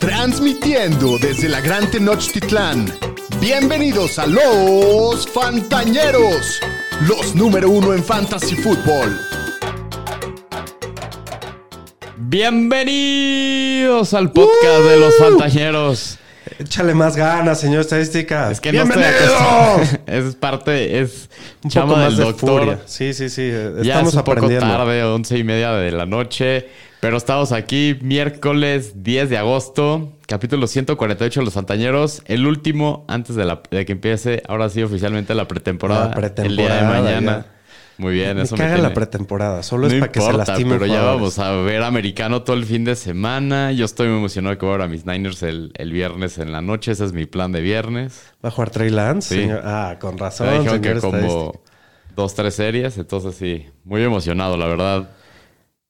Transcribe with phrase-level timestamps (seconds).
[0.00, 2.86] Transmitiendo desde la Gran Tenochtitlán.
[3.38, 6.58] Bienvenidos a los Fantañeros,
[7.06, 9.20] los número uno en Fantasy Football.
[12.16, 16.19] Bienvenidos al podcast de los Fantañeros.
[16.58, 18.50] Échale más ganas, señor estadística.
[18.50, 19.34] Es que no estoy ¡Bienvenido!
[19.36, 20.02] acostumbrado.
[20.28, 21.28] Es parte, es
[21.62, 22.60] Un chama poco más del de doctor.
[22.60, 22.78] furia.
[22.86, 23.42] Sí, sí, sí.
[23.44, 24.66] eh, Ya Estamos es un poco aprendiendo.
[24.66, 26.68] tarde, once y media de la noche.
[27.00, 32.22] Pero estamos aquí miércoles 10 de agosto, capítulo 148 de Los Fantañeros.
[32.26, 36.08] El último antes de, la- de que empiece, ahora sí, oficialmente la pretemporada.
[36.08, 37.46] La pretemporada, El día de mañana.
[37.46, 37.59] ya.
[38.00, 39.62] Muy bien, Me eso caga tiene- la pretemporada.
[39.62, 42.82] Solo es para que se lastimen pero ya vamos a ver americano todo el fin
[42.84, 43.72] de semana.
[43.72, 46.50] Yo estoy muy emocionado que voy a ver a mis Niners el, el viernes en
[46.50, 46.92] la noche.
[46.92, 48.22] Ese es mi plan de viernes.
[48.42, 49.34] ¿Va a jugar Trey Lance?
[49.34, 49.40] Sí.
[49.42, 49.60] señor?
[49.64, 51.60] Ah, con razón, Me dijeron señor que como
[52.16, 52.96] dos, tres series.
[52.96, 55.10] Entonces sí, muy emocionado, la verdad.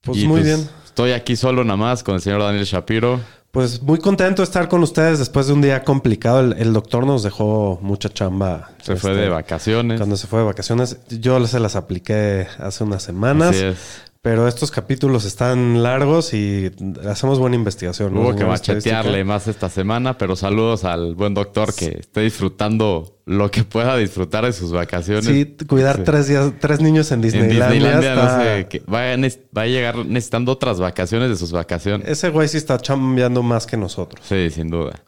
[0.00, 0.68] Pues Y, muy pues, bien.
[0.84, 3.20] Estoy aquí solo nada más con el señor Daniel Shapiro.
[3.50, 6.40] Pues muy contento de estar con ustedes después de un día complicado.
[6.40, 8.70] El, el doctor nos dejó mucha chamba.
[8.80, 9.98] Se fue este, de vacaciones.
[9.98, 10.98] Cuando se fue de vacaciones.
[11.08, 13.50] Yo se las apliqué hace unas semanas.
[13.50, 14.09] Así es.
[14.22, 16.70] Pero estos capítulos están largos y
[17.08, 18.12] hacemos buena investigación.
[18.12, 23.22] ¿no, Hubo que machetearle más esta semana, pero saludos al buen doctor que esté disfrutando
[23.24, 25.24] lo que pueda disfrutar de sus vacaciones.
[25.24, 26.02] Sí, cuidar Sí.
[26.04, 27.70] tres días, tres niños en En Disneylandia.
[27.72, 29.16] Disneylandia está- no sé, que va, a,
[29.56, 32.06] va a llegar necesitando otras vacaciones de sus vacaciones.
[32.06, 34.22] Ese güey sí está chambeando más que nosotros.
[34.28, 35.00] Sí, sin duda.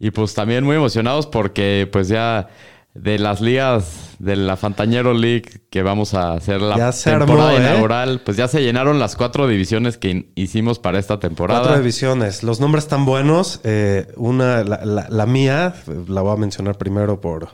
[0.00, 2.48] Y pues también muy emocionados porque pues ya
[2.94, 6.76] de las ligas de la Fantañero League que vamos a hacer la
[7.18, 7.70] temporada armó, ¿eh?
[7.70, 11.60] inaugural, pues ya se llenaron las cuatro divisiones que hicimos para esta temporada.
[11.60, 12.44] Cuatro divisiones.
[12.44, 13.60] Los nombres están buenos.
[13.64, 15.74] Eh, una, la, la- la mía,
[16.08, 17.48] la voy a mencionar primero por,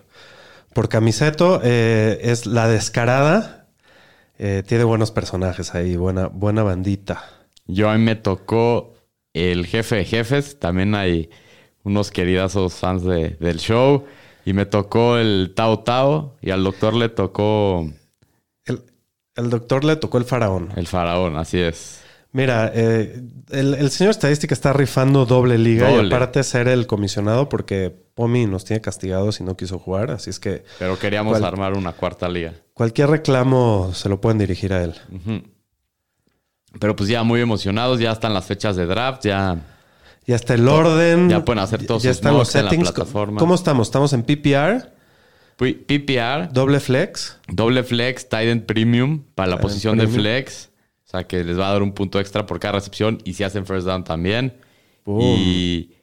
[0.74, 3.56] por camiseto, eh, es La Descarada.
[4.66, 7.22] Tiene buenos personajes ahí, buena, buena bandita.
[7.66, 8.94] Yo a mí me tocó
[9.34, 11.28] el jefe de jefes, también hay
[11.82, 14.04] unos queridazos fans de- del show.
[14.44, 17.90] Y me tocó el Tao Tao y al doctor le tocó
[18.64, 18.82] El,
[19.36, 20.70] el doctor le tocó el faraón.
[20.76, 22.00] el faraón, así es.
[22.32, 27.48] Mira, eh, el, el señor estadística está rifando doble liga y aparte ser el comisionado
[27.48, 30.12] porque Pomi nos tiene castigados y no quiso jugar.
[30.12, 32.54] Así es que Pero queríamos armar una cuarta liga.
[32.72, 34.94] cualquier reclamo se lo pueden dirigir a él.
[36.78, 39.58] Pero pues ya muy emocionados, ya están las fechas de draft, ya
[40.30, 41.28] Ya está el orden.
[41.28, 42.92] Ya pueden hacer todos Ya sus están los mocks en la settings.
[42.92, 43.38] plataforma.
[43.40, 43.88] ¿Cómo estamos?
[43.88, 44.92] Estamos en PPR,
[45.56, 47.36] PPR, doble flex.
[47.48, 50.70] doble flex, tight end premium para la posición de flex.
[51.06, 53.42] O sea que les va a dar un punto extra por cada recepción y si
[53.42, 54.54] hacen first down también.
[55.04, 55.20] Boom.
[55.20, 55.96] Y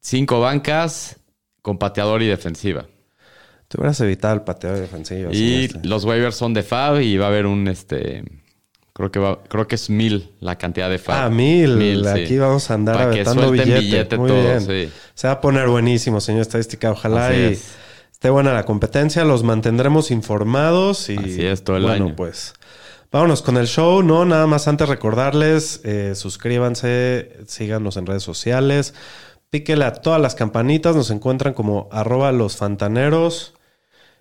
[0.00, 1.16] cinco bancas
[1.60, 2.86] con pateador y defensiva.
[3.66, 5.32] Te hubieras evitado el pateo defensivo.
[5.32, 8.22] sí, Y los waivers son de Fab y va a haber un este.
[8.98, 11.26] Creo que va, creo que es mil la cantidad de Fab.
[11.26, 11.76] Ah, mil.
[11.76, 12.08] Mil, sí.
[12.24, 13.78] Aquí vamos a andar Para aventando billete.
[13.78, 14.60] billete Muy todo, bien.
[14.60, 14.92] sí.
[15.14, 16.90] Se va a poner buenísimo, señor estadística.
[16.90, 17.64] Ojalá Así y es.
[18.10, 19.24] esté buena la competencia.
[19.24, 21.08] Los mantendremos informados.
[21.10, 22.16] Y, Así es, todo el bueno, año.
[22.16, 22.54] pues
[23.12, 24.02] vámonos con el show.
[24.02, 28.94] No, nada más antes recordarles, eh, suscríbanse, síganos en redes sociales.
[29.50, 30.96] Píquele a todas las campanitas.
[30.96, 33.54] Nos encuentran como arroba los fantaneros.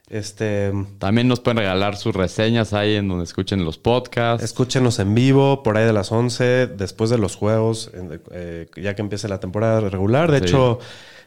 [0.10, 4.44] Este, También nos pueden regalar sus reseñas ahí en donde escuchen los podcasts.
[4.44, 7.92] escúchenos en vivo por ahí de las 11, después de los juegos,
[8.32, 10.32] eh, ya que empiece la temporada regular.
[10.32, 10.46] De Sí.
[10.46, 10.80] hecho,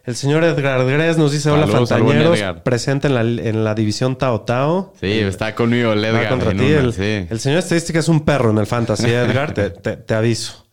[0.06, 2.62] el señor Edgar Gres nos dice: Hola, Saludos Fantañeros, Edgar.
[2.62, 4.94] presente en la, en la división Tao Tao.
[4.98, 6.30] Sí, está conmigo el Edgar.
[6.30, 6.56] contra ti.
[6.60, 7.26] una, el, sí.
[7.28, 10.64] el señor estadística es un perro en el fantasy, Edgar, te, te- te aviso.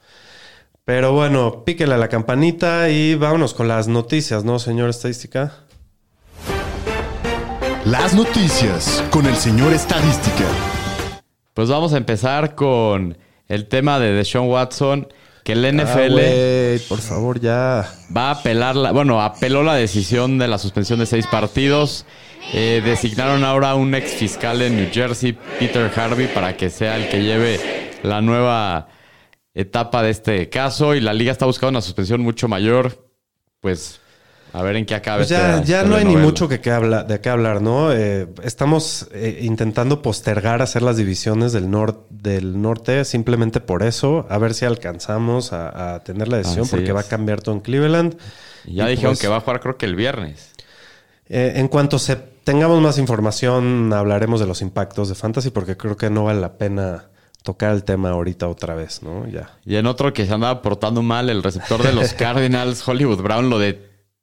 [0.85, 5.51] Pero bueno, píquele a la campanita y vámonos con las noticias, ¿no, señor estadística?
[7.89, 10.43] Las noticias con el señor Estadística.
[11.53, 13.17] Pues vamos a empezar con
[13.47, 15.07] el tema de Deshaun Watson,
[15.45, 17.89] que el NFL Ah, por favor, ya.
[18.15, 22.05] va a apelar, la, bueno, apeló la decisión de la suspensión de seis partidos.
[22.53, 27.07] Eh, designaron ahora un ex fiscal en New Jersey, Peter Harvey, para que sea el
[27.07, 28.89] que lleve la nueva
[29.53, 30.93] etapa de este caso.
[30.93, 33.07] Y la liga está buscando una suspensión mucho mayor.
[33.61, 34.01] Pues
[34.59, 35.17] a ver en qué acaba.
[35.17, 37.91] Pues ya, no hay ni mucho que, que habla, de qué hablar, ¿no?
[37.93, 44.25] Eh, estamos eh, intentando postergar hacer las divisiones del, nor- del norte simplemente por eso,
[44.29, 46.95] a ver si alcanzamos a, a tener la decisión, Así porque es.
[46.95, 48.17] va a cambiar todo en Cleveland.
[48.65, 50.51] Y Ya Y dijeron pues- que va a jugar creo que el viernes.
[51.29, 55.97] Eh, en cuanto se tengamos más información, hablaremos de los impactos de Fantasy, porque creo
[55.97, 57.05] que no vale la pena
[57.43, 59.27] tocar el tema ahorita otra vez, ¿no?
[59.27, 59.51] Ya.
[59.65, 63.49] Y en otro que se andaba portando mal, el receptor de los Cardinals, Hollywood Brown,
[63.49, 63.59] lo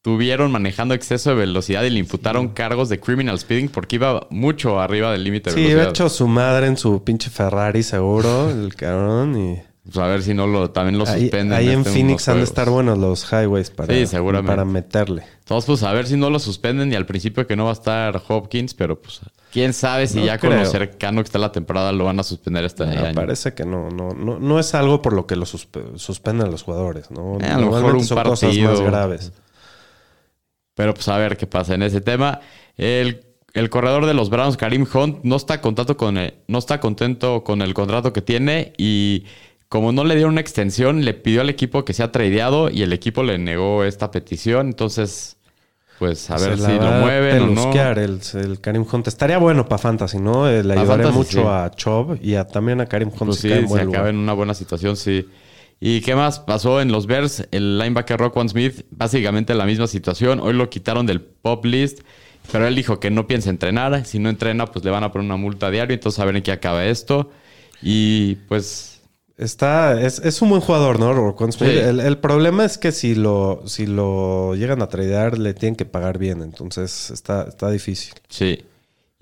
[0.05, 4.79] detuvieron manejando exceso de velocidad y le imputaron cargos de criminal speeding porque iba mucho
[4.79, 5.87] arriba del límite de Sí, velocidad.
[5.87, 9.63] ha hecho su madre en su pinche Ferrari seguro, el cabrón, y...
[9.85, 11.53] Pues a ver si no lo también lo suspenden.
[11.53, 14.51] ahí en este Phoenix han de estar buenos los highways para, Sí, seguramente.
[14.51, 15.25] para meterle.
[15.41, 17.75] Entonces, pues a ver si no lo suspenden y al principio que no va a
[17.75, 19.21] estar Hopkins, pero pues
[19.53, 20.63] quién sabe si No ya con creo.
[20.65, 23.15] lo cercano que está la temporada lo van a suspender este Me año.
[23.15, 26.63] parece que no, no, no, no es algo por lo que lo suspe- suspenden los
[26.63, 27.37] jugadores, ¿no?
[27.43, 28.85] Eh, a lo mejor un son cosas más partido.
[28.85, 29.33] graves.
[30.75, 32.41] Pero pues a ver qué pasa en ese tema.
[32.77, 36.81] El, el corredor de los Browns, Karim Hunt, no está contento con el- no está
[36.81, 39.25] contento con el contrato que tiene y
[39.69, 42.93] como no le dieron una extensión, le pidió al equipo que sea tradeado y el
[42.93, 44.67] equipo le negó esta petición.
[44.69, 45.37] Entonces,
[45.99, 47.73] pues a Se ver si lo mueven o no.
[47.73, 49.07] El, el Karim Hunt.
[49.07, 50.49] Estaría bueno para Fantasy, ¿no?
[50.49, 51.47] Eh, le Fantasy, mucho sí.
[51.47, 53.19] a Chubb y a- también a Karim Hunt.
[53.27, 53.89] Pues si sí, cae en lugar.
[53.89, 55.29] acaba en una buena situación, sí.
[55.87, 57.47] ¿Y qué más pasó en los Bears?
[57.51, 60.41] El linebacker Roquan Smith, básicamente la misma situación.
[60.41, 62.01] Hoy lo quitaron del pop list,
[62.51, 64.07] pero él dijo que no piensa entrenar.
[64.07, 65.93] Si no entrena, pues le van a poner una multa diaria.
[65.93, 67.31] Entonces, a ver en qué acaba esto.
[67.83, 69.03] Y pues,
[69.37, 71.13] Está, es, es un buen jugador, ¿no?
[71.13, 71.71] Roquan Smith.
[71.71, 71.77] Sí.
[71.77, 75.85] El, el problema es que si lo, si lo llegan a tradear, le tienen que
[75.85, 76.41] pagar bien.
[76.41, 78.15] Entonces está, está difícil.
[78.31, 78.65] sí.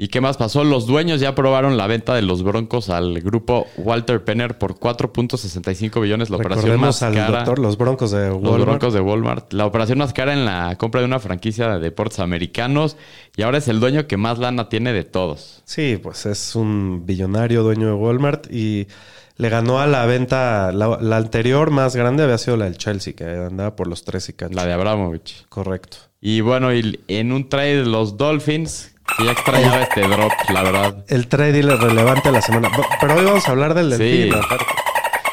[0.02, 0.64] ¿Y qué más pasó?
[0.64, 6.02] Los dueños ya aprobaron la venta de los Broncos al grupo Walter Penner por 4.65
[6.02, 6.28] billones.
[6.28, 7.37] La operación más al cara.
[7.37, 8.64] doctor, los Broncos de Los Walmart.
[8.64, 9.52] Broncos de Walmart.
[9.52, 12.96] La operación más cara en la compra de una franquicia de deportes americanos.
[13.37, 15.62] Y ahora es el dueño que más lana tiene de todos.
[15.66, 18.88] Sí, pues es un billonario dueño de Walmart y
[19.37, 23.12] le ganó a la venta, la, la anterior más grande había sido la del Chelsea,
[23.12, 24.52] que andaba por los tres y cacho.
[24.52, 25.46] La de Abramovich.
[25.49, 25.99] Correcto.
[26.20, 31.04] Y bueno, y en un trade los Dolphins, que ya extrañaba este drop, la verdad.
[31.08, 32.70] El trade relevante de la semana.
[33.00, 33.99] Pero hoy vamos a hablar del Sí.
[33.99, 34.34] delfín.
[34.34, 34.64] aparte.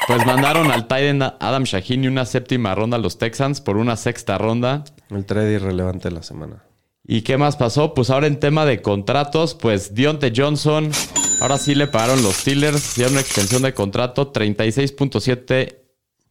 [0.08, 3.96] Pues mandaron al Titan Adam Shaheen y una séptima ronda a los Texans por una
[3.96, 4.84] sexta ronda.
[5.12, 6.64] El trade irrelevante de la semana.
[7.06, 7.94] ¿Y qué más pasó?
[7.94, 10.92] Pues ahora en tema de contratos, pues Dionte Johnson,
[11.42, 15.76] ahora sí le pagaron los Steelers, dieron una extensión de contrato, 36.7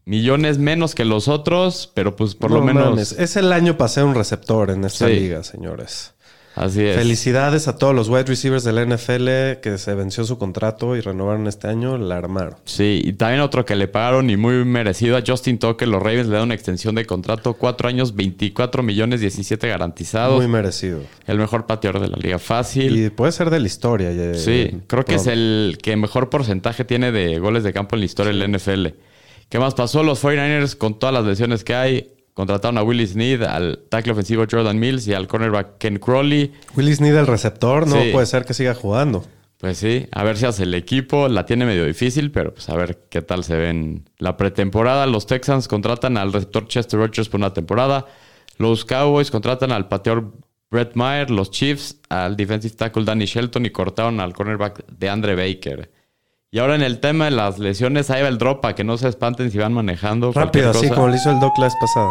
[0.05, 3.77] millones menos que los otros, pero pues por lo No menos mames, Es el año
[3.77, 5.13] para ser un receptor en esta Sí.
[5.15, 6.15] liga, señores.
[6.59, 6.97] Así es.
[6.97, 11.01] Felicidades a todos los wide receivers de la NFL que se venció su contrato y
[11.01, 11.97] renovaron este año.
[11.99, 12.57] La armaron.
[12.65, 16.27] Sí, y también otro que le pagaron y muy merecido a Justin Tucker, los Ravens
[16.29, 20.37] le dan una extensión de contrato, cuatro años, 24 millones 17 garantizados.
[20.39, 21.01] Muy merecido.
[21.27, 22.97] el mejor pateador de la liga fácil.
[22.99, 24.13] Y puede ser de la historia.
[24.13, 28.01] ya- Sí, creo que es el que mejor porcentaje tiene de goles de campo en
[28.01, 28.95] la historia del NFL.
[29.49, 30.03] ¿Qué más pasó?
[30.03, 34.45] Los 49ers, con todas las lesiones que hay, contrataron a Willie Snead, al tackle ofensivo
[34.49, 36.53] Jordan Mills y al cornerback Ken Crowley.
[36.77, 38.11] Willis Snead, el receptor, no Sí.
[38.13, 39.25] puede ser que siga jugando.
[39.59, 41.27] Pues sí, a ver si hace el equipo.
[41.29, 45.05] La tiene medio difícil, pero pues a ver qué tal se ve en la pretemporada.
[45.09, 48.07] Los Texans contratan al receptor Chester Rogers por una temporada.
[48.59, 50.33] Los Cowboys contratan al pateador
[50.71, 51.31] Brett Maher.
[51.31, 55.91] Los Chiefs al defensive tackle Danny Shelton y cortaron al cornerback de Andre Baker.
[56.51, 58.97] Y ahora en el tema de las lesiones, ahí va el drop para que no
[58.97, 60.33] se espanten si van manejando.
[60.33, 62.11] Rápido, así como lo hizo el Doc la vez pasada.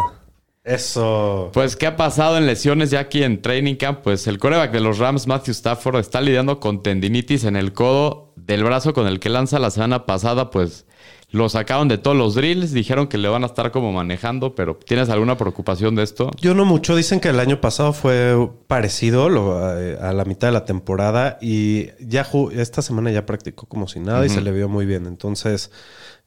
[0.62, 1.50] Eso.
[1.54, 4.00] Pues, ¿qué ha pasado en lesiones ya aquí en Training Camp?
[4.02, 8.32] Pues el coreback de los Rams, Matthew Stafford, está lidiando con tendinitis en el codo
[8.36, 10.50] del brazo con el que lanza la semana pasada.
[10.50, 10.86] Pues
[11.30, 14.76] lo sacaron de todos los drills, dijeron que le van a estar como manejando, pero
[14.76, 16.30] ¿tienes alguna preocupación de esto?
[16.40, 16.96] Yo no mucho.
[16.96, 18.34] Dicen que el año pasado fue
[18.66, 23.66] parecido lo- eh, a la mitad de la temporada y ya esta semana ya practicó
[23.66, 25.06] como si nada y se le vio muy bien.
[25.06, 25.70] Entonces,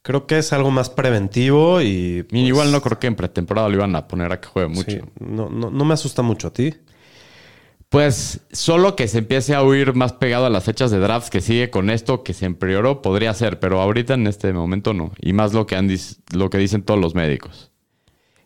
[0.03, 2.19] creo que es algo más preventivo y.
[2.19, 4.69] Y pues, igual no creo que en pretemporada lo iban a poner a que juegue
[4.69, 4.91] mucho.
[4.91, 6.75] sí, no, no, no me asusta mucho a ti.
[7.91, 11.41] Pues solo que se empiece a huir más pegado a las fechas de drafts que
[11.41, 15.11] sigue con esto que se empeoró podría ser, pero ahorita en este momento no.
[15.19, 15.89] Y más lo que, han
[16.33, 17.69] lo que dicen todos los médicos.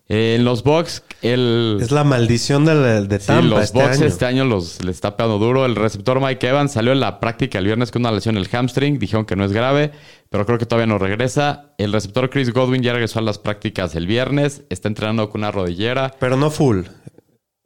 [0.07, 1.77] Eh, en los Bucks, el...
[1.79, 4.05] Es la maldición de, de Sí, Tampa los este Bucks año.
[4.07, 5.63] este año los, le está pegando duro.
[5.67, 8.49] El receptor Mike Evans salió en la práctica el viernes con una lesión en el
[8.49, 8.97] hamstring.
[8.97, 9.91] Dijeron que no es grave,
[10.31, 11.75] pero creo que todavía no regresa.
[11.77, 14.63] El receptor Chris Godwin ya regresó a las prácticas el viernes.
[14.71, 16.15] Está entrenando con una rodillera.
[16.19, 16.85] Pero no full.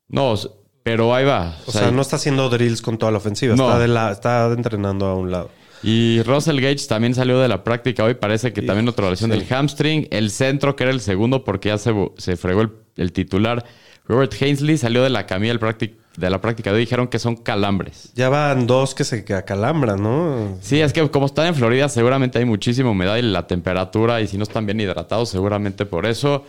[0.09, 0.35] No,
[0.83, 1.55] pero ahí va.
[1.65, 3.55] O sea, no está haciendo drills con toda la ofensiva.
[3.55, 3.67] No.
[3.67, 5.49] Está, de la, está entrenando a un lado.
[5.81, 8.13] Y Russell Gage también salió de la práctica hoy.
[8.13, 9.37] Parece que también otra lesión sí.
[9.37, 10.07] del hamstring.
[10.11, 13.65] El centro, que era el segundo porque ya se, se fregó el, el titular.
[14.05, 16.81] Robert Hainsley salió de la camilla de la práctica de hoy.
[16.81, 18.11] Dijeron que son calambres.
[18.15, 20.57] Ya van dos que se acalambran, ¿no?
[20.61, 24.19] Sí, es que como están en Florida, seguramente hay muchísima humedad y la temperatura.
[24.19, 26.43] Y si no están bien hidratados, seguramente por eso.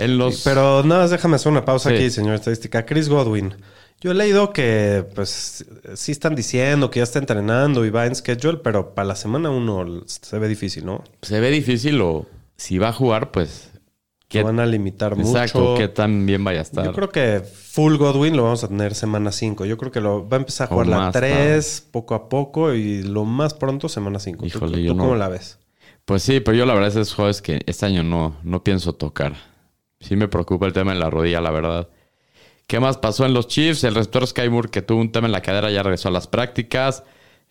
[0.00, 0.42] En los.
[0.42, 1.96] Pero nada más déjame hacer una pausa Sí.
[1.96, 2.84] aquí, señor estadística.
[2.86, 3.54] Chris Godwin.
[4.00, 5.64] Yo he leído que, pues,
[5.94, 9.50] sí están diciendo que ya está entrenando y va en schedule, pero para la semana
[9.50, 11.04] uno se ve difícil, ¿no?
[11.20, 12.24] se ve difícil o
[12.56, 13.70] si va a jugar, pues.
[14.28, 15.74] Que ¿qué- van a limitar exacto, mucho.
[15.74, 16.84] qué tan bien vaya a estar.
[16.84, 19.66] Yo creo que full Godwin lo vamos a tener semana 5.
[19.66, 22.28] Yo creo que lo va a empezar a O jugar la más 3 poco a
[22.28, 24.46] poco y lo más pronto semana 5.
[24.46, 25.58] Híjole, ¿Tú, yo tú no- cómo la ves?
[26.04, 29.34] Pues sí, pero yo la verdad es juegos que este año no, no pienso tocar.
[30.00, 31.88] Sí me preocupa el tema de la rodilla, la verdad.
[32.66, 33.84] ¿Qué más pasó en los Chiefs?
[33.84, 36.26] El receptor Sky Moore, que tuvo un tema en la cadera, ya regresó a las
[36.26, 37.02] prácticas.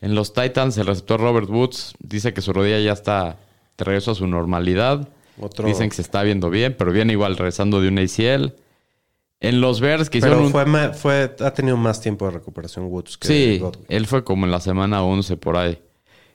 [0.02, 3.38] En los Titans, el receptor Robert Woods dice que su rodilla ya está
[3.78, 5.08] de regreso a su normalidad.
[5.40, 8.54] Otro- Dicen que se está viendo bien, pero viene igual regresando de un ACL.
[9.42, 10.94] En los Bears, que Pero hicieron un...
[10.94, 13.86] fue, ha tenido más tiempo de recuperación Woods que Sí, Godwin.
[13.88, 15.80] él fue como en la semana 11 por ahí.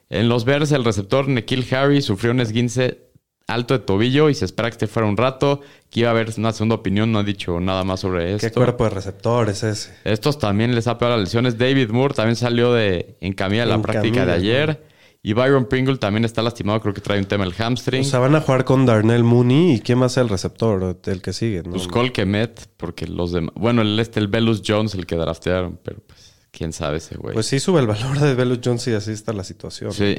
[0.09, 2.99] En los Bears, el receptor Nikhil Harry sufrió un esguince
[3.47, 5.61] alto de tobillo y se espera que esté fuera un rato.
[5.89, 8.59] Que iba a haber una segunda opinión, no ha dicho nada más sobre ¿Qué esto.
[8.59, 9.93] cuerpo de receptores ese?
[10.03, 11.57] Estos también les ha pegado las lesiones.
[11.57, 14.95] David Moore también salió de, en camilla de la En práctica de ayer.
[15.21, 18.01] Y Byron Pringle también está lastimado, creo que trae un tema el hamstring.
[18.01, 21.21] O sea, van a jugar con Darnell Mooney y quién más es el receptor, el
[21.23, 21.63] que sigue.
[21.63, 21.71] ¿no?
[21.71, 23.51] pues Cole Kemet, porque los demás...
[23.55, 27.33] Bueno, el este, el Velus Jones, el que draftearon, pero pues quién sabe ese güey.
[27.33, 29.91] Pues sí sube el valor de Velus Jones y así está la situación.
[29.93, 30.15] Sí.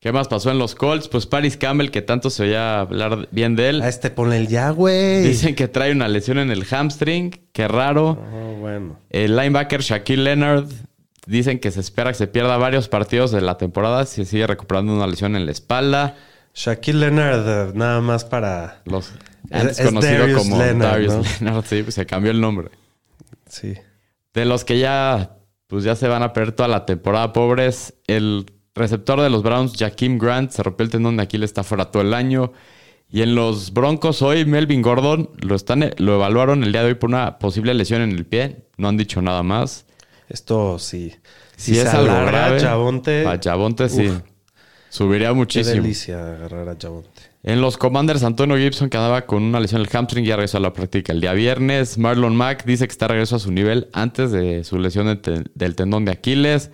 [0.00, 1.08] ¿Qué más pasó en los Colts?
[1.08, 3.82] Pues Paris Campbell, que tanto se oía hablar bien de él.
[3.82, 5.22] A este ponle el ya, güey.
[5.24, 7.30] Dicen que trae una lesión en el hamstring.
[7.52, 8.10] Qué raro.
[8.32, 8.98] Oh, bueno.
[9.10, 10.66] El linebacker Shaquille Leonard.
[11.26, 14.94] Dicen que se espera que se pierda varios partidos de la temporada si sigue recuperando
[14.94, 16.16] una lesión en la espalda.
[16.54, 18.80] Shaquille Leonard, eh, nada más para.
[18.84, 19.12] Los,
[19.50, 21.22] Es- conocido Darius como Leonard, Darius ¿no?
[21.40, 21.64] Leonard.
[21.66, 22.68] Sí, pues se cambió el nombre.
[23.48, 23.74] Sí.
[24.32, 25.36] De los que ya,
[25.66, 27.94] pues ya se van a perder toda la temporada, pobres.
[28.06, 28.46] El
[28.78, 32.02] receptor de los Browns, Jaquim Grant, se rompió el tendón de Aquiles, está fuera todo
[32.02, 32.52] el año.
[33.10, 36.94] Y en los Broncos hoy, Melvin Gordon lo, están, lo evaluaron el día de hoy
[36.94, 38.64] por una posible lesión en el pie.
[38.76, 39.86] No han dicho nada más.
[40.28, 41.14] Esto sí.
[41.56, 44.08] Si, Si es algo grave, Chabonte- para Chabonte sí.
[44.08, 44.20] Uf.
[44.90, 45.82] Subiría Qué muchísimo.
[45.82, 47.10] delicia agarrar a Javonte.
[47.42, 50.58] En los Commanders, Antonio Gibson, que andaba con una lesión en el hamstring, ya regresó
[50.58, 51.96] a la práctica el día viernes.
[51.98, 55.44] Marlon Mack dice que está regreso a su nivel antes de su lesión de te-
[55.54, 56.70] del tendón de Aquiles.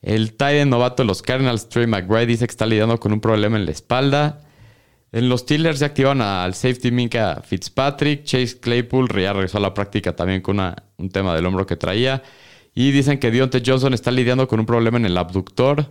[0.00, 3.56] El Titan novato de los Cardinals, Trey McBride, dice que está lidiando con un problema
[3.56, 4.40] en la espalda.
[5.10, 8.24] En los Steelers ya activan al safety Minka Fitzpatrick.
[8.24, 12.22] Chase Claypool ya regresó a la práctica también con un tema del hombro que traía.
[12.74, 15.86] Y dicen que Deontay Johnson está lidiando con un problema en el abductor.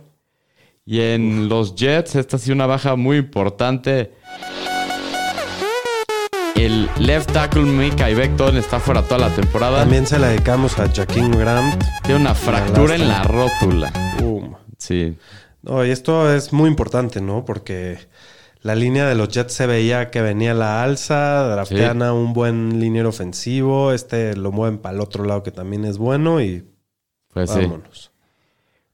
[0.86, 4.12] Y en los Jets, esta ha sido una baja muy importante.
[6.58, 9.78] El left tackle Mika Beckton está fuera toda la temporada.
[9.78, 11.84] También se la dedicamos a Jaquín Grant.
[12.02, 13.92] Tiene una fractura en la rótula.
[14.76, 15.16] Sí.
[15.62, 17.44] No, y esto es muy importante, ¿no?
[17.44, 17.98] Porque
[18.62, 22.04] la línea de los Jets se veía que venía la alza, draftean Sí.
[22.04, 25.96] a un buen liniero ofensivo, este lo mueven para el otro lado que también es
[25.98, 26.64] bueno y
[27.32, 27.70] Pues sí.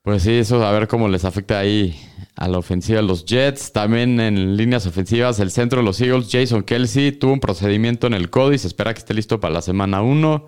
[0.04, 1.99] Pues sí, eso a ver cómo les afecta ahí
[2.37, 3.73] a la ofensiva de los Jets.
[3.73, 8.12] También en líneas ofensivas, el centro de los Eagles, Jason Kelsey, tuvo un procedimiento en
[8.12, 10.46] el se espera que esté listo para la semana 1.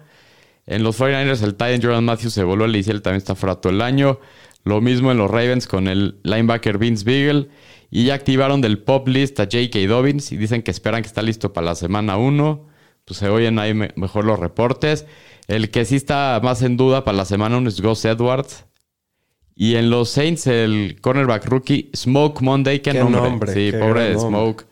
[0.67, 3.55] En los 49ers, el Titan Jordan Matthews se volvió a la ICL, también está fuera
[3.57, 4.21] todo el año.
[4.65, 7.49] Lo mismo en los Ravens con el linebacker Vince Beagle.
[7.91, 9.79] Y ya activaron del pop list a J.K.
[9.89, 12.67] Dobbins y dicen que esperan que está listo para la semana 1.
[13.07, 15.07] Pues se oyen ahí me- mejor los reportes.
[15.49, 18.65] El que sí está más en duda para la semana 1 es Gus Edwards.
[19.59, 23.23] Y en los Saints, el cornerback rookie Smoke Monday, qué, Qué nombre.
[23.23, 24.19] nombre, sí, qué pobre nombre.
[24.19, 24.67] Smoke.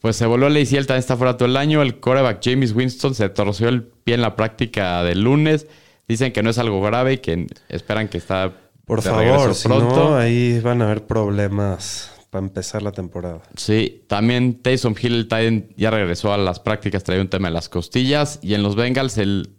[0.00, 1.80] Pues se volvió a la también está fuera todo el año.
[1.82, 5.66] El cornerback James Winston se torció el pie en la práctica del lunes.
[6.06, 8.52] Dicen que no es algo grave y que esperan que está
[8.84, 10.10] Por de favor, si pronto.
[10.10, 13.40] no, ahí van a haber problemas para empezar la temporada.
[13.56, 17.54] Sí, también Taysom Hill, el Titan, ya regresó a las prácticas, traía un tema en
[17.54, 18.38] las costillas.
[18.42, 19.50] Y en los Bengals, el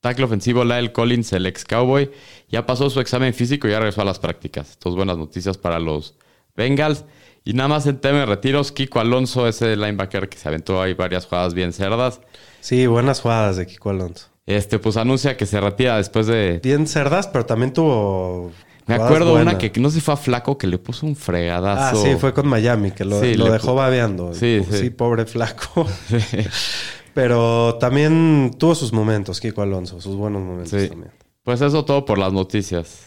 [0.00, 2.10] tackle ofensivo Lyle Collins, el ex Cowboy,
[2.48, 4.72] ya pasó su examen físico y ya regresó a las prácticas.
[4.74, 6.14] Entonces, buenas noticias para los
[6.56, 7.04] Bengals.
[7.44, 10.92] Y nada más en tema de retiros, Kiko Alonso, ese linebacker que se aventó ahí
[10.94, 12.20] varias jugadas bien cerdas,
[12.60, 14.26] Sí, buenas jugadas de Kiko Alonso.
[14.46, 16.60] este, pues anuncia que se retira después de...
[16.62, 18.52] Bien cerdas, pero también tuvo.
[18.86, 22.02] Me acuerdo una que no si fue a Flaco que le puso un Ah, fregadazo.
[22.04, 24.34] sí, fue con Miami, que lo, Sí, lo le dejó babeando.
[24.34, 24.90] Sí, sí.
[24.90, 25.86] pobre flaco.
[27.14, 30.88] Pero también tuvo sus momentos, Kiko Alonso, sus buenos momentos Sí.
[30.88, 31.12] también.
[31.42, 33.06] Pues eso todo por las noticias.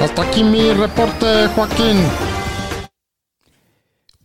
[0.00, 1.96] Hasta aquí mi reporte, Joaquín.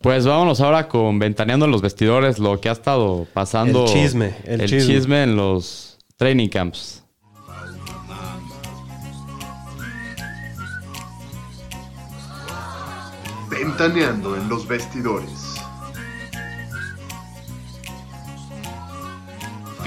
[0.00, 3.84] Pues vámonos ahora con Ventaneando en los vestidores, lo que ha estado pasando.
[3.84, 4.94] El chisme, el el chisme.
[4.94, 7.04] chisme en los training camps.
[13.50, 15.47] Ventaneando en los vestidores.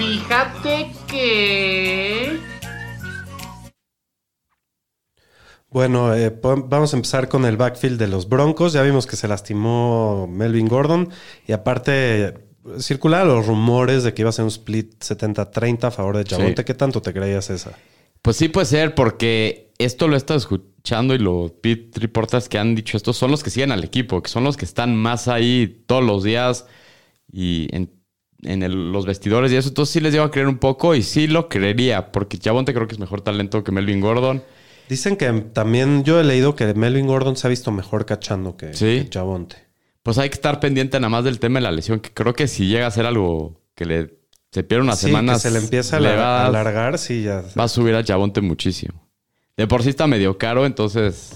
[0.06, 2.36] Fíjate que...
[5.70, 8.72] Bueno, eh, vamos a empezar con el backfield de los Broncos.
[8.72, 11.08] Ya vimos que se lastimó Melvin Gordon.
[11.46, 12.34] Y aparte,
[12.80, 16.62] circularon los rumores de que iba a ser un split 70-30 a favor de Chabonte.
[16.62, 16.66] Sí.
[16.66, 17.78] ¿Qué tanto te creías esa?
[18.20, 22.48] Pues sí puede ser, porque esto lo he estado escu- Chando y los Pete Reporters
[22.48, 24.96] que han dicho esto son los que siguen al equipo, que son los que están
[24.96, 26.66] más ahí todos los días
[27.32, 28.01] y en,
[28.42, 29.68] en el- los vestidores y eso.
[29.68, 32.86] Entonces sí les llevo a creer un poco y sí lo creería, porque Javonte creo
[32.86, 34.42] que es mejor talento que Melvin Gordon.
[34.88, 38.74] Dicen que también yo he leído que Melvin Gordon se ha visto mejor cachando que,
[38.74, 39.06] Sí.
[39.06, 39.56] que Javonte.
[40.02, 42.48] Pues hay que estar pendiente nada más del tema de la lesión, que creo que
[42.48, 44.18] si llega a ser algo que le
[44.50, 47.42] se pierde unas Sí, semanas, que se le empieza a le a alargar, sí, ya.
[47.58, 49.08] va a subir a Javonte muchísimo.
[49.56, 51.32] De por sí está medio caro, entonces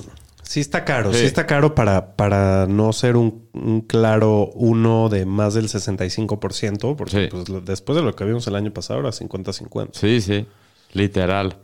[0.48, 1.20] Sí está caro, Sí.
[1.20, 6.94] sí, está caro para, para no ser un, un claro uno de más del 65%,
[6.96, 7.28] porque Sí.
[7.30, 9.90] pues, después de lo que vimos el año pasado era 50-50.
[9.92, 10.46] Sí, sí,
[10.92, 11.56] literal.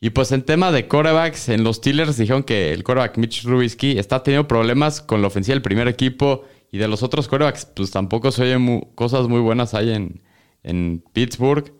[0.00, 3.98] Y pues en tema de corebacks, en los Steelers dijeron que el coreback Mitch Trubisky
[3.98, 7.92] está teniendo problemas con la ofensiva del primer equipo y de los otros corebacks, pues
[7.92, 10.20] tampoco se oyen mu- cosas muy buenas ahí en,
[10.64, 11.72] en Pittsburgh.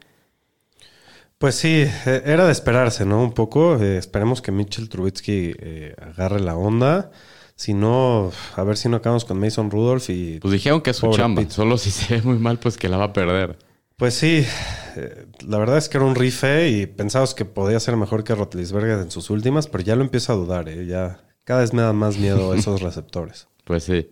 [1.38, 3.22] Pues sí, eh, era de esperarse, ¿no?
[3.22, 3.76] Un poco.
[3.76, 7.10] Eh, esperemos que Mitchell Trubisky eh, agarre la onda.
[7.56, 10.38] Si no, a ver si no acabamos con Mason Rudolph y...
[10.40, 12.98] Pues dijeron que es su chamba, solo si se ve muy mal, pues que la
[12.98, 13.58] va a perder.
[13.96, 14.46] Pues sí,
[14.96, 18.34] eh, la verdad es que era un rife y pensabas que podía ser mejor que
[18.34, 20.84] Rotlisberger en sus últimas, pero ya lo empiezo a dudar, ¿eh?
[20.84, 23.48] Ya cada vez me dan más miedo esos receptores.
[23.64, 24.10] Pues sí.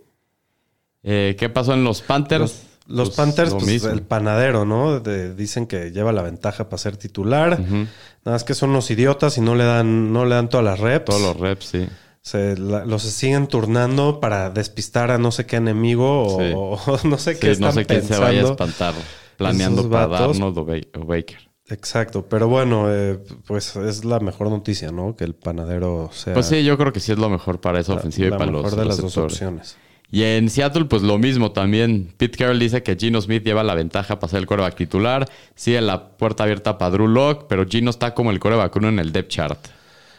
[1.02, 2.40] Eh, ¿Qué pasó en los Panthers?
[2.40, 3.90] Los Pues, Panthers, pues mismo.
[3.90, 5.00] el panadero, ¿no?
[5.00, 7.58] De- dicen que lleva la ventaja para ser titular.
[7.60, 7.86] Nada
[8.24, 11.06] más que son unos idiotas y no le dan, no le dan todas las reps.
[11.06, 11.88] Todos los reps, sí.
[12.20, 16.52] Se la- los siguen turnando para despistar a no sé qué enemigo o, Sí.
[16.54, 18.94] o no sé qué Sí, están no sé quién se vaya a espantar
[19.36, 21.38] planeando para o Baker.
[21.68, 25.16] Exacto, pero bueno, eh, pues es la mejor noticia, ¿no?
[25.16, 27.92] Que el panadero sea Pues sí, yo creo que sí es lo mejor para esa
[27.94, 29.76] la, ofensiva la y para mejor los de las dos opciones.
[30.10, 32.12] Y en Seattle, pues lo mismo también.
[32.16, 35.28] Pete Carroll dice que Gino Smith lleva la ventaja para ser el coreback titular.
[35.54, 38.98] Sigue la puerta abierta para Drew Lock, pero Gino está como el coreback uno en
[39.00, 39.58] el depth chart.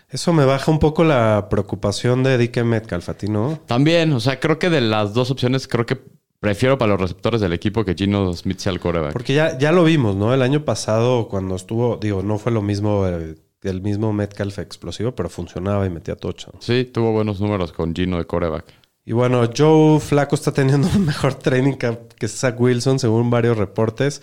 [0.10, 3.60] Eso me baja un poco la preocupación de DK Metcalf, ¿a ti no?
[3.66, 5.98] También, o sea, creo que de las dos opciones, creo que
[6.40, 9.14] prefiero para los receptores del equipo que Gino Smith sea el coreback.
[9.14, 10.34] Porque ya, ya lo vimos, ¿no?
[10.34, 15.14] El año pasado cuando estuvo, digo, no fue lo mismo eh, el mismo Metcalf explosivo,
[15.16, 16.52] pero funcionaba y metía tocha.
[16.60, 18.66] Sí, tuvo buenos números con Gino de coreback.
[19.06, 23.58] Y bueno, Joe Flaco está teniendo un mejor training camp que Zach Wilson, según varios
[23.58, 24.22] reportes.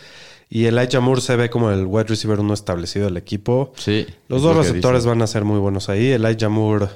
[0.49, 3.73] Y Elijah Moore se ve como el wide receiver uno establecido del equipo.
[3.77, 4.07] Sí.
[4.29, 6.11] Los dos lo receptores van a ser muy buenos ahí.
[6.11, 6.89] Elijah Moore,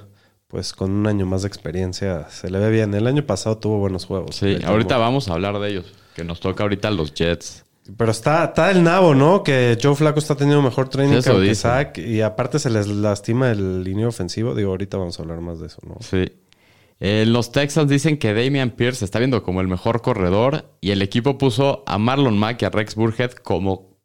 [0.48, 2.92] pues con un año más de experiencia, se le ve bien.
[2.92, 4.36] El año pasado tuvo buenos juegos.
[4.36, 5.06] Sí, Elijah ahorita Moore.
[5.06, 5.86] vamos a hablar de ellos.
[6.14, 7.64] Que nos toca ahorita los Jets.
[7.96, 9.42] Pero está, está el nabo, ¿no?
[9.42, 11.54] Que Joe Flaco está teniendo mejor training camp que.
[11.54, 11.96] Zach.
[11.98, 14.54] Y aparte se les lastima el línea ofensivo.
[14.54, 15.96] Digo, ahorita vamos a hablar más de eso, ¿no?
[16.00, 16.30] Sí.
[17.00, 21.02] Eh, los Texans dicen que Damian Pierce está viendo como el mejor corredor y el
[21.02, 23.98] equipo puso a Marlon Mack y a Rex Burhead como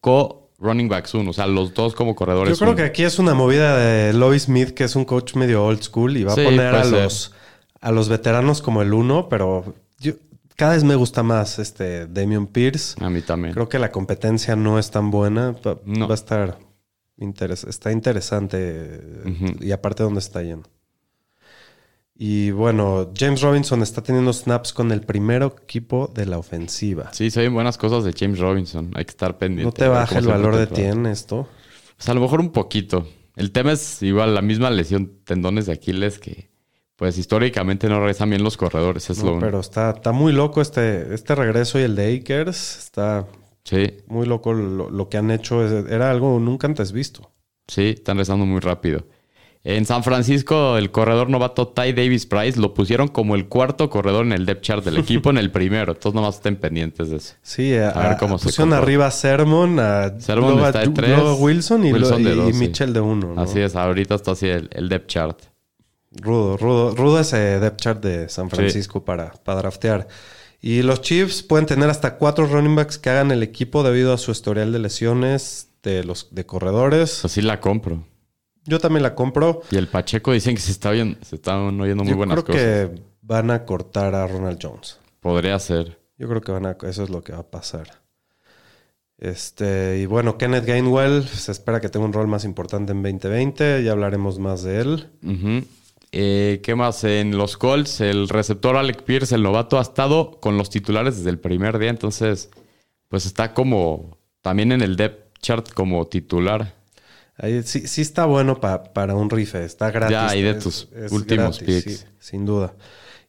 [0.00, 1.30] co-running backs uno.
[1.30, 2.76] O sea, los dos como corredores Yo creo uno.
[2.76, 6.16] que aquí es una movida de Lois Smith, que es un coach medio old school,
[6.16, 6.92] y va Sí, a poner a ser.
[7.04, 7.32] los,
[7.80, 10.12] a los veteranos como el uno, pero yo,
[10.56, 13.02] cada vez me gusta más este Damian Pierce.
[13.02, 13.54] A mí también.
[13.54, 15.52] Creo que la competencia no es tan buena.
[15.66, 16.06] Va, No.
[16.06, 16.58] va a estar
[17.18, 19.00] interes- está interesante
[19.60, 20.68] y aparte dónde está yendo.
[22.22, 27.10] Y bueno, James Robinson está teniendo snaps con el primer equipo de la ofensiva.
[27.14, 28.90] Sí, se oyen buenas cosas de James Robinson.
[28.94, 29.64] Hay que estar pendiente.
[29.64, 30.92] ¿No te baja el valor de encuentra.
[30.92, 31.48] Tien esto?
[31.96, 33.06] Pues a lo mejor un poquito.
[33.36, 36.50] El tema es igual la misma lesión, tendones de Aquiles que
[36.94, 39.08] pues históricamente no regresan bien los corredores.
[39.08, 42.76] Es No, lo pero está, está muy loco este, este regreso y el de Akers.
[42.76, 43.26] Está
[43.64, 45.64] Sí, muy loco lo, lo que han hecho.
[45.88, 47.30] Era algo nunca antes visto.
[47.66, 49.06] sí, están regresando muy rápido.
[49.62, 54.24] En San Francisco, el corredor novato Ty Davis Price lo pusieron como el cuarto corredor
[54.24, 55.92] en el depth chart del equipo en el primero.
[55.92, 57.34] Entonces nomás estén pendientes de eso.
[57.42, 58.82] Sí, a, A ver cómo se pusieron comporta.
[58.86, 62.34] arriba a Sermon, a Sermon a está de tres, a Wilson y, Wilson lo- de
[62.34, 62.58] y- dos, y sí.
[62.58, 63.34] Mitchell de uno.
[63.34, 63.42] ¿no?
[63.42, 65.38] Así es, ahorita está así el, el depth chart.
[66.12, 70.08] Rudo, rudo, rudo ese depth chart de San Francisco para, para draftear.
[70.62, 74.18] Y los Chiefs pueden tener hasta cuatro running backs que hagan el equipo debido a
[74.18, 77.24] su historial de lesiones de los de corredores.
[77.26, 78.04] Así la compro.
[78.70, 79.62] Yo también la compro.
[79.70, 82.46] Y el Pacheco dicen que se está oyendo, se están oyendo muy Yo buenas creo
[82.46, 82.62] cosas.
[82.62, 84.98] que van a cortar a Ronald Jones.
[85.18, 85.98] Podría ser.
[86.16, 88.00] Yo creo que van a, eso es lo que va a pasar.
[89.18, 93.82] Este, y bueno, Kenneth Gainwell se espera que tenga un rol más importante en 2020.
[93.84, 95.10] Ya hablaremos más de él.
[96.12, 97.04] Eh, ¿Qué más?
[97.04, 101.30] En los Colts, el receptor Alec Pierce, el novato, ha estado con los titulares desde
[101.30, 101.90] el primer día.
[101.90, 102.50] Entonces,
[103.08, 106.79] pues está como también en el depth chart como titular.
[107.42, 109.64] Ahí sí, sí está bueno pa- para un rife.
[109.64, 110.12] Está gratis.
[110.12, 111.98] Ya, ahí de es- tus es últimos gratis, picks.
[112.00, 112.74] sí, sin duda.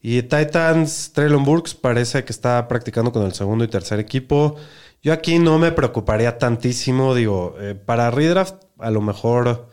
[0.02, 4.56] Y Titans, Traylon Burks parece que está practicando con el segundo y tercer equipo.
[5.04, 7.16] Yo aquí no me preocuparía tantísimo.
[7.16, 9.70] Digo, eh, para redraft, a lo mejor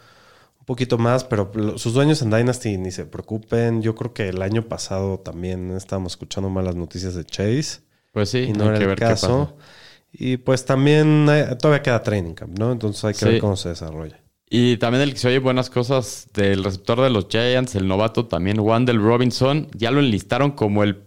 [0.60, 3.80] un poquito más, pero sus dueños en Dynasty ni se preocupen.
[3.82, 7.80] Yo creo que el año pasado también estábamos escuchando malas noticias de Chase
[8.12, 9.54] Pues sí, y no hay era que el ver qué caso.
[9.56, 9.68] pasa.
[10.12, 12.70] Y pues también eh, todavía queda training camp, ¿no?
[12.72, 13.24] Entonces hay que Sí.
[13.26, 14.20] ver cómo se desarrolla.
[14.50, 18.26] Y también el que se oye buenas cosas del receptor de los Giants, el novato
[18.26, 21.02] también, Wandel Robinson, ya lo enlistaron como el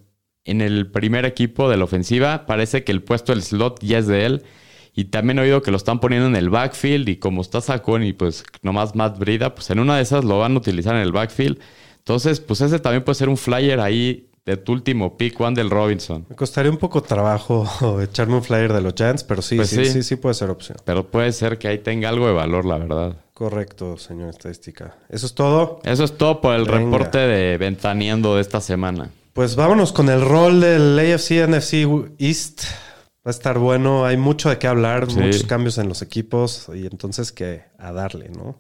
[0.46, 2.46] en el primer equipo de la ofensiva.
[2.46, 4.44] Parece que el puesto del slot ya es de él.
[4.94, 7.08] Y también he oído que lo están poniendo en el backfield.
[7.10, 10.40] Y como está Sacón y pues nomás Matt Brida, pues en una de esas lo
[10.40, 11.60] van a utilizar en el backfield.
[12.00, 16.26] Entonces, pues ese también puede ser un flyer ahí de tu último pick, Wandel Robinson.
[16.28, 17.68] Me costaría un poco trabajo
[18.02, 19.92] echarme un flyer de los Giants, pero sí, Pues sí, sí.
[19.92, 20.78] sí, sí puede ser opción.
[20.84, 23.16] Pero puede ser que ahí tenga algo de valor, la verdad.
[23.42, 24.98] Correcto, señor estadística.
[25.10, 25.80] Eso es todo.
[25.84, 26.78] Eso es todo por el Venga.
[26.78, 29.10] reporte de Ventaneando de esta semana.
[29.34, 31.88] Pues vámonos con el rol del AFC NFC
[32.20, 32.66] East.
[33.26, 35.20] Va a estar bueno, hay mucho de qué hablar, Sí.
[35.20, 38.60] muchos cambios en los equipos y entonces que a darle, ¿no?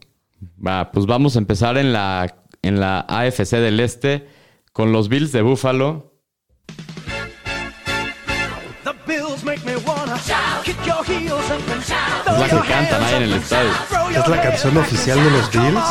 [0.65, 4.27] Va, pues vamos a empezar en la, en la AFC del Este
[4.73, 6.15] con los Bills de Buffalo.
[12.41, 13.69] La que cantan ahí en el estadio.
[14.17, 15.83] Es la canción oficial de los Bills.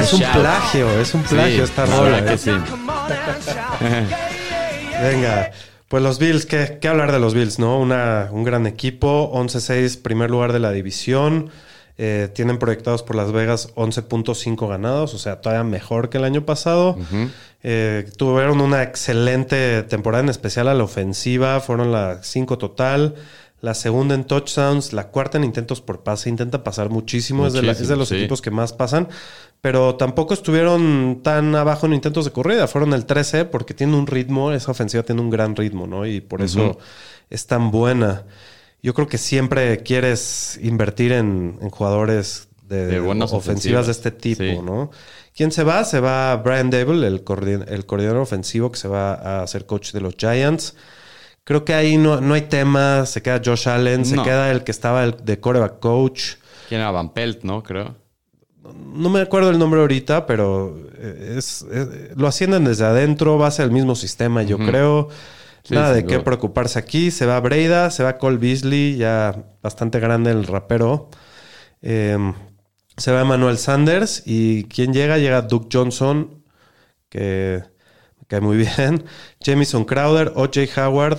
[0.00, 2.24] Es un plagio, es un plagio Sí, esta la rola.
[2.24, 2.38] que ¿eh?
[2.38, 2.50] sí.
[5.02, 5.50] Venga,
[5.88, 7.78] pues los Bills, ¿qué, qué hablar de los Bills, no?
[7.78, 11.50] Una, un gran equipo, 11-6, primer lugar de la división.
[11.98, 16.44] Eh, tienen proyectados por Las Vegas 11.5 ganados, o sea, todavía mejor que el año
[16.44, 16.96] pasado.
[17.62, 23.14] Eh, tuvieron una excelente temporada, en especial a la ofensiva, fueron la 5 total.
[23.66, 26.28] La segunda en touchdowns, la cuarta en intentos por pase.
[26.28, 28.14] Intenta pasar muchísimo, es, de la- es de los sí.
[28.16, 29.08] equipos que más pasan.
[29.60, 32.68] Pero tampoco estuvieron tan abajo en intentos de corrida.
[32.68, 36.06] Fueron el 13 porque tiene un ritmo, esa ofensiva tiene un gran ritmo, ¿no?
[36.06, 36.78] Y por eso
[37.28, 38.24] es tan buena.
[38.84, 43.86] Yo creo que siempre quieres invertir en, en jugadores de, De buenas ofensivas ofensivas.
[43.86, 44.58] de este tipo, Sí.
[44.64, 44.90] ¿no?
[45.34, 45.82] ¿Quién se va?
[45.84, 47.14] Se va Brian Dable, el,
[47.68, 50.76] el coordinador ofensivo que se va a ser coach de los Giants.
[51.46, 53.06] Creo que ahí no, no hay tema.
[53.06, 54.24] Se queda Josh Allen, se No.
[54.24, 56.34] queda el que estaba el de coreback coach.
[56.68, 57.62] ¿Quién era Van Pelt, no?
[57.62, 57.94] Creo.
[58.94, 63.46] No me acuerdo el nombre ahorita, pero eh, es, es- lo ascienden desde adentro, va
[63.46, 65.08] a ser el mismo sistema, yo creo.
[65.62, 67.10] Sí, Nada de qué preocuparse aquí.
[67.12, 71.10] Se va Breida, se va Cole Beasley, ya bastante grande el rapero.
[71.82, 72.18] Eh,
[72.96, 74.22] se va Emmanuel Sanders.
[74.26, 75.18] ¿Y quién llega?
[75.18, 76.42] Llega Duke Johnson,
[77.08, 77.62] que
[78.18, 79.04] me cae muy bien.
[79.40, 80.60] Jamison Crowder, O.J.
[80.86, 81.18] Howard,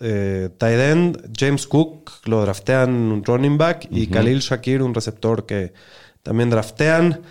[0.00, 5.46] eh, tight end, James Cook, lo draftean un running back, y Khalil Shakir, un receptor
[5.46, 5.72] que
[6.22, 7.22] también draftean.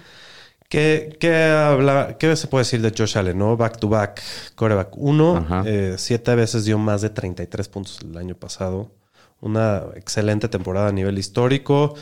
[0.68, 3.38] ¿Qué, qué, habla, ¿Qué se puede decir de Josh Allen?
[3.38, 3.56] ¿no?
[3.56, 4.22] Back to back,
[4.56, 5.38] coreback 1.
[5.38, 5.64] Ajá.
[5.98, 8.92] siete veces dio más de 33 puntos el año pasado.
[9.42, 11.94] Una excelente temporada a nivel histórico.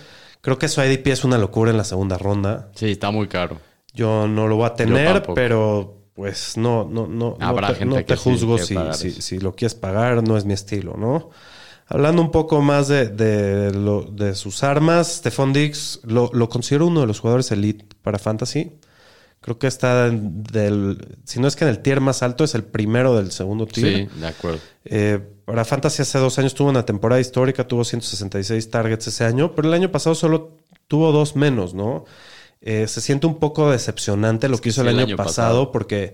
[0.44, 2.70] Creo que su IDP es una locura en la segunda ronda.
[2.76, 3.60] Sí, está muy caro.
[3.94, 7.96] Yo no lo voy a tener, pero pues no, no, no, no Habrá te, gente
[7.96, 11.30] no te juzgo si, si, lo quieres pagar, no es mi estilo, ¿no?
[11.88, 16.88] Hablando un poco más de, de, lo- de sus armas, Stephon Diggs lo, lo considero
[16.88, 18.72] uno de los jugadores elite para Fantasy.
[19.42, 22.56] Creo que está en- del, si no es que en el tier más alto, es
[22.56, 24.10] el primero del segundo tier.
[24.10, 24.60] Sí, de acuerdo.
[24.86, 29.54] Eh, para Fantasy hace dos años tuvo una temporada histórica, tuvo 166 targets ese año,
[29.54, 30.52] pero el año pasado solo
[30.88, 32.06] tuvo dos menos, ¿no?
[32.66, 35.50] Eh, se siente un poco decepcionante lo que que hizo el el año, año pasado,
[35.66, 35.72] pasado.
[35.72, 36.14] porque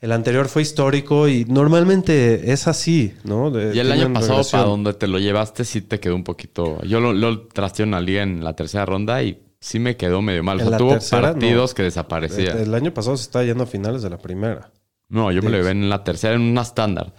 [0.00, 3.50] el anterior fue histórico y normalmente es así, ¿no?
[3.50, 6.80] De- Y el año pasado, para donde te lo llevaste, sí te quedó un poquito.
[6.84, 10.22] Yo lo, lo trasteé en una liga en la tercera ronda y sí me quedó
[10.22, 10.60] medio mal.
[10.62, 11.74] O sea, tuvo tercera, partidos no.
[11.74, 12.56] que desaparecían.
[12.56, 14.70] El, el año pasado se está yendo a finales de la primera.
[15.10, 17.12] No, yo me lo llevé en la tercera, en una estándar.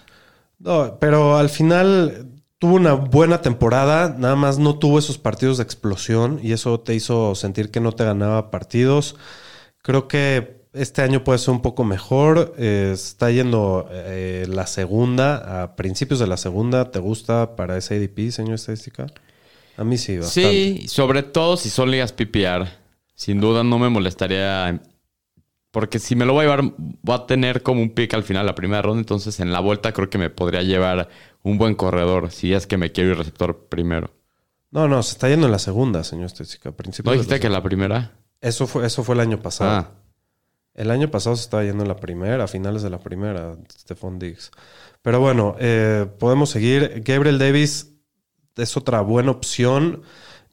[0.57, 2.29] No, pero al final
[2.61, 6.93] tuvo una buena temporada, nada más no tuvo esos partidos de explosión y eso te
[6.93, 9.15] hizo sentir que no te ganaba partidos.
[9.81, 12.53] Creo que este año puede ser un poco mejor.
[12.59, 16.91] Eh, está yendo eh, la segunda, a principios de la segunda.
[16.91, 19.07] ¿Te gusta para ese ADP, señor estadística?
[19.75, 20.51] A mí sí, bastante.
[20.51, 22.67] Sí, sobre todo si son ligas PPR.
[23.15, 24.79] Sin duda no me molestaría.
[25.71, 28.45] Porque si me lo voy a llevar, voy a tener como un pick al final
[28.45, 28.99] la primera ronda.
[28.99, 31.09] Entonces en la vuelta creo que me podría llevar
[31.43, 32.31] un buen corredor.
[32.31, 34.11] Si es que me quiero ir receptor primero.
[34.71, 36.69] No, no, se está yendo en la segunda, señor estadística.
[36.69, 38.13] a ¿No dijiste que la primera?
[38.39, 39.69] Eso fue, eso fue el año pasado.
[39.71, 39.91] Ah,
[40.73, 44.17] El año pasado se estaba yendo en la primera, a finales de la primera, Stephon
[44.17, 44.51] Diggs.
[45.01, 47.03] Pero bueno, eh, podemos seguir.
[47.05, 47.93] Gabriel Davis
[48.55, 50.03] es otra buena opción.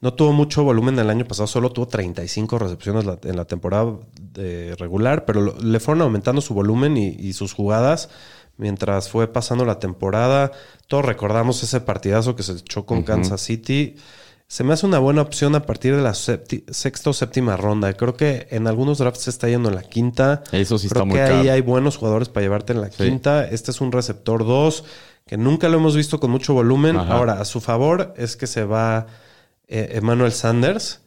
[0.01, 3.95] No tuvo mucho volumen el año pasado, solo tuvo 35 recepciones en la temporada
[4.33, 8.09] de regular, pero le fueron aumentando su volumen y, y sus jugadas
[8.57, 10.51] mientras fue pasando la temporada.
[10.87, 13.03] Todos recordamos ese partidazo que se echó con.
[13.03, 13.95] Kansas City.
[14.47, 17.91] se me hace una buena opción a partir de la sexta o séptima ronda.
[17.93, 20.43] Creo que en algunos drafts se está yendo en la quinta.
[20.53, 23.03] Eso sí Creo está muy que ahí hay buenos jugadores para llevarte en la Sí.
[23.03, 23.45] quinta.
[23.45, 24.83] Este es un receptor 2
[25.27, 26.95] que nunca lo hemos visto con mucho volumen.
[26.97, 27.13] Ajá.
[27.15, 29.05] Ahora, a su favor es que se va
[29.69, 31.01] eh, Emmanuel Sanders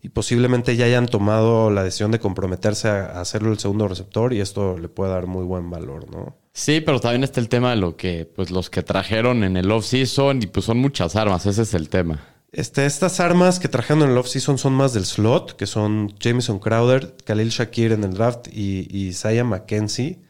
[0.00, 4.40] y posiblemente ya hayan tomado la decisión de comprometerse a, hacerlo el segundo receptor y
[4.40, 6.36] esto le puede dar muy buen valor, ¿no?
[6.52, 9.70] Sí, pero también está el tema de lo que, pues, los que trajeron en el
[9.70, 11.46] off-season y pues son muchas armas.
[11.46, 12.24] Ese es el tema.
[12.52, 16.60] Este, estas armas que trajeron en el offseason son más del slot, que son Jameson
[16.60, 20.20] Crowder, Khalil Shakir en el draft y, y Isaiah McKenzie,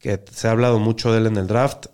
[0.00, 1.86] que se ha hablado mucho de él en el draft.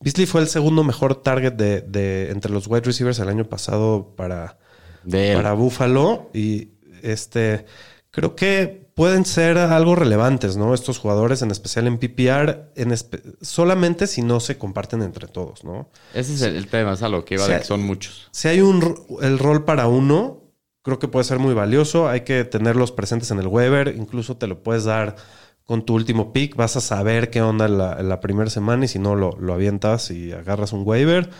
[0.00, 4.14] Beasley fue el segundo mejor target de, de- entre los wide receivers el año pasado
[4.16, 4.58] para,
[5.04, 6.68] De para Buffalo y
[7.02, 7.64] este
[8.10, 10.74] creo que pueden ser algo relevantes, ¿no?
[10.74, 15.64] Estos jugadores, en especial en PPR, en espe- solamente si no se comparten entre todos,
[15.64, 15.88] ¿no?
[16.12, 18.28] Ese es el, el tema, es a lo que iba que son muchos.
[18.32, 20.42] Si hay un el rol para uno,
[20.82, 22.08] creo que puede ser muy valioso.
[22.08, 23.94] Hay que tenerlos presentes en el waiver.
[23.96, 25.16] Incluso te lo puedes dar
[25.64, 26.56] con tu último pick.
[26.56, 30.10] Vas a saber qué onda la, la primera semana y si no lo, lo avientas
[30.10, 31.30] y agarras un waiver.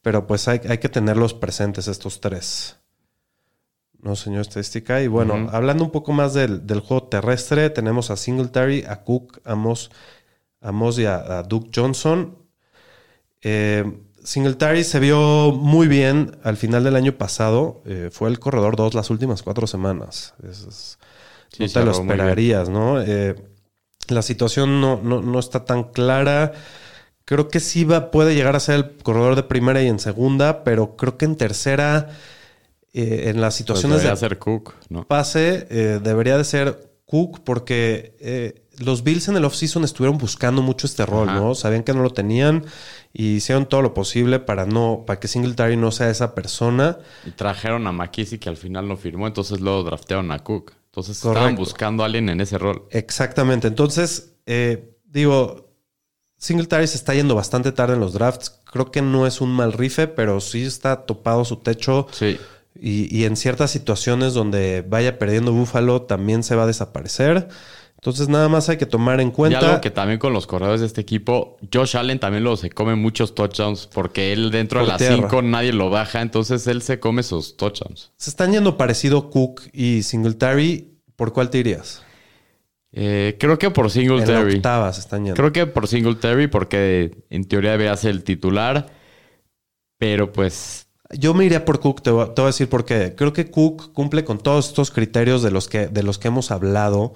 [0.00, 2.76] Pero pues hay, hay que tenerlos presentes estos tres.
[4.02, 5.02] No, señor estadística.
[5.02, 9.40] Y bueno, hablando un poco más del, del juego terrestre, tenemos a Singletary, a Cook,
[9.44, 9.90] a Moss,
[10.60, 12.36] a Moss y a, a Duke Johnson.
[13.42, 13.84] Eh,
[14.22, 17.82] Singletary se vio muy bien al final del año pasado.
[17.86, 20.34] Eh, fue el corredor 2 las últimas cuatro semanas.
[20.48, 20.98] Es- es-
[21.52, 23.02] Sí, no te lo esperarías, ¿no?
[23.02, 23.34] Eh,
[24.08, 26.52] la situación no, no- no está tan clara.
[27.24, 30.62] Creo que sí va, puede llegar a ser el corredor de primera y en segunda,
[30.64, 32.10] pero creo que en tercera,
[32.92, 35.06] eh, en las situaciones debería de ser Cook, ¿no?
[35.06, 40.62] pase eh, debería de ser Cook porque eh, los Bills en el offseason estuvieron buscando
[40.62, 41.38] mucho este rol, Ajá.
[41.38, 41.54] ¿no?
[41.54, 42.64] Sabían que no lo tenían
[43.12, 46.98] y hicieron todo lo posible para no para que Singletary no sea esa persona.
[47.26, 50.72] Y trajeron a McKissick que al final no firmó, entonces luego draftearon a Cook.
[50.86, 52.86] Entonces estaban buscando a alguien en ese rol.
[52.90, 53.68] Exactamente.
[53.68, 55.70] Entonces, eh, digo,
[56.36, 58.60] Singletary se está yendo bastante tarde en los drafts.
[58.64, 62.08] Creo que no es un mal rife, pero sí está topado su techo.
[62.10, 62.38] Sí.
[62.80, 67.48] Y, y en ciertas situaciones donde vaya perdiendo Buffalo también se va a desaparecer.
[67.96, 69.58] Entonces nada más hay que tomar en Y cuenta.
[69.58, 72.94] algo que también con los corredores de este equipo, Josh Allen también lo se come
[72.94, 75.16] muchos touchdowns porque él dentro Por de las tierra.
[75.16, 78.12] 5 nadie lo baja, entonces él se come sus touchdowns.
[78.16, 80.88] Se están yendo parecido Cook y Singletary.
[81.16, 82.02] ¿Por cuál te irías?
[82.92, 84.56] Eh, creo que por En Singletary.
[84.56, 85.36] octava se están yendo.
[85.36, 88.86] Creo que por Singletary porque en teoría debería ser el titular,
[89.98, 93.14] pero pues Yo me iría por Cook, te voy, a decir por qué.
[93.16, 96.50] Creo que Cook cumple con todos estos criterios de los que, de los que hemos
[96.50, 97.14] hablado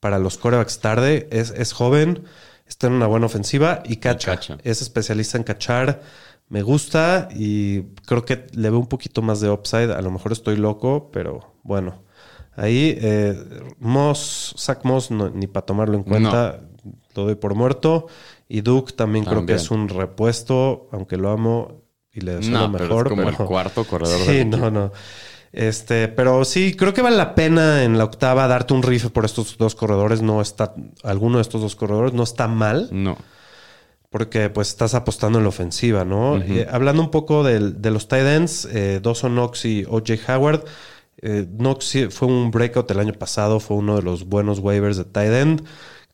[0.00, 1.28] para los corebacks tarde.
[1.32, 2.24] Es, es joven,
[2.66, 4.36] está en una buena ofensiva y cacha.
[4.36, 4.58] cacha.
[4.62, 6.02] Es especialista en cachar.
[6.48, 9.92] Me gusta y creo que le veo un poquito más de upside.
[9.92, 12.02] A lo mejor estoy loco, pero bueno.
[12.54, 13.34] Ahí, eh,
[13.78, 16.60] Moss, Zach Moss, no- ni para tomarlo en cuenta,
[17.16, 18.06] lo doy por muerto.
[18.48, 21.81] Y Duke también, creo que es un repuesto, aunque lo amo
[22.12, 23.06] y le deseo lo no, pero mejor.
[23.06, 24.92] es como pero- el cuarto corredor Sí, del no, no.
[25.52, 29.24] Este, pero sí, creo que vale la pena en la octava darte un rife por
[29.26, 30.22] estos dos corredores.
[30.22, 33.18] No está, alguno de estos dos corredores no está mal, No.
[34.08, 36.38] porque pues estás apostando en la ofensiva, ¿no?
[36.38, 40.64] Eh, hablando un poco del- de los tight ends, eh, Dawson Knox y OJ Howard.
[41.24, 45.04] eh, Knox fue un breakout el año pasado, fue uno de los buenos waivers de
[45.04, 45.64] tight end.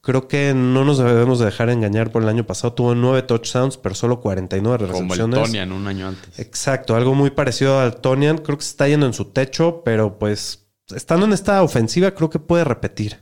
[0.01, 2.73] Creo que no nos debemos de dejar engañar por el año pasado.
[2.73, 5.41] Tuvo nueve touchdowns, pero solo 49 Como el recepciones.
[5.43, 6.39] Tonian un año antes.
[6.39, 8.39] Exacto, algo muy parecido al Tonian.
[8.39, 12.31] Creo que se está yendo en su techo, pero pues estando en esta ofensiva, creo
[12.31, 13.19] que puede repetir.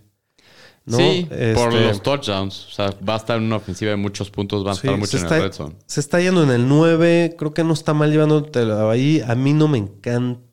[0.85, 0.99] ¿no?
[0.99, 1.39] Sí, por
[1.73, 2.67] Este, los touchdowns.
[2.69, 4.97] O sea, va a estar en una ofensiva de muchos puntos, va a sí, estar
[4.99, 5.75] mucho en está, el red zone.
[5.87, 7.35] se está yendo en el 9.
[7.37, 9.21] Creo que no está mal llevándotelo ahí.
[9.27, 10.45] A mí no me encanta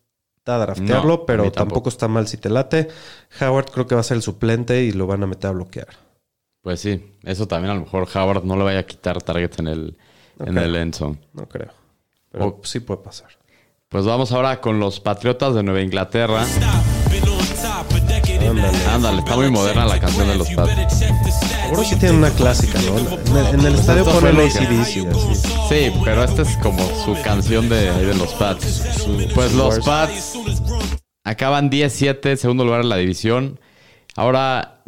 [0.46, 1.90] draftearlo, No, pero tampoco.
[1.90, 2.88] está mal si te late.
[3.40, 5.88] Howard creo que va a ser el suplente y lo van a meter a bloquear.
[6.64, 9.68] Pues sí, eso también a lo mejor Howard no le vaya a quitar targets en
[9.68, 9.98] el,
[10.40, 10.64] en Ok.
[10.64, 11.18] el end zone.
[11.34, 11.72] No creo.
[12.32, 13.28] Pero O- sí puede pasar.
[13.90, 16.46] Pues vamos ahora con los Patriotas de Nueva Inglaterra.
[18.92, 19.20] Ándale.
[19.20, 21.00] Está muy moderna la canción de los Pats.
[21.00, 22.98] Seguro sí tiene una clásica, ¿no?
[22.98, 25.14] En el, en el estadio Esto ponen ACDC.
[25.70, 28.84] Sí, pero esta es como su canción de, de los Pats.
[29.36, 30.38] Pues los Pats
[31.24, 33.60] acaban 10-7, segundo lugar en la división.
[34.16, 34.82] Ahora,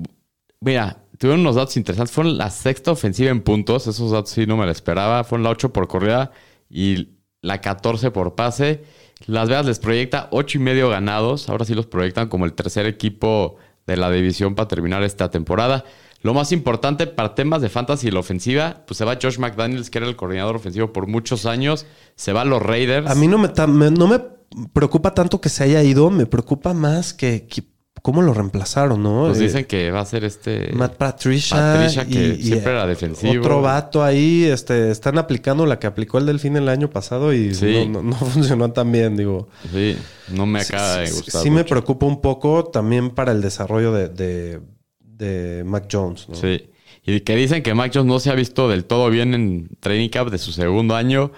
[0.61, 2.13] mira, tuvieron unos datos interesantes.
[2.13, 3.87] Fueron la sexta ofensiva en puntos.
[3.87, 5.23] Esos datos sí no me lo esperaba.
[5.23, 6.31] Fueron la 8 por corrida
[6.69, 7.09] y
[7.41, 8.83] la 14 por pase.
[9.27, 11.49] Las Vegas les proyecta 8 y medio ganados.
[11.49, 15.85] Ahora sí los proyectan como el tercer equipo de la división para terminar esta temporada.
[16.21, 19.91] Lo más importante para temas de fantasy y la ofensiva, pues se va Josh McDaniels,
[19.91, 21.85] que era el coordinador ofensivo por muchos años.
[22.15, 23.09] Se va a los Raiders.
[23.09, 23.49] A mí no me,
[23.91, 24.19] no me
[24.73, 27.47] preocupa tanto que se haya ido, me preocupa más que
[28.05, 29.25] cómo lo reemplazaron, ¿no?
[29.25, 30.71] Pues Eh, dicen que va a ser este.
[30.73, 33.33] Matt Patricia, Patricia, que y- siempre era defensivo.
[33.41, 37.55] Otro vato ahí, este, están aplicando la que aplicó el Delfín el año pasado y
[37.55, 37.87] Sí.
[37.89, 39.49] no, no- no funcionó tan bien, digo.
[39.73, 39.97] Sí,
[40.31, 41.41] no me acaba de Sí, gustar.
[41.41, 44.59] sí me preocupa un poco también para el desarrollo de, de,
[44.99, 46.35] de Mac Jones, ¿no?
[46.35, 46.69] Sí.
[47.07, 50.09] Y que dicen que Mac Jones no se ha visto del todo bien en Training
[50.09, 51.31] Camp de su segundo año.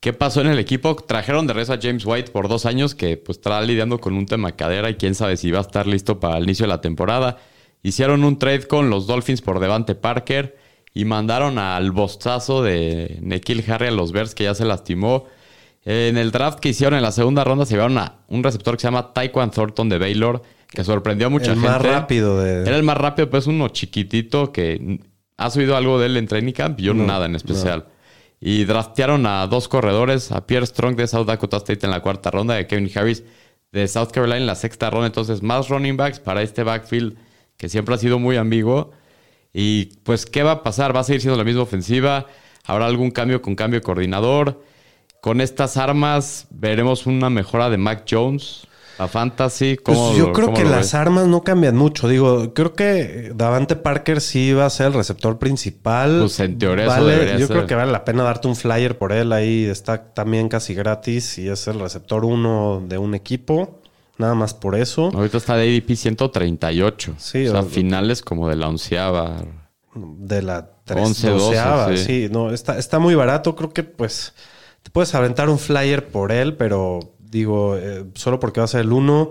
[0.00, 0.96] ¿Qué pasó en el equipo?
[0.96, 4.24] Trajeron de regreso a James White por dos años que pues está lidiando con un
[4.24, 6.80] tema cadera y quién sabe si va a estar listo para el inicio de la
[6.80, 7.36] temporada.
[7.82, 10.56] Hicieron un trade con los Dolphins por Devante Parker
[10.94, 15.26] y mandaron al bostazo de Nekil Harry a los Bears que ya se lastimó.
[15.84, 18.80] En el draft que hicieron en la segunda ronda se llevaron a un receptor que
[18.82, 21.68] se llama Taekwon Thornton de Baylor que sorprendió a mucha El gente.
[21.68, 25.00] más rápido de- Era el más rápido, pues uno chiquitito que
[25.36, 27.86] has oído algo de él en training camp, yo No, nada en especial.
[28.40, 32.30] Y draftearon a dos corredores, a Pierre Strong de South Dakota State en la cuarta
[32.30, 33.22] ronda, y a Kevin Harris
[33.70, 35.06] de South Carolina en la sexta ronda.
[35.06, 37.16] Entonces, más running backs para este backfield
[37.56, 38.92] que siempre ha sido muy ambiguo.
[39.52, 40.96] Y pues, ¿qué va a pasar?
[40.96, 42.26] ¿Va a seguir siendo la misma ofensiva?
[42.64, 44.64] ¿Habrá algún cambio con cambio de coordinador?
[45.20, 48.66] Con estas armas, veremos una mejora de Mac Jones
[49.02, 49.76] a Fantasy.
[49.84, 50.94] Pues ¿Cómo yo lo- creo cómo que las ves?
[50.94, 52.06] armas no cambian mucho.
[52.08, 56.18] Digo, creo que Davante Parker sí va a ser el receptor principal.
[56.20, 57.56] Pues, en teoría eso Vale, debería Yo ser.
[57.56, 59.32] creo que vale la pena darte un flyer por él.
[59.32, 63.80] Ahí está también casi gratis y es el receptor uno de un equipo.
[64.18, 65.10] Nada más por eso.
[65.14, 67.14] Ahorita está de ADP 138.
[67.16, 69.36] Sí, o sea, o- finales como de la onceava.
[69.94, 72.04] De la 11, 12, doceava, sí.
[72.04, 72.28] sí.
[72.30, 73.56] no, está, está muy barato.
[73.56, 74.34] Creo que pues
[74.82, 78.80] te puedes aventar un flyer por él, pero digo, eh, solo porque va a ser
[78.82, 79.30] el uno.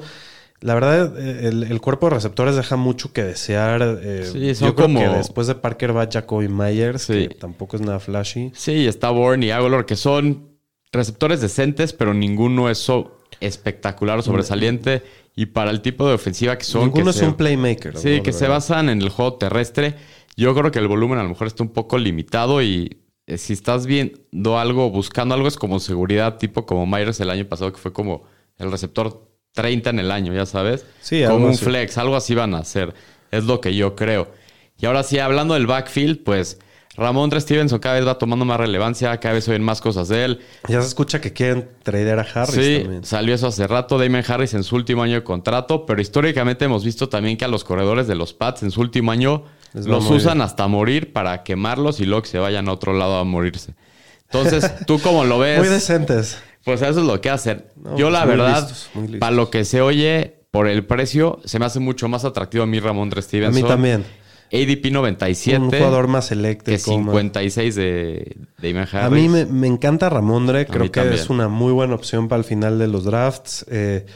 [0.62, 4.00] La verdad, eh, el, el cuerpo de receptores deja mucho que desear.
[4.04, 7.28] eh, Sí, son yo creo como- que después de Parker va Jacoby Myers, Sí.
[7.30, 8.52] que tampoco es nada flashy.
[8.56, 10.50] Sí, está Bourne y Aguilar, que son
[10.92, 15.04] receptores decentes, pero ninguno es so- espectacular o sobresaliente.
[15.36, 16.84] Y para el tipo de ofensiva que son.
[16.86, 17.98] Ninguno que es se- un playmaker.
[17.98, 18.24] Sí, ¿no?
[18.24, 19.96] que se basan en el juego terrestre.
[20.36, 22.98] Yo creo que el volumen a lo mejor está un poco limitado y
[23.38, 27.72] si estás viendo algo, buscando algo, es como seguridad, tipo como Myers el año pasado,
[27.72, 28.24] que fue como
[28.58, 30.86] el receptor 30 en el año, ya sabes.
[31.02, 31.66] Sí, algo como un así.
[31.66, 32.94] flex, algo así van a hacer.
[33.32, 34.32] Es lo que yo creo.
[34.78, 36.60] Y ahora sí, hablando del backfield, pues
[36.96, 40.40] Ramón Stevenson cada vez va tomando más relevancia, cada vez oyen más cosas de él.
[40.68, 43.04] Ya se escucha que quieren tradear a Harris Sí, también.
[43.06, 43.98] salió eso hace rato.
[43.98, 47.48] Damon Harris en su último año de contrato, pero históricamente hemos visto también que a
[47.48, 50.42] los corredores de los Pats en su último año Les los usan bien.
[50.42, 53.74] hasta morir para quemarlos y luego que se vayan a otro lado a morirse.
[54.32, 55.60] Entonces, ¿tú cómo lo ves?
[55.60, 56.38] Muy decentes.
[56.64, 57.66] Pues eso es lo que hacen.
[57.76, 58.70] No, Yo, la verdad,
[59.20, 62.68] para lo que se oye por el precio, se me hace mucho más atractivo a
[62.68, 63.64] mí Ramón A Stevenson.
[63.64, 64.04] mí también.
[64.52, 65.60] ADP 97.
[65.60, 66.98] Un jugador más que eléctrico.
[66.98, 68.94] más- 56 de Harris.
[68.96, 70.66] A mí me, me encanta Ramondre.
[70.66, 71.20] Creo que también.
[71.22, 73.66] es una muy buena opción para el final de los drafts.
[73.70, 74.08] Eh,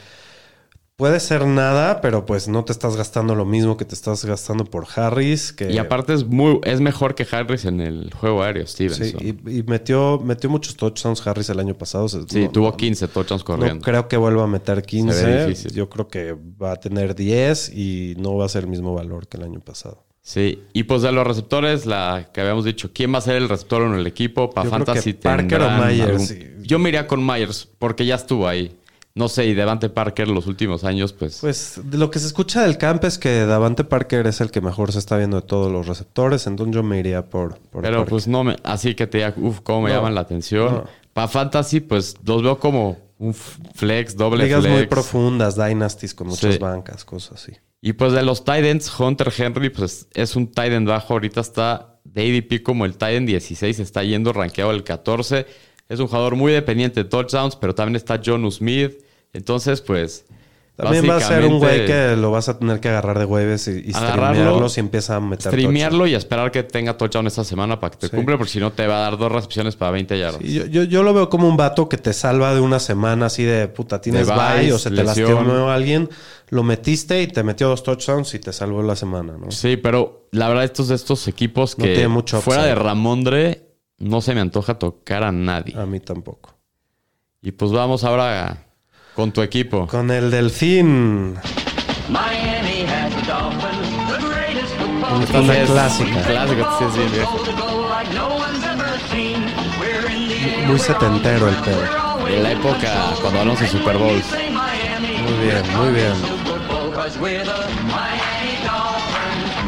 [0.96, 4.64] puede ser nada, pero pues no te estás gastando lo mismo que te estás gastando
[4.64, 5.52] por Harris.
[5.52, 9.20] Que, Y aparte es muy es mejor que Harris en el juego aéreo, Stevenson.
[9.20, 12.08] Sí, y, y metió, metió muchos touchdowns Harris el año pasado.
[12.08, 13.84] Sí, no- tuvo 15 touchdowns No corriendo.
[13.84, 15.44] creo que vuelva a meter 15.
[15.46, 15.72] difícil.
[15.72, 19.26] Yo creo que va a tener 10 y no va a ser el mismo valor
[19.26, 20.04] que el año pasado.
[20.22, 23.46] Sí, y pues de los receptores, la que habíamos dicho, ¿quién va a ser el
[23.46, 24.48] receptor en el equipo?
[24.48, 26.38] Para creo Fantasy que Parker o Myers, algún- sí.
[26.62, 28.74] Yo me iría con Myers, porque ya estuvo ahí.
[29.16, 31.38] No sé, y Devante Parker los últimos años, pues...
[31.40, 34.90] Pues lo que se escucha del camp es que Davante Parker es el que mejor
[34.90, 38.10] se está viendo de todos los receptores, entonces yo me iría por, por pero Parker.
[38.10, 38.56] pues no me...
[38.64, 40.74] Así que te diga, uff, cómo me No, llaman la atención.
[40.74, 40.84] no.
[41.12, 44.74] Para Fantasy, pues los veo como un flex, doble Ligas flex.
[44.78, 46.58] muy profundas, dynasties con muchas Sí.
[46.58, 47.52] bancas, cosas así.
[47.80, 51.12] Y pues de los Titans, Hunter Henry, pues es un Titan bajo.
[51.12, 55.46] Ahorita está de ADP como el Titan 16, está yendo rankeado el 14.
[55.88, 59.03] Es un jugador muy dependiente de touchdowns, pero también está John Smith.
[59.34, 60.24] Entonces, pues.
[60.76, 63.68] También va a ser un güey que lo vas a tener que agarrar de hueves
[63.68, 67.78] y, y streamearlo si empieza a meter Streamearlo y esperar que tenga touchdown esta semana
[67.78, 68.16] para que te Sí.
[68.16, 70.40] cumple, porque si no te va a dar dos recepciones para 20 yardas.
[70.42, 73.44] yo, yo, yo lo veo como un vato que te salva de una semana así
[73.44, 76.08] de puta, tienes bye o se te lastimó alguien,
[76.48, 79.52] lo metiste y te metió dos touchdowns y te salvó la semana, ¿no?
[79.52, 82.74] Sí, pero la verdad, estos de estos equipos No que tiene mucho fuera de.
[82.74, 83.68] Ramondre,
[83.98, 85.76] no se me antoja tocar a nadie.
[85.78, 86.56] A mí tampoco.
[87.42, 88.63] Y pues vamos ahora
[89.14, 89.86] con tu equipo.
[89.86, 91.36] Con el delfín.
[92.08, 96.68] Miami has the Dolphins, the greatest football Esta es la Es clásica.
[96.78, 97.38] Sí, viejo.
[100.66, 102.26] Muy setentero el pedo.
[102.26, 106.14] De la época cuando hablamos de Super Miami Muy bien, muy bien.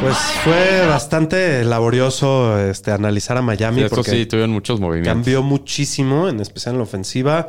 [0.01, 5.13] Pues fue bastante laborioso este, analizar a Miami Esto porque sí, tuvieron muchos movimientos.
[5.13, 7.49] cambió muchísimo, en especial en la ofensiva.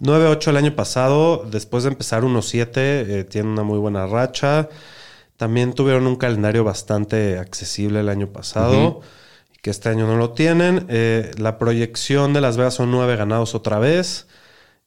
[0.00, 4.68] 9-8 el año pasado, después de empezar 1-7, eh, tiene una muy buena racha.
[5.36, 9.00] También tuvieron un calendario bastante accesible el año pasado,
[9.54, 10.86] y que este año no lo tienen.
[10.88, 14.26] Eh, la proyección de Las Vegas son 9 ganados otra vez.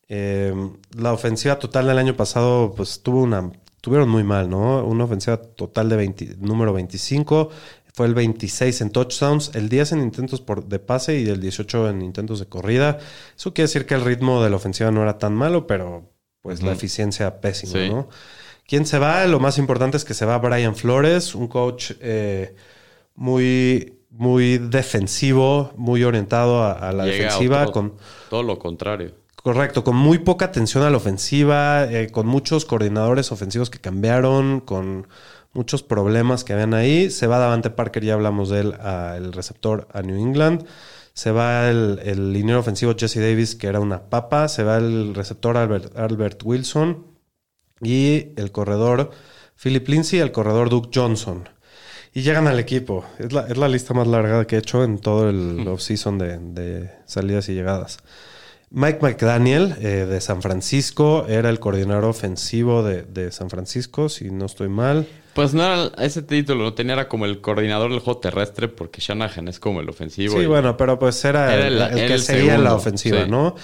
[0.07, 0.53] Eh,
[0.97, 3.51] la ofensiva total del año pasado, pues tuvo una.
[3.81, 4.83] Tuvieron muy mal, ¿no?
[4.83, 7.49] Una ofensiva total de 20 número 25.
[7.95, 11.89] Fue el 26 en touchdowns, el 10 en intentos por, de pase y el 18
[11.89, 12.97] en intentos de corrida.
[13.37, 16.61] Eso quiere decir que el ritmo de la ofensiva no era tan malo, pero pues
[16.61, 17.89] la eficiencia pésima, Sí.
[17.89, 18.09] ¿no?
[18.67, 19.25] ¿Quién se va?
[19.27, 22.55] Lo más importante es que se va Brian Flores, un coach eh,
[23.15, 27.93] muy, muy defensivo, muy orientado a, a la Llega defensiva, otro- con,
[28.29, 29.13] todo lo contrario.
[29.41, 34.59] Correcto, con muy poca atención a la ofensiva, eh, con muchos coordinadores ofensivos que cambiaron,
[34.59, 35.07] con
[35.55, 37.09] muchos problemas que habían ahí.
[37.09, 40.65] Se va Davante Parker, ya hablamos de él, a- el receptor a New England.
[41.13, 44.47] Se va el, el liniero ofensivo Jesse Davis, que era una papa.
[44.49, 47.07] Se va el receptor Albert, Albert Wilson.
[47.81, 49.11] Y el corredor
[49.61, 51.47] Philip Lindsay, el corredor Duke Johnson.
[52.13, 53.05] Y llegan al equipo.
[53.19, 56.37] Es la, es la lista más larga que he hecho en todo el offseason de,
[56.39, 57.99] de salidas y llegadas.
[58.71, 64.31] Mike McDaniel eh, de San Francisco era el coordinador ofensivo de, de San Francisco, si
[64.31, 65.07] no estoy mal.
[65.35, 69.01] Pues no era ese título, lo tenía era como el coordinador del juego terrestre, porque
[69.01, 70.35] Shanahan es como el ofensivo.
[70.37, 72.63] Sí, y- bueno, pero pues era, Era el, el- el era que el seguía en
[72.63, 73.29] la segundo, ofensiva, sí.
[73.29, 73.55] ¿no?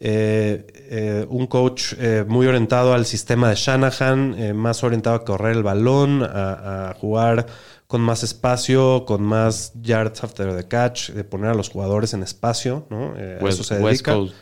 [0.00, 5.24] Eh, eh, un coach eh, muy orientado al sistema de Shanahan, eh, más orientado a
[5.24, 7.46] correr el balón, a, a jugar
[7.88, 12.22] con más espacio, con más yards after the catch, de poner a los jugadores en
[12.22, 13.14] espacio, ¿no?
[13.16, 14.12] Eh, West, eso se West dedica.
[14.14, 14.34] Coast.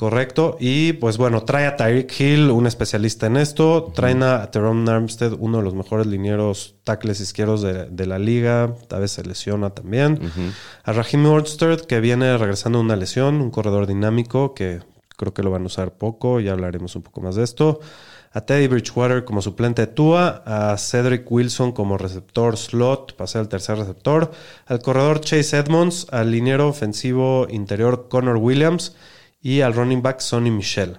[0.00, 0.56] Correcto.
[0.58, 3.92] Y pues bueno, trae a Tyreek Hill, un especialista en esto.
[3.94, 8.74] Traen a Teron Armstead, uno de los mejores linieros tackles izquierdos de, de la liga.
[8.88, 10.18] Tal vez se lesiona también.
[10.84, 14.80] A Raheem Mostert, que viene regresando de una lesión, un corredor dinámico que
[15.18, 16.40] creo que lo van a usar poco.
[16.40, 17.80] Ya hablaremos un poco más de esto.
[18.32, 23.48] A Teddy Bridgewater como suplente de Tua, a Cedric Wilson como receptor slot, pasé al
[23.50, 24.30] tercer receptor,
[24.64, 28.94] al corredor Chase Edmonds, al liniero ofensivo interior Connor Williams
[29.40, 30.98] y al running back Sonny Michel.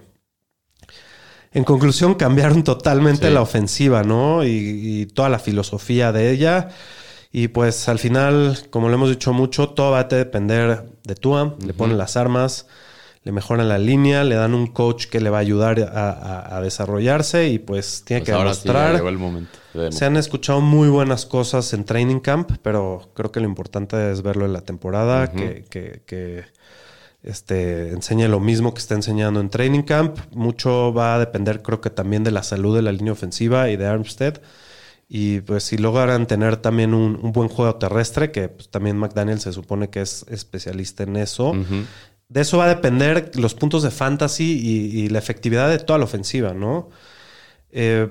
[1.52, 3.34] En conclusión, cambiaron totalmente Sí.
[3.34, 4.44] la ofensiva, ¿no?
[4.44, 6.70] Y, y toda la filosofía de ella.
[7.30, 11.56] Y pues al final, como lo hemos dicho mucho, todo va a depender de Tua.
[11.64, 12.66] Le ponen las armas,
[13.24, 16.56] le mejoran la línea, le dan un coach que le va a ayudar a, a-
[16.58, 18.94] a desarrollarse y pues tiene Pues que ahora sí ya demostrar.
[18.96, 19.58] llegó el momento.
[19.72, 24.10] de Se han escuchado muy buenas cosas en Training Camp, pero creo que lo importante
[24.12, 26.44] es verlo en la temporada, que, que- que,
[27.22, 30.18] este, enseñe lo mismo que está enseñando en Training Camp.
[30.32, 33.76] Mucho va a depender, creo que también de la salud de la línea ofensiva y
[33.76, 34.40] de Armstead.
[35.08, 39.40] Y pues si logran tener también un, un buen juego terrestre, que pues, también McDaniel
[39.40, 41.52] se supone que es especialista en eso.
[42.28, 45.98] De eso va a depender los puntos de fantasy y, y la efectividad de toda
[45.98, 46.88] la ofensiva, ¿no?
[47.70, 48.08] Eh,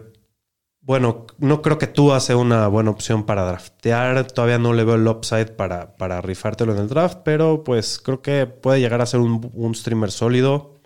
[0.82, 4.28] bueno, no creo que tú sea una buena opción para draftear.
[4.28, 8.22] Todavía no le veo el upside para, para rifártelo en el draft, pero pues creo
[8.22, 10.82] que puede llegar a ser un, un streamer sólido.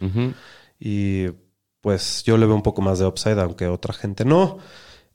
[0.80, 1.28] Y
[1.82, 4.58] pues yo le veo un poco más de upside, aunque otra gente no.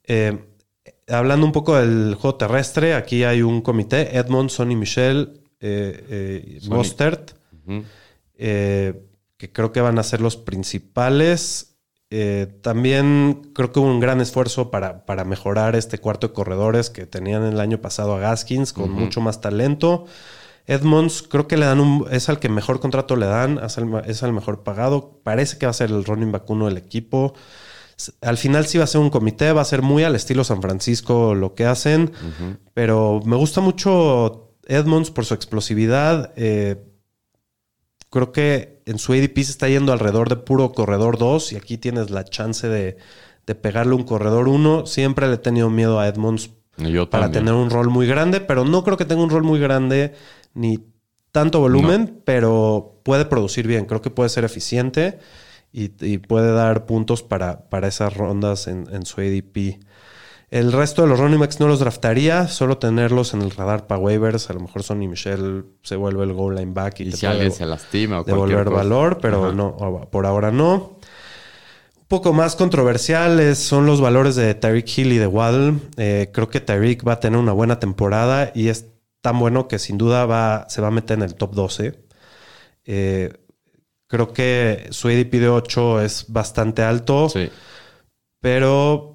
[0.04, 0.38] Eh,
[1.08, 6.60] hablando un poco del juego terrestre, aquí hay un comité: Edmond, Sonny Michel, eh, eh.
[6.68, 7.32] Mostert,
[8.34, 9.02] eh,
[9.36, 11.69] que creo que van a ser los principales.
[12.12, 16.90] Eh, también creo que hubo un gran esfuerzo para, para mejorar este cuarto de corredores
[16.90, 20.06] que tenían el año pasado a Gaskins con mucho más talento.
[20.66, 23.86] Edmonds creo que le dan un, es al que mejor contrato le dan, es al,
[23.86, 25.20] ma- es al mejor pagado.
[25.22, 27.34] Parece que va a ser el running back uno del equipo.
[28.22, 30.62] Al final sí va a ser un comité, va a ser muy al estilo San
[30.62, 32.10] Francisco lo que hacen,
[32.74, 36.32] pero me gusta mucho Edmonds por su explosividad.
[36.36, 36.76] Eh,
[38.10, 41.78] creo que en su ADP se está yendo alrededor de puro corredor 2 y aquí
[41.78, 42.96] tienes la chance de,
[43.46, 44.86] de pegarle un corredor 1.
[44.86, 47.44] Siempre le he tenido miedo a Edmonds Yo para también.
[47.46, 50.14] tener un rol muy grande, pero no creo que tenga un rol muy grande
[50.54, 50.78] ni
[51.32, 53.86] tanto volumen, pero puede producir bien.
[53.86, 55.18] Creo que puede ser eficiente
[55.72, 59.78] y, y puede dar puntos para, para esas rondas en, en su ADP.
[60.50, 64.00] El resto de los running backs no los draftaría, solo tenerlos en el radar para
[64.00, 64.50] waivers.
[64.50, 67.20] A lo mejor Sonny Michel se vuelve el goal line back y, Y te si
[67.26, 68.76] puede alguien se lastima o devolver cosa.
[68.76, 69.52] valor, pero Ajá.
[69.54, 70.96] no, por ahora no.
[71.98, 75.74] Un poco más controversiales son los valores de Tyreek Hill y de Waddle.
[75.96, 78.86] Eh, creo que Tyreek va a tener una buena temporada y es
[79.20, 81.94] tan bueno que sin duda va, se va a meter en el top 12.
[82.86, 83.32] Eh,
[84.08, 87.48] creo que su ADP de 8 es bastante alto, Sí.
[88.40, 89.14] pero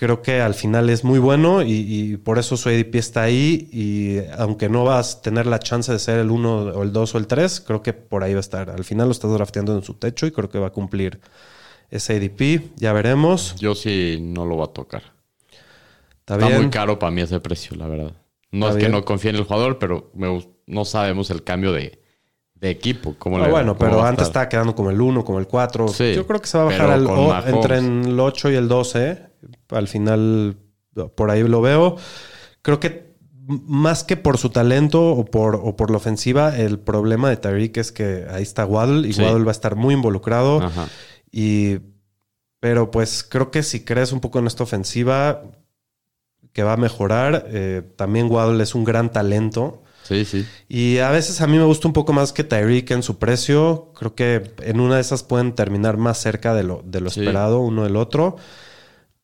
[0.00, 3.68] creo que al final es muy bueno y, y por eso su ADP está ahí.
[3.72, 7.14] Y aunque no vas a tener la chance de ser el 1 o el 2
[7.16, 8.70] o el 3, creo que por ahí va a estar.
[8.70, 11.18] Al final lo estás drafteando en su techo y creo que va a cumplir
[11.90, 12.70] ese ADP.
[12.76, 13.56] Ya veremos.
[13.56, 15.02] Yo sí no lo voy a tocar.
[16.20, 16.60] Está, Está bien.
[16.62, 18.12] muy caro para mí ese precio, la verdad.
[18.52, 21.72] No Está es que no confíe en el jugador, pero me no sabemos el cambio
[21.72, 22.00] de,
[22.54, 23.16] de equipo.
[23.18, 25.46] Cómo Ah, le- bueno, cómo pero va antes estaba quedando como el 1, como el
[25.48, 25.88] 4.
[25.88, 28.68] Sí, Yo creo que se va a bajar al, o- entre el 8 y el
[28.68, 29.27] 12.
[29.70, 30.56] Al final,
[31.14, 31.96] por ahí lo veo.
[32.62, 33.08] Creo que
[33.46, 37.76] más que por su talento o por, o por la ofensiva, el problema de Tyreek
[37.78, 39.22] es que ahí está Waddle y Sí.
[39.22, 40.60] Waddle va a estar muy involucrado.
[40.62, 40.88] Ajá.
[41.32, 41.78] Y,
[42.60, 45.42] pero pues creo que si crees un poco en esta ofensiva
[46.52, 49.82] que va a mejorar, eh, también Waddle es un gran talento.
[50.02, 50.44] Sí, sí.
[50.68, 53.92] Y a veces a mí me gusta un poco más que Tyreek en su precio.
[53.94, 57.20] Creo que en una de esas pueden terminar más cerca de lo, de lo Sí.
[57.20, 58.36] esperado uno del otro.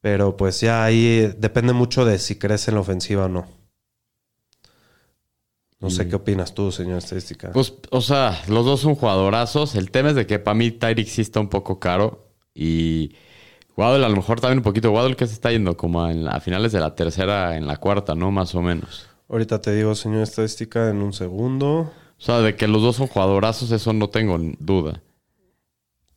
[0.04, 3.46] Pero pues ya ahí depende mucho de si crees en la ofensiva o no.
[5.80, 7.50] No sé Y- qué opinas tú, señor estadística.
[7.52, 9.74] Pues, o sea, los dos son jugadorazos.
[9.76, 12.28] El tema es de que para mí Tyreek sí está un poco caro.
[12.54, 13.14] Y
[13.78, 14.90] Waddle a lo mejor también un poquito.
[14.92, 17.78] Waddle que se está yendo como en la- a finales de la tercera, en la
[17.78, 18.30] cuarta, ¿no?
[18.30, 19.06] Más o menos.
[19.30, 21.90] Ahorita te digo, señor estadística, en un segundo.
[22.18, 25.00] O sea, de que los dos son jugadorazos, eso no tengo duda.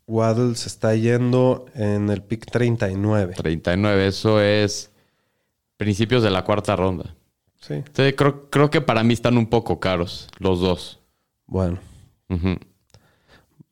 [0.08, 3.34] Waddle se está yendo en el pick 39.
[3.36, 4.90] 39, eso es
[5.76, 7.14] principios de la cuarta ronda.
[7.60, 11.00] Sí, Entonces, creo, creo que para mí están un poco caros, los dos.
[11.46, 11.80] bueno,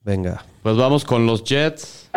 [0.02, 0.44] venga.
[0.62, 2.10] Pues vamos con los Jets.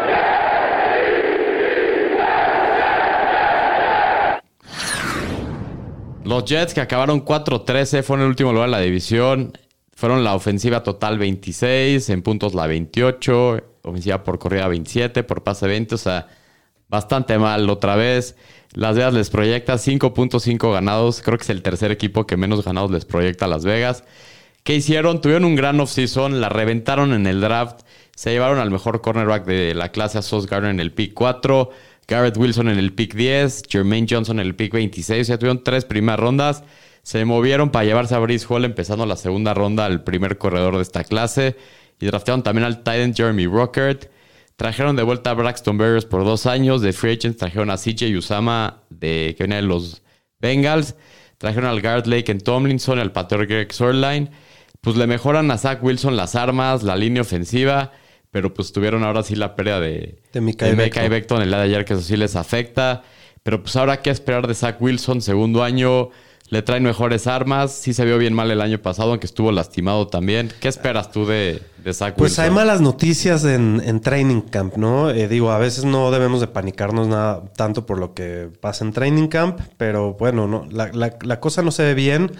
[6.24, 9.52] Los Jets que acabaron 4-13 fueron el último lugar de la división.
[9.98, 15.66] Fueron la ofensiva total 26, en puntos la 28, ofensiva por corrida 27, por pase
[15.66, 16.28] 20, o sea,
[16.88, 18.36] bastante mal otra vez.
[18.74, 22.92] Las Vegas les proyecta 5.5 ganados, creo que es el tercer equipo que menos ganados
[22.92, 24.04] les proyecta Las Vegas.
[24.62, 25.20] ¿Qué hicieron?
[25.20, 27.80] Tuvieron un gran offseason, la reventaron en el draft,
[28.14, 31.70] se llevaron al mejor cornerback de la clase a Sauce Gardner en el pick 4,
[32.06, 35.64] Garrett Wilson en el pick 10, Jermaine Johnson en el pick 26, o sea, tuvieron
[35.64, 36.62] tres primeras rondas.
[37.08, 40.82] Se movieron para llevarse a Brice Hall empezando la segunda ronda al primer corredor de
[40.82, 41.56] esta clase.
[41.98, 44.10] Y draftearon también al Titan Jeremy Rockert.
[44.56, 46.82] Trajeron de vuelta a Braxton Berrios por dos años.
[46.82, 50.02] De Free Agents trajeron a CJ Usama, de, que viene de los
[50.38, 50.96] Bengals.
[51.38, 54.30] Trajeron al Guard Lake en Tomlinson, al pateador Greg Sorline.
[54.82, 57.92] Pues le mejoran a Zach Wilson las armas, la línea ofensiva.
[58.30, 61.08] Pero pues tuvieron ahora sí la pérdida de, De Mekhi Becton.
[61.08, 63.02] Becton el día de ayer, que eso sí les afecta.
[63.42, 65.22] Pero pues ahora, ¿qué esperar de Zach Wilson?
[65.22, 66.10] Segundo año,
[66.50, 67.72] le traen mejores armas.
[67.72, 70.50] Sí se vio bien mal el año pasado, aunque estuvo lastimado también.
[70.60, 72.44] ¿Qué esperas tú de, de Zach Pues Wilson?
[72.44, 75.10] hay malas noticias en, en training camp, ¿no?
[75.10, 78.92] Eh, digo, a veces no debemos de panicarnos nada tanto por lo que pasa en
[78.92, 82.32] training camp, pero bueno, no, la, la- la cosa no se ve bien.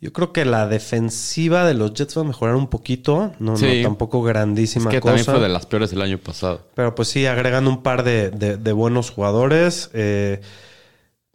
[0.00, 3.82] Yo creo que la defensiva de los Jets va a mejorar un poquito, no, no
[3.82, 5.14] tampoco Es grandísima que cosa.
[5.16, 6.60] también fue de las peores el año pasado.
[6.76, 9.90] Pero pues sí, agregan un par de, de- de buenos jugadores.
[9.94, 10.40] Eh,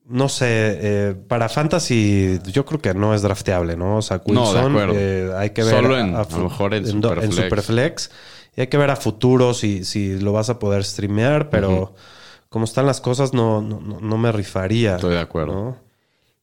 [0.06, 3.97] no sé, eh, para Fantasy yo creo que no es drafteable, ¿no?
[3.97, 7.36] O sea, Wilson, eh, hay que ver Solo en- a lo mejor en Superflex.
[7.36, 8.12] Superflex.
[8.56, 11.95] Y hay que ver a futuro si, si lo vas a poder streamear, pero
[12.49, 14.95] como están las cosas no, no, no- no me rifaría.
[14.95, 15.54] Estoy de acuerdo.
[15.54, 15.78] ¿no?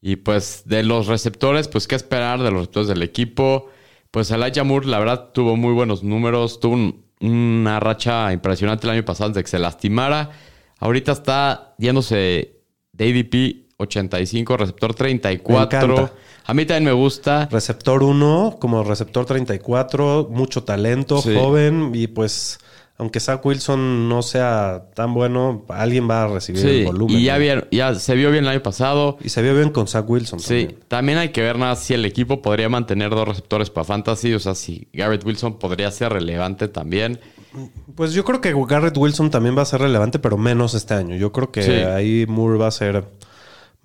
[0.02, 3.66] Y pues de los receptores, pues qué esperar de los receptores del equipo.
[4.11, 6.58] Pues Elijah Moore, la verdad, tuvo muy buenos números.
[6.58, 10.30] Tuvo un- una racha impresionante el año pasado antes de que se lastimara.
[10.78, 12.59] Ahorita está yéndose
[13.05, 15.86] de ADP 85, receptor 34.
[15.88, 16.12] Me encanta.
[16.46, 17.48] A mí también me gusta.
[17.51, 21.34] Receptor 1, como receptor 34, mucho talento, Sí.
[21.34, 22.59] joven, y pues
[22.98, 27.16] aunque Zach Wilson no sea tan bueno, alguien va a recibir Sí, el volumen.
[27.18, 29.16] y ya, bien- ya se vio bien el año pasado.
[29.24, 30.78] Y se vio bien con Zach Wilson Sí, también.
[30.88, 34.34] también hay que ver nada si el equipo podría mantener dos receptores para fantasy.
[34.34, 37.18] O sea, si Garrett Wilson podría ser relevante también.
[37.94, 41.16] Pues yo creo que Garrett Wilson también va a ser relevante, pero menos este año.
[41.16, 41.70] Yo creo que Sí.
[41.72, 43.05] ahí Moore va a ser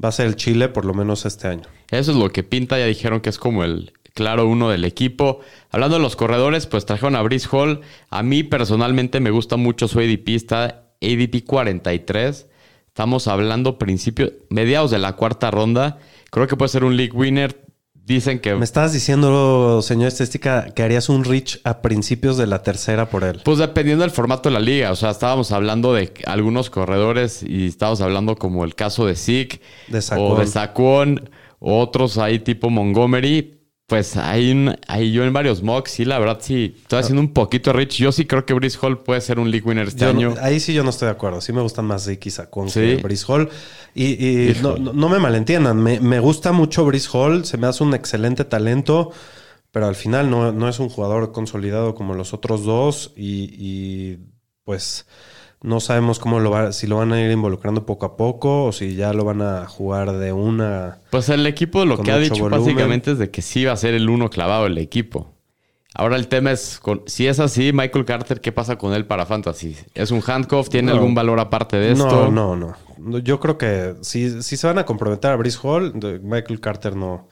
[0.03, 1.63] va a ser el Chile por lo menos este año.
[1.89, 2.78] Eso es lo que pinta.
[2.78, 5.39] Ya dijeron que es como el claro uno del equipo.
[5.72, 7.82] Hablando de los corredores, pues trajeron a Brice Hall.
[8.09, 10.36] A mí personalmente me gusta mucho su ADP.
[10.36, 12.47] Está ADP 43.
[12.88, 15.99] Estamos hablando principios, mediados de la cuarta ronda.
[16.32, 17.64] Creo que puede ser un league winner.
[18.06, 18.53] Dicen que...
[18.53, 23.24] Me estabas diciendo, señor estadística, que harías un reach a principios de la tercera por
[23.24, 23.41] él.
[23.43, 24.91] Pues dependiendo del formato de la liga.
[24.91, 29.60] O sea, estábamos hablando de algunos corredores y estábamos hablando como el caso de Zeke
[29.88, 30.39] De o Saquon.
[30.39, 31.30] de Saquon,
[31.60, 33.55] otros ahí tipo Montgomery.
[33.88, 36.75] Pues hay, un- hay yo en varios mocks, sí, la verdad sí.
[36.81, 37.97] Estoy haciendo un poquito rich.
[37.97, 40.33] Yo sí creo que Brice Hall puede ser un league winner este Yo año.
[40.41, 41.39] ahí sí yo no estoy de acuerdo.
[41.39, 42.79] Sí me gustan más Zeke y Saquon Sí.
[42.79, 43.47] que Brice Hall.
[43.93, 45.77] Y, no- no me malentiendan.
[45.77, 47.45] Me, me gusta mucho Brice Hall.
[47.45, 49.11] Se me hace un excelente talento.
[49.71, 53.13] Pero al final no, no es un jugador consolidado como los otros dos.
[53.15, 54.17] Y, y,
[54.63, 55.05] pues
[55.66, 58.72] no sabemos cómo lo va, si lo van a ir involucrando poco a poco o
[58.72, 60.99] si ya lo van a jugar de una.
[61.09, 62.63] Pues el equipo lo que ha dicho volumen.
[62.66, 65.32] básicamente es de que sí va a ser el uno clavado el equipo.
[65.97, 69.26] Ahora el tema es, con, si es así, Michael Carter, ¿qué pasa con él para
[69.26, 69.78] Fantasy?
[69.93, 70.68] ¿Es un handcuff?
[70.68, 70.97] ¿Tiene No.
[70.97, 72.30] algún valor aparte de esto?
[72.30, 73.20] No, no, no.
[73.20, 77.30] Yo creo que si, si se van a comprometer a Brice Hall, Michael Carter no.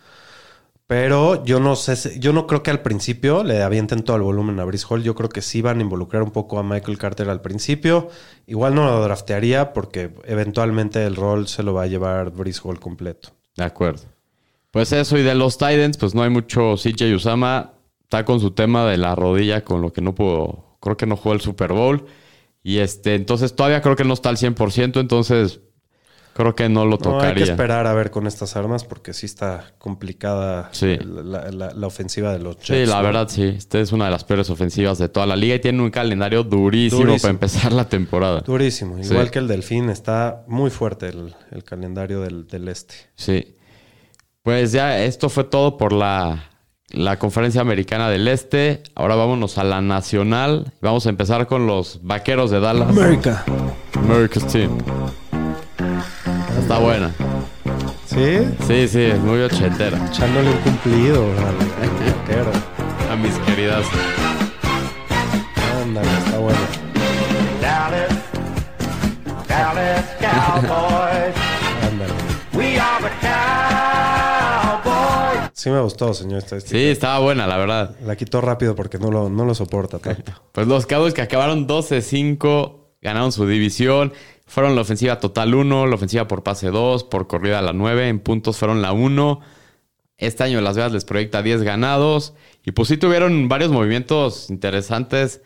[0.93, 4.59] Pero yo no sé, yo no creo que al principio le avienten todo el volumen
[4.59, 5.01] a Brice Hall.
[5.01, 8.09] Yo creo que sí van a involucrar un poco a Michael Carter al principio.
[8.45, 12.79] Igual no lo draftearía porque eventualmente el rol se lo va a llevar Brice Hall
[12.79, 13.29] completo.
[13.57, 14.03] De acuerdo.
[14.69, 16.75] Pues eso, y de los Titans, pues no hay mucho.
[16.75, 17.73] CJ Usama
[18.03, 20.77] está con su tema de la rodilla, con lo que no pudo.
[20.79, 22.05] Creo que no jugó el Super Bowl.
[22.61, 25.59] Y este, entonces todavía creo que no está al 100%, entonces
[26.34, 27.43] creo que no lo No, hay que tocaría.
[27.45, 30.97] esperar a ver con estas armas porque sí está complicada Sí.
[31.03, 32.67] la, la- la ofensiva de los Jets.
[32.67, 33.03] Sí, la ¿no?
[33.03, 33.43] verdad sí.
[33.43, 36.43] Esta es una de las peores ofensivas de toda la liga y tiene un calendario
[36.43, 37.21] durísimo, Durísimo.
[37.21, 38.41] para empezar la temporada.
[38.41, 38.97] Durísimo.
[39.03, 39.11] Sí.
[39.11, 42.95] Igual que el Delfín, está muy fuerte el, el calendario del, del este.
[43.15, 43.55] Sí.
[44.41, 46.49] Pues ya esto fue todo por la,
[46.89, 48.84] la conferencia americana del Este.
[48.95, 50.73] Ahora vámonos a la nacional.
[50.81, 52.89] Vamos a empezar con los vaqueros de Dallas.
[52.89, 53.45] América.
[53.95, 54.77] America's Team.
[56.59, 57.11] Está buena.
[58.05, 58.47] ¿Sí?
[58.67, 59.97] Sí, sí, es muy ochentera.
[60.11, 61.25] Echándole un cumplido
[62.23, 62.51] vaquero.
[63.11, 63.85] A mis queridas.
[65.81, 66.59] Ándale, está bueno.
[67.61, 68.09] Dallas,
[69.47, 71.35] Dallas Cowboys.
[71.87, 72.13] Ándale.
[72.53, 73.33] We are the Cowboys.
[75.53, 76.43] Sí me gustó, señor.
[76.43, 77.95] Sí, estaba buena, la verdad.
[78.05, 80.31] La quitó rápido porque no lo, no lo soporta tanto.
[80.51, 84.13] Pues los Cowboys que acabaron 12-5, ganaron su división.
[84.53, 88.07] Fueron la ofensiva total 1, la ofensiva por pase 2, por corrida la 9.
[88.07, 89.39] En puntos fueron la 1.
[90.19, 92.35] Este año Las Vegas les proyecta 10 ganados.
[92.63, 95.41] Y pues sí tuvieron varios movimientos interesantes.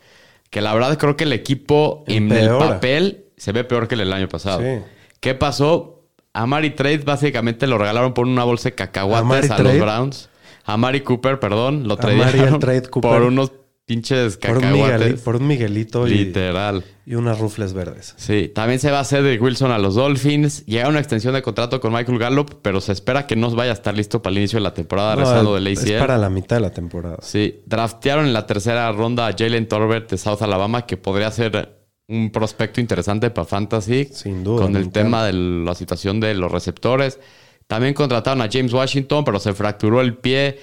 [0.50, 4.00] Que la verdad creo que el equipo en el papel se ve peor que el
[4.00, 4.60] del año pasado.
[4.60, 4.84] Sí.
[5.20, 6.04] ¿Qué pasó?
[6.34, 10.28] A Mari Trade básicamente lo regalaron por una bolsa de cacahuates a, los Browns.
[10.66, 13.52] A Mari Cooper, perdón, lo tradearon Trade por unos
[13.88, 15.20] pinches cacahuates.
[15.22, 16.84] Por un Miguelito Literal.
[17.06, 18.14] y unas rufles verdes.
[18.18, 20.64] Sí, también se va a hacer de Wilson a los Dolphins.
[20.66, 23.74] Llega una extensión de contrato con Michael Gallup, pero se espera que no vaya a
[23.74, 25.98] estar listo para el inicio de la temporada No, rezando del es ACL.
[25.98, 27.16] para la mitad de la temporada.
[27.22, 31.76] Sí, draftearon en la tercera ronda a Jalen Torbert de South Alabama, que podría ser
[32.06, 34.10] un prospecto interesante para Fantasy.
[34.12, 37.18] Sin duda, Con el tema de la situación de los receptores.
[37.66, 40.58] También contrataron a James Washington, pero se fracturó el pie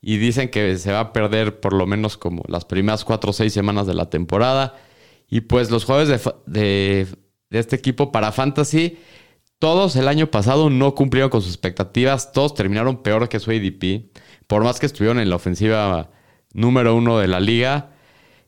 [0.00, 3.32] y dicen que se va a perder por lo menos como las primeras cuatro o
[3.32, 4.76] seis semanas de la temporada.
[5.28, 7.06] Y pues los jueves de, de-
[7.50, 8.98] este equipo para Fantasy,
[9.58, 14.10] todos el año pasado no cumplieron con sus expectativas, todos terminaron peor que su ADP,
[14.46, 16.10] por más que estuvieron en la ofensiva
[16.52, 17.90] número uno de la liga.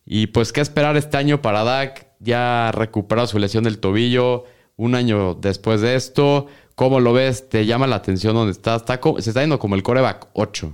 [0.07, 2.09] Y pues, ¿qué esperar este año para Dak?
[2.20, 4.44] Ya recuperado su lesión del tobillo,
[4.76, 6.46] un año después de esto.
[6.74, 7.48] ¿Cómo lo ves?
[7.48, 8.76] ¿Te llama la atención dónde está?
[8.76, 10.72] está se está yendo como el coreback 8.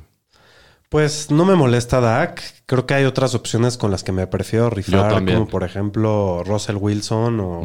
[0.89, 2.43] Pues no me molesta Dak.
[2.66, 6.76] Creo que hay otras opciones con las que me prefiero rifar, como por ejemplo Russell
[6.76, 7.62] Wilson o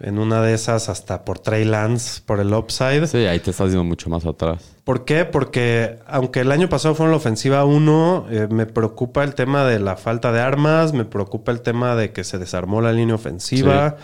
[0.00, 3.06] en una de esas hasta por Trey Lance por el upside.
[3.06, 4.74] Sí, ahí te estás yendo mucho más atrás.
[4.82, 5.24] ¿Por qué?
[5.24, 9.64] Porque aunque el año pasado fue en la ofensiva 1, eh, me preocupa el tema
[9.64, 13.14] de la falta de armas, me preocupa el tema de que se desarmó la línea
[13.14, 13.96] ofensiva.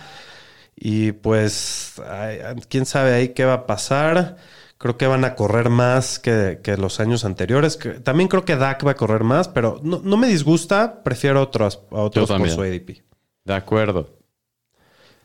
[0.77, 4.37] Y pues, ay, quién sabe ahí qué va a pasar.
[4.83, 7.77] Creo que van a correr más que, que los años anteriores.
[7.77, 11.03] Que- También creo que Dak va a correr más, pero no, no me disgusta.
[11.03, 13.03] Prefiero otros, a otros por su ADP.
[13.45, 14.17] De acuerdo.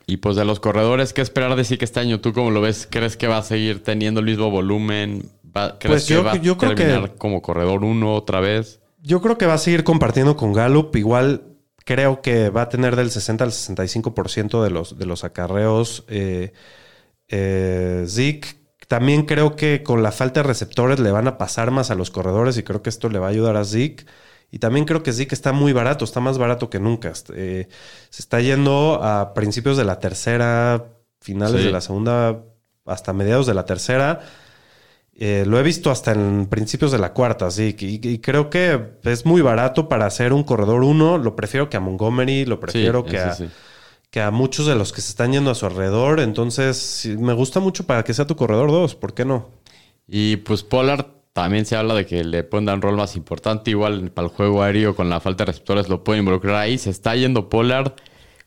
[0.07, 2.59] Y pues de los corredores, ¿qué esperar de sí que este año tú cómo lo
[2.59, 2.85] ves?
[2.91, 5.31] ¿Crees que va a seguir teniendo el mismo volumen?
[5.55, 8.41] Va- ¿Crees Pues que yo- va a yo creo que- terminar como corredor uno otra
[8.41, 8.81] vez?
[9.01, 10.93] Yo creo que va a seguir compartiendo con Gallup.
[10.97, 11.43] Igual
[11.85, 16.03] creo que va a tener del 60 al 65% de los, de los acarreos.
[16.09, 16.51] Eh,
[17.29, 18.64] eh, Zeke.
[18.87, 22.11] También creo que con la falta de receptores le van a pasar más a los
[22.11, 24.05] corredores y creo que esto le va a ayudar a Zeke.
[24.51, 27.11] Y también creo que Zeke está muy barato, está más barato que nunca.
[27.33, 27.67] Eh,
[28.09, 30.85] se está yendo a principios de la tercera,
[31.19, 31.67] finales Sí.
[31.67, 32.43] de la segunda,
[32.85, 34.21] hasta mediados de la tercera.
[35.17, 37.75] Eh, lo he visto hasta en principios de la cuarta, sí.
[37.79, 41.17] Y, y creo que es muy barato para hacer un corredor uno.
[41.17, 43.49] Lo prefiero que a Montgomery, lo prefiero Sí, que, a, sí.
[44.15, 46.21] Que a muchos de los que se están yendo a su alrededor.
[46.21, 48.95] Entonces, me gusta mucho para que sea tu corredor dos.
[48.95, 49.49] ¿Por qué no?
[50.07, 53.71] Y pues Pollard también se habla de que le pueden dar un rol más importante.
[53.71, 56.77] Igual para el juego aéreo con la falta de receptores lo pueden involucrar ahí.
[56.77, 57.91] Se está yendo Pollard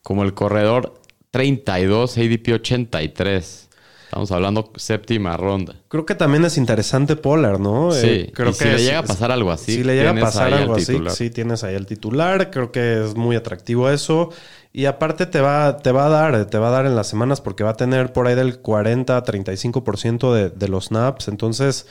[0.02, 1.02] como el corredor
[1.32, 3.67] 32, ADP 83.
[4.08, 5.74] Estamos hablando séptima ronda.
[5.88, 7.92] Creo que también es interesante Pollard, ¿no?
[7.92, 10.10] Sí, Eh, creo y si que le llega a pasar algo así, Si le llega
[10.12, 11.12] a pasar algo así, titular.
[11.12, 12.50] sí tienes ahí el titular.
[12.50, 14.30] Creo que es muy atractivo eso.
[14.72, 17.42] Y aparte te va, te va a dar, te va a dar en las semanas
[17.42, 21.28] porque va a tener por ahí del 40 a 35% de, de los snaps.
[21.28, 21.86] Entonces,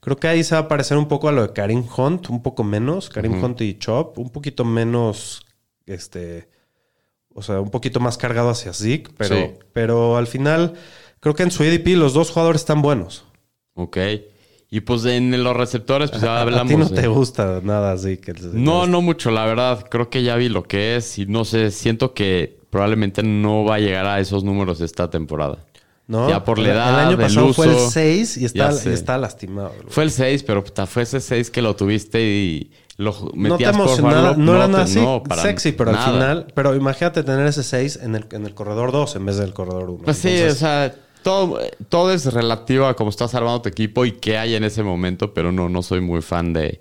[0.00, 2.42] creo que ahí se va a parecer un poco a lo de Karim Hunt, un
[2.44, 3.08] poco menos.
[3.10, 5.44] Karim Hunt y Chop, un poquito menos,
[5.84, 6.48] este,
[7.34, 9.50] o sea, un poquito más cargado hacia Zeke, pero, Sí.
[9.72, 10.74] pero al final,
[11.20, 13.24] creo que en su ADP los dos jugadores están buenos.
[13.74, 13.98] Ok.
[14.68, 16.68] Y pues en los receptores, pues ya A hablamos.
[16.72, 18.32] ti no te gusta nada Zeke.
[18.52, 19.86] No, no mucho, la verdad.
[19.88, 23.76] Creo que ya vi lo que es y no sé, siento que probablemente no va
[23.76, 25.58] a llegar a esos números esta temporada.
[26.08, 26.28] ¿no?
[26.28, 27.90] Ya por la edad, El año el pasado fue el uso.
[27.90, 29.72] 6 y está, y está lastimado.
[29.88, 33.56] Fue el 6, pero puta, fue ese 6 que lo tuviste y lo ju- no
[33.56, 34.44] te metías por emocionaba, jugarlo.
[34.44, 36.06] no, era nada así no, sexy, pero nada.
[36.06, 39.36] al final, pero imagínate tener ese 6 en el, en el corredor 2 en vez
[39.36, 40.04] del corredor 1.
[40.04, 40.94] Pues sí, o sea,
[41.26, 41.58] todo,
[41.88, 45.34] todo es relativo a cómo estás armando tu equipo y qué hay en ese momento,
[45.34, 46.80] pero no, no soy muy fan de,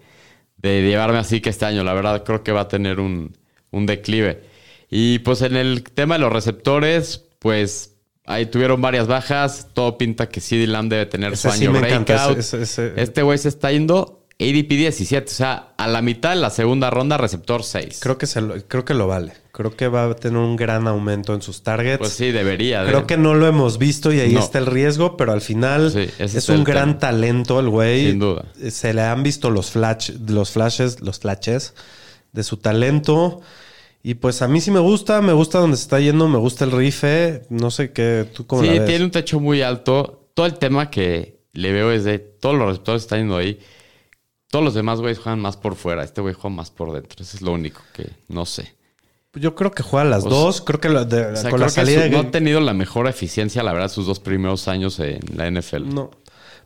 [0.58, 1.84] de llevarme así que este año.
[1.84, 3.36] La verdad, creo que va a tener un,
[3.72, 4.44] un declive.
[4.92, 9.70] Y pues en el tema de los receptores, pues ahí tuvieron varias bajas.
[9.74, 12.38] Todo pinta que CD Lamb debe tener Ese su año breakout.
[12.38, 16.32] ese- ese- ese- Este güey se está yendo ADP 17, o sea, a la mitad
[16.32, 18.00] de la segunda ronda, receptor 6.
[18.02, 19.34] creo que se lo, creo que lo vale.
[19.54, 22.00] Creo que va a tener un gran aumento en sus targets.
[22.00, 22.84] Pues sí, debería.
[22.84, 24.42] de- Creo que no lo hemos visto y ahí No.
[24.42, 27.00] está el riesgo, pero al final Sí, es es un gran tema.
[27.00, 28.08] talento el güey.
[28.10, 28.44] Sin duda.
[28.70, 31.74] Se le han visto los flash, los flashes, los flashes
[32.34, 33.40] de su talento.
[34.04, 36.66] Y pues a mí sí me gusta, me gusta donde se está yendo, me gusta
[36.66, 37.44] el rife.
[37.50, 38.86] No sé qué, tú cómo Sí, la ves?
[38.88, 40.28] tiene un techo muy alto.
[40.34, 43.58] Todo el tema que le veo es de todos los receptores que están yendo ahí.
[44.56, 46.02] Todos los demás güeyes juegan más por fuera.
[46.06, 47.22] Este güey juega más por dentro.
[47.22, 48.74] Eso es lo único que no sé.
[49.34, 50.62] Yo creo que juega las O dos.
[50.62, 52.62] Creo que lo de- O sea, con la que salida su- de- no ha tenido
[52.62, 55.94] la mejor eficiencia, la verdad, sus dos primeros años en la NFL.
[55.94, 56.10] No.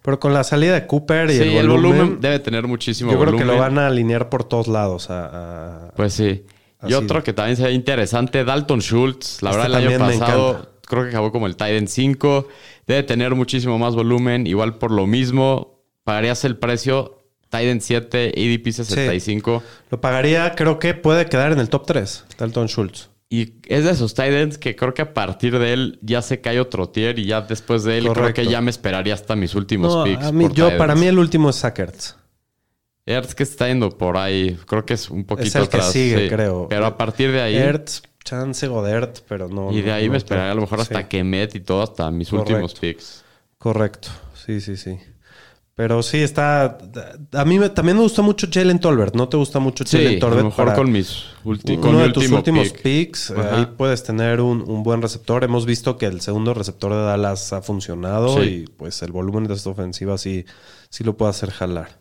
[0.04, 3.32] Pero con la salida de Cooper y sí, el volumen, debe tener muchísimo yo creo
[3.32, 3.48] volumen.
[3.48, 5.10] que lo van a alinear por todos lados.
[5.10, 6.46] a- a- Pues sí.
[6.88, 9.42] Y otro que también sería interesante, Dalton Schultz.
[9.42, 12.48] La Este verdad, el año pasado creo que acabó como el Titan 5.
[12.86, 14.46] Debe tener muchísimo más volumen.
[14.48, 17.16] Igual por lo mismo, pagarías el precio
[17.50, 19.64] Titan 7, ADP 65.
[19.92, 23.10] Lo pagaría, creo que puede quedar en el top 3, Dalton Schultz.
[23.32, 26.60] Y es de esos Titans que creo que a partir de él ya se cae
[26.60, 29.94] otro tier y ya después de él creo que ya me esperaría hasta mis últimos
[29.94, 30.24] No, picks.
[30.26, 32.16] a mí, yo, para mí el último es Sackerts.
[33.06, 36.24] Ertz que está yendo por ahí, creo que es un poquito Es el que sigue,
[36.24, 36.30] sí.
[36.30, 36.68] creo.
[36.70, 39.72] Pero a partir de ahí Ertz, chance Godert, pero no.
[39.72, 40.82] y de ahí no me esperaría a lo mejor sí.
[40.84, 42.52] hasta que Met y todo hasta mis Correcto.
[42.54, 43.24] últimos picks.
[43.60, 44.98] Correcto, sí, sí, sí.
[45.80, 46.78] Pero sí, está.
[47.32, 49.16] A mí me- también me gusta mucho Jalen Tolbert.
[49.16, 50.42] ¿No te gusta mucho Sí, Jalen a Tolbert?
[50.42, 52.82] lo mejor para con mis ulti- con uno mi de tus último últimos pick.
[52.82, 53.30] picks.
[53.30, 53.56] eh, Ajá.
[53.60, 55.46] Ahí puedes tener un, un buen receptor.
[55.46, 58.50] Hemos visto que el segundo receptor de Dallas ha funcionado Sí.
[58.50, 60.44] y pues el volumen de esta ofensiva sí,
[60.90, 61.98] sí lo puede hacer jalar.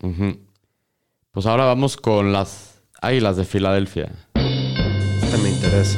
[1.31, 4.11] Pues ahora vamos con las Águilas de Filadelfia.
[4.35, 5.97] Este me interesa.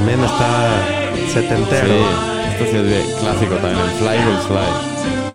[0.00, 0.82] También está
[1.30, 1.86] setentero.
[1.86, 5.34] Sí, este sí es de clásico también, el Fly Eagles Fly.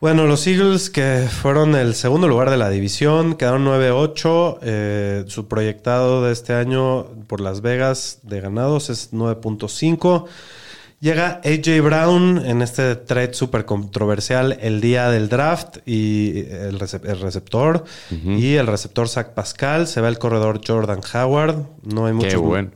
[0.00, 4.58] Bueno, los Eagles que fueron el segundo lugar de la división, quedaron 9-8.
[4.62, 10.26] eh, su proyectado de este año por Las Vegas de ganados es 9.5.
[11.00, 17.08] Llega AJ Brown en este trade súper controversial el día del draft y el, recep-
[17.10, 19.88] el receptor y el receptor Zach Pascal.
[19.88, 21.56] Se va el corredor Jordan Howard.
[21.82, 22.70] No hay Qué muchos, bueno.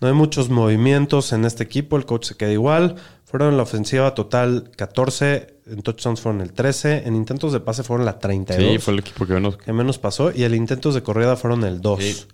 [0.00, 1.96] No hay muchos movimientos en este equipo.
[1.96, 2.96] El coach se queda igual.
[3.24, 5.60] Fueron en la ofensiva total 14.
[5.66, 7.06] En touchdowns fueron el 13.
[7.06, 8.72] En intentos de pase fueron la 32.
[8.72, 9.56] Sí, fue el equipo que menos.
[9.56, 10.30] que menos pasó.
[10.34, 12.02] Y el intentos de corrida fueron el 2.
[12.02, 12.24] Sí.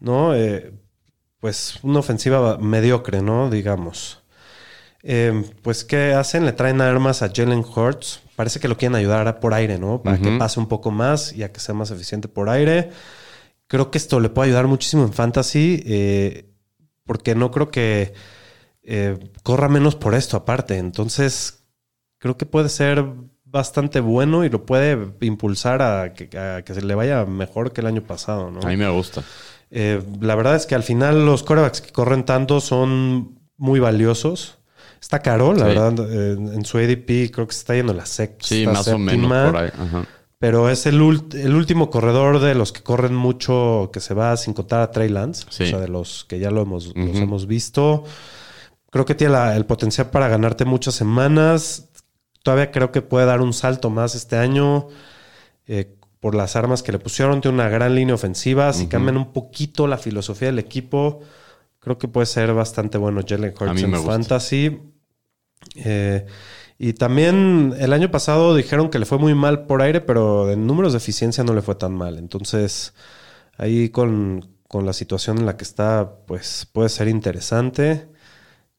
[0.00, 0.34] ¿No?
[0.34, 0.72] Eh,
[1.38, 3.48] pues una ofensiva mediocre, ¿no?
[3.50, 4.22] Digamos.
[5.02, 6.44] Eh, pues, ¿qué hacen?
[6.44, 8.20] Le traen armas a Jalen Hurts.
[8.36, 10.02] Parece que lo quieren ayudar por aire, ¿no?
[10.02, 12.90] Para que pase un poco más y a que sea más eficiente por aire.
[13.68, 15.82] Creo que esto le puede ayudar muchísimo en fantasy.
[15.86, 16.49] eh,
[17.10, 18.14] porque no creo que
[18.84, 20.78] eh, corra menos por esto aparte.
[20.78, 21.64] Entonces,
[22.18, 23.04] creo que puede ser
[23.44, 27.80] bastante bueno y lo puede impulsar a que, a que se le vaya mejor que
[27.80, 28.60] el año pasado, ¿no?
[28.60, 29.24] A mí me gusta.
[29.72, 34.58] Eh, la verdad es que al final los corebacks que corren tanto son muy valiosos.
[35.00, 35.74] Está caro, la Sí.
[35.74, 36.06] verdad.
[36.08, 39.50] eh, en su ADP creo que se está yendo la sexta, Sí, más o menos
[39.50, 39.70] por ahí.
[39.76, 40.06] Ajá.
[40.40, 44.36] Pero es el, ult- el último corredor de los que corren mucho, que se va
[44.36, 45.44] sin contar a Trey Lance.
[45.50, 45.64] Sí.
[45.64, 48.04] O sea, de los que ya lo hemos, los hemos visto.
[48.90, 51.90] Creo que tiene la- el potencial para ganarte muchas semanas.
[52.42, 54.88] Todavía creo que puede dar un salto más este año.
[55.66, 57.40] eh, por las armas que le pusieron.
[57.40, 58.72] Tiene una gran línea ofensiva.
[58.72, 61.20] Si cambian un poquito la filosofía del equipo,
[61.78, 64.80] creo que puede ser bastante bueno Jalen Hurts en fantasy.
[65.76, 66.26] Eh,
[66.82, 70.66] y también el año pasado dijeron que le fue muy mal por aire, pero en
[70.66, 72.16] números de eficiencia no le fue tan mal.
[72.18, 72.94] Entonces,
[73.58, 78.08] ahí con, con la situación en la que está, pues puede ser interesante.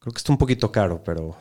[0.00, 1.36] Creo que está un poquito caro, pero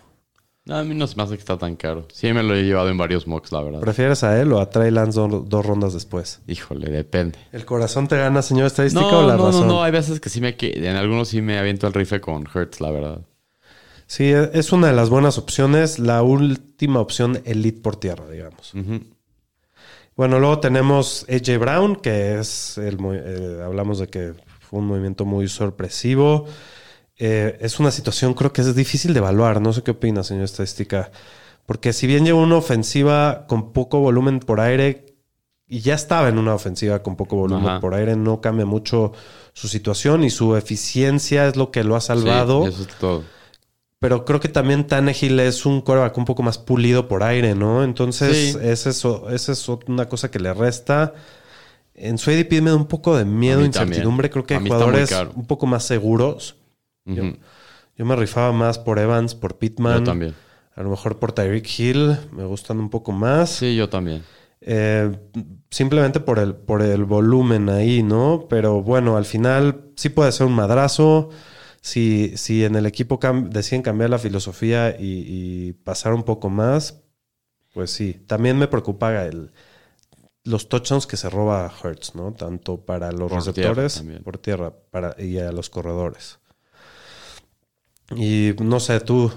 [0.66, 2.07] No, a mí no se me hace que está tan caro.
[2.14, 3.80] Sí me lo he llevado en varios mocks, la verdad.
[3.80, 6.41] ¿prefieres a él o a Trey Lance do- dos rondas después?
[6.47, 7.39] Híjole, depende.
[7.51, 9.68] ¿El corazón te gana, señor estadística, No, o la no, razón?
[9.68, 9.84] no, no.
[9.84, 10.55] Hay veces que sí me...
[10.59, 13.22] En algunos sí me aviento el rifle con Hertz, la verdad.
[14.12, 15.97] Sí, e, es una de las buenas opciones.
[15.97, 18.74] La última opción elite por tierra, digamos.
[20.18, 22.97] Bueno, luego tenemos AJ Brown, que es el...
[23.14, 26.45] eh, hablamos de que fue un movimiento muy sorpresivo.
[27.18, 29.62] Eh, es una situación, creo que es difícil de evaluar.
[29.62, 31.09] No sé qué opina, señor estadística.
[31.66, 35.05] Porque si bien lleva una ofensiva con poco volumen por aire,
[35.70, 37.80] y ya estaba en una ofensiva con poco volumen Ajá.
[37.80, 39.14] por aire, no cambia mucho
[39.53, 42.64] su situación y su eficiencia es lo que lo ha salvado.
[42.64, 43.24] Sí, eso es todo.
[44.02, 47.84] Pero creo que también Tannehill es un quarterback un poco más pulido por aire, ¿no?
[47.84, 48.58] Entonces, Sí.
[48.60, 51.14] esa es, esa es una cosa que le resta.
[51.93, 54.28] En su ADP me da un poco de miedo, incertidumbre.
[54.28, 54.32] también.
[54.32, 56.56] Creo que hay jugadores un poco más seguros.
[57.06, 59.99] Yo me rifaba más por Evans, por Pittman.
[59.99, 60.34] Yo también.
[60.76, 62.18] A lo mejor por Tyreek Hill.
[62.32, 63.52] Me gustan un poco más.
[63.52, 64.24] Sí, yo también.
[64.62, 65.12] Eh,
[65.70, 68.47] simplemente por el, por el volumen ahí, ¿no?
[68.49, 71.30] Pero bueno, al final sí puede ser un madrazo.
[71.82, 75.25] Si, si en el equipo cam- deciden cambiar la filosofía y,
[75.69, 77.01] y pasar un poco más,
[77.73, 78.15] pues sí.
[78.27, 79.51] También me preocupa el,
[80.43, 82.34] los touchdowns que se roba Hertz, ¿no?
[82.34, 86.39] Tanto para los Por receptores tierra por tierra para, y a los corredores.
[88.15, 89.32] Y no sé, tú,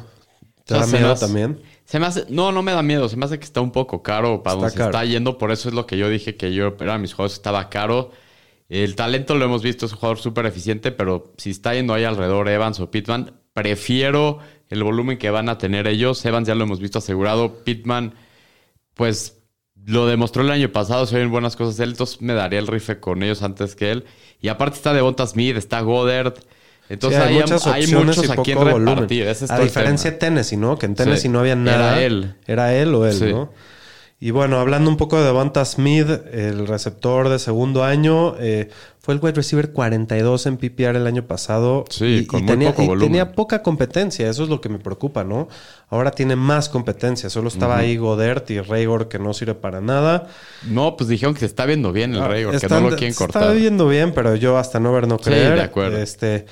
[0.64, 1.62] ¿te O sea, da miedo hace- también?
[1.84, 3.08] Se me hace, no, no me da miedo.
[3.08, 5.38] Se me hace que está un poco caro para Está donde se está yendo.
[5.38, 8.10] Por eso es lo que yo dije que yo era mis juegos estaba caro.
[8.68, 12.04] El talento lo hemos visto, es un jugador súper eficiente, pero si está yendo ahí
[12.04, 14.38] alrededor Evans o Pittman, prefiero
[14.70, 16.24] el volumen que van a tener ellos.
[16.24, 17.62] Evans ya lo hemos visto asegurado.
[17.64, 18.14] Pittman,
[18.94, 19.38] pues
[19.86, 22.66] lo demostró el año pasado, se ven buenas cosas de él, entonces me daría el
[22.66, 24.04] rifle con ellos antes que él.
[24.40, 26.34] Y aparte está Devonta Smith, está Goddard.
[26.88, 27.42] Entonces Sí, hay, hay
[27.84, 28.94] opciones muchos y aquí en poco volumen.
[28.96, 29.26] repartir.
[29.26, 30.78] Ese es a diferencia de Tennessee, ¿no?
[30.78, 31.28] Que en Tennessee Sí.
[31.28, 32.02] no había Era nada.
[32.02, 32.34] él.
[32.46, 33.26] Era él o él, Sí.
[33.26, 33.52] ¿no?
[34.20, 39.12] Y bueno, hablando un poco de Devonta Smith, el receptor de segundo año, eh, fue
[39.12, 41.84] el wide receiver 42 en PPR el año pasado.
[41.90, 44.70] Sí, y, con y muy tenía, poco y tenía poca competencia, eso es lo que
[44.70, 45.48] me preocupa, ¿no?
[45.90, 50.28] Ahora tiene más competencia, solo estaba ahí Godert y Raygor que no sirve para nada.
[50.70, 53.12] No, pues dijeron que se está viendo bien el Ah, Raygor, que no lo quieren
[53.12, 53.42] se cortar.
[53.42, 55.56] Está viendo bien, pero yo hasta no ver, no Sí, creer.
[55.56, 55.98] de acuerdo.
[55.98, 56.46] Este,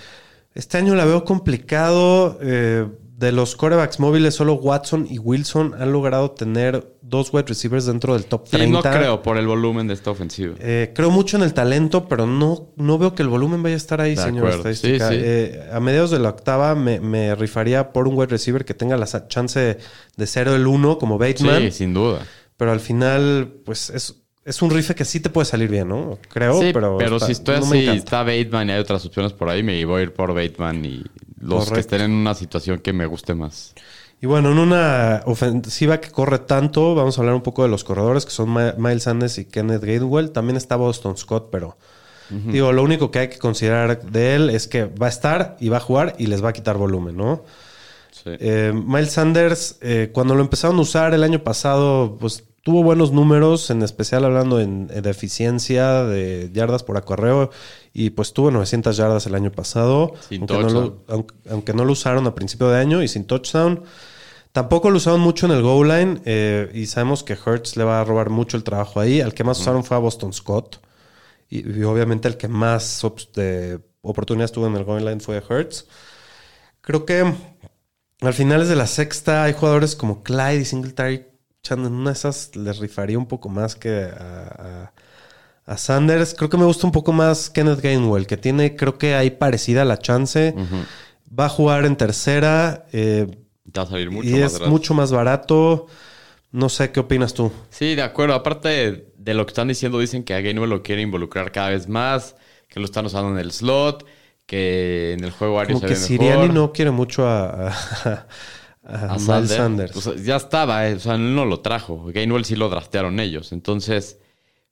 [0.55, 2.39] este año la veo complicado.
[2.43, 7.87] eh, de los corebacks móviles, solo Watson y Wilson han logrado tener dos wide receivers
[7.87, 8.77] dentro del top Sí, 30.
[8.91, 10.55] no creo por el volumen de esta ofensiva.
[10.59, 13.77] Eh, creo mucho en el talento, pero no, no veo que el volumen vaya a
[13.77, 14.69] estar ahí, De señor acuerdo.
[14.71, 15.09] estadística.
[15.11, 15.21] Sí, sí.
[15.25, 18.97] Eh, a mediados de la octava me, me rifaría por un wide receiver que tenga
[18.97, 19.79] la chance
[20.17, 21.63] de ser el uno como Bateman.
[21.63, 22.27] Sí, sin duda.
[22.57, 26.19] Pero al final, pues es, es un rife que sí te puede salir bien, ¿no?
[26.29, 26.97] Creo, sí, pero.
[26.99, 29.85] pero, está- si estoy no así, está Bateman y hay otras opciones por ahí, me
[29.85, 31.03] voy a ir por Bateman y
[31.43, 33.75] los que estén en una situación que me guste más.
[34.21, 37.83] Y bueno, en una ofensiva que corre tanto, vamos a hablar un poco de los
[37.83, 40.31] corredores, que son Ma- Miles Sanders y Kenneth Gainwell.
[40.31, 41.77] También está Boston Scott, pero
[42.31, 45.69] digo, lo único que hay que considerar de él es que va a estar y
[45.69, 47.43] va a jugar y les va a quitar volumen, ¿no?
[48.13, 48.31] Sí.
[48.39, 53.13] Eh, Miles Sanders, eh, cuando lo empezaron a usar el año pasado, pues tuvo buenos
[53.13, 57.51] números, en especial hablando en, de eficiencia, de yardas por acarreo,
[57.93, 61.85] y pues tuvo 900 yardas el año pasado, Sin aunque no, lo, aunque, aunque no
[61.85, 63.83] lo usaron a principio de año y sin touchdown.
[64.53, 68.01] Tampoco lo usaron mucho en el goal line, eh, y sabemos que Hertz le va
[68.01, 69.21] a robar mucho el trabajo ahí.
[69.21, 70.81] Al que más usaron fue a Boston Scott,
[71.49, 73.03] y, y obviamente el que más
[73.35, 75.87] de oportunidades tuvo en el goal line fue Hertz.
[76.81, 77.33] Creo que
[78.21, 81.32] al finales de la sexta hay jugadores como Clyde y Singletary.
[81.63, 84.93] Echando En una de esas les rifaría un poco más que a, a-
[85.65, 86.35] a Sanders.
[86.35, 89.85] Creo que me gusta un poco más Kenneth Gainwell, que tiene, creo que ahí parecida
[89.85, 90.55] la chance.
[91.39, 93.29] Va a jugar en tercera eh,
[93.77, 95.87] va a salir mucho y más es mucho más barato.
[96.51, 97.53] No sé, ¿qué opinas tú?
[97.71, 98.35] Sí, de acuerdo.
[98.35, 101.89] Aparte de, lo que están diciendo, dicen que a Gainwell lo quiere involucrar cada vez
[101.89, 102.37] más,
[102.69, 104.05] que lo están usando en el slot,
[104.47, 108.27] que en el juego aéreo Como se que ve Siriani no quiere mucho a, a,
[108.85, 109.93] a a Sanders, Sanders.
[109.93, 112.05] pues, ya estaba, eh, o sea, no lo trajo.
[112.13, 113.53] Gainwell sí lo draftearon ellos.
[113.53, 114.19] Entonces,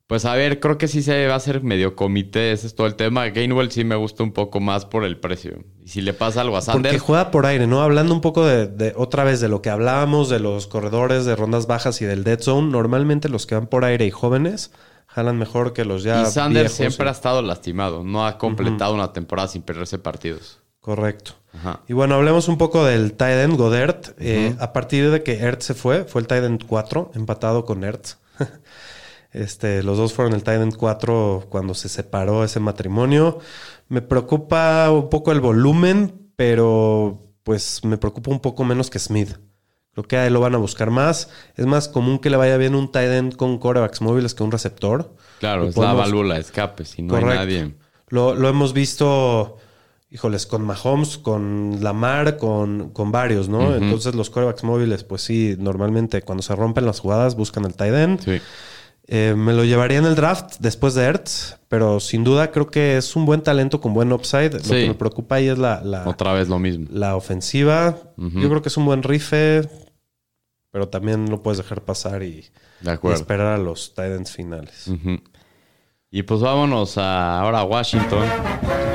[0.07, 2.87] pues a ver, creo que sí se va a hacer medio comité, ese es todo
[2.87, 3.29] el tema.
[3.29, 5.63] Gainwell sí me gusta un poco más por el precio.
[5.83, 7.81] Y si le pasa algo a Porque Sanders, juega por aire, ¿no?
[7.81, 11.35] Hablando un poco de, de- otra vez de lo que hablábamos, de los corredores de
[11.37, 14.71] rondas bajas y del dead zone, normalmente los que van por aire y jóvenes
[15.07, 17.09] jalan mejor que los ya y Sanders viejos, siempre sí.
[17.09, 20.60] ha estado lastimado, no ha completado una temporada sin perderse partidos.
[20.81, 21.33] Correcto.
[21.53, 21.81] Ajá.
[21.87, 24.09] Y bueno, hablemos un poco del tight end Godert.
[24.19, 27.83] Eh, a partir de que Ertz se fue, fue el tight end 4, empatado con
[27.83, 28.17] Ertz.
[29.31, 33.39] este, los dos fueron el tight end 4 cuando se separó ese matrimonio.
[33.89, 39.37] Me preocupa un poco el volumen, pero pues me preocupa un poco menos que Smith.
[39.93, 41.29] Creo que a él lo van a buscar más.
[41.57, 44.51] Es más común que le vaya bien un tight end con corebacks móviles que un
[44.51, 45.13] receptor.
[45.39, 47.31] Claro, Lo es la válvula de escape, si no Correcto.
[47.31, 47.75] hay nadie.
[48.07, 49.57] Lo, lo hemos visto,
[50.11, 53.73] híjoles, con Mahomes, con Lamar, con, con varios, ¿no?
[53.73, 57.93] Entonces los corebacks móviles, pues sí, normalmente cuando se rompen las jugadas buscan el tight
[57.93, 58.19] end.
[58.19, 58.41] Sí.
[59.07, 62.97] Eh, me lo llevaría en el draft después de Ertz, pero sin duda creo que
[62.97, 64.53] es un buen talento con buen upside.
[64.53, 66.87] Lo que me preocupa ahí es la, la, Otra vez lo mismo.
[66.91, 67.97] la ofensiva.
[68.17, 69.67] Yo creo que es un buen rife,
[70.71, 72.41] pero también lo puedes dejar pasar y,
[72.81, 73.17] De y acuerdo.
[73.17, 74.87] esperar a los tight ends finales.
[74.87, 75.19] Ujú.
[76.13, 78.25] Y pues vámonos a, ahora a Washington.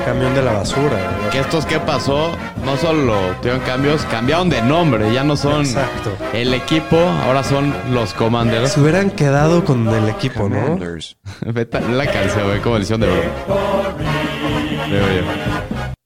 [0.05, 1.17] Camión de la basura.
[1.23, 1.31] ¿no?
[1.31, 2.29] Que estos que pasó,
[2.63, 5.11] no solo tuvieron cambios, cambiaron de nombre.
[5.11, 6.15] Ya no son Exacto.
[6.31, 8.73] el equipo, ahora son los Commanders.
[8.73, 10.61] Se hubieran quedado con el equipo, ¿no?
[10.61, 11.17] Commanders.
[11.43, 13.07] A la canción, güey, como edición de.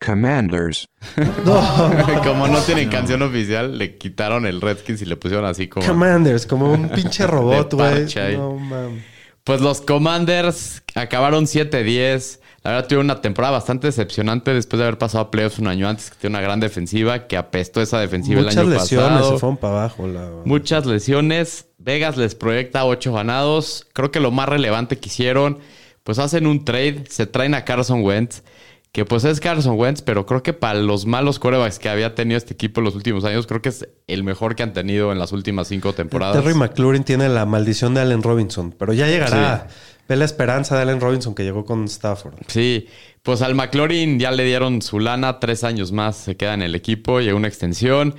[0.04, 0.88] Commanders.
[2.24, 5.86] Como no tienen canción oficial, le quitaron el Redskins y le pusieron así como.
[5.86, 8.08] Commanders, como un pinche robot, güey.
[8.38, 9.12] No mames.
[9.44, 12.40] Pues los Commanders acabaron 7-10.
[12.64, 15.90] La verdad, tuvieron una temporada bastante decepcionante después de haber pasado a playoffs un año
[15.90, 19.34] antes, que tiene una gran defensiva, que apestó esa defensiva Muchas el año lesiones pasado.
[19.34, 20.08] se fueron para abajo.
[20.08, 20.30] La...
[20.46, 21.66] Muchas lesiones.
[21.80, 23.88] Vegas les proyecta 8 ganados.
[23.94, 25.58] Creo que lo más relevante que hicieron,
[26.04, 28.44] pues hacen un trade, se traen a Carson Wentz,
[28.92, 32.38] que pues es Carson Wentz, pero creo que para los malos corebacks que había tenido
[32.38, 35.20] este equipo en los últimos años, creo que es el mejor que han tenido en
[35.20, 36.44] las últimas cinco temporadas.
[36.44, 39.68] Terry McLaurin tiene la maldición de Allen Robinson, pero ya llegará.
[40.10, 42.34] Ve la esperanza de Allen Robinson que llegó con Stafford.
[42.48, 42.88] Sí,
[43.24, 46.76] pues al McLaurin ya le dieron su lana, tres años más se queda en el
[46.76, 48.16] equipo, llegó una extensión.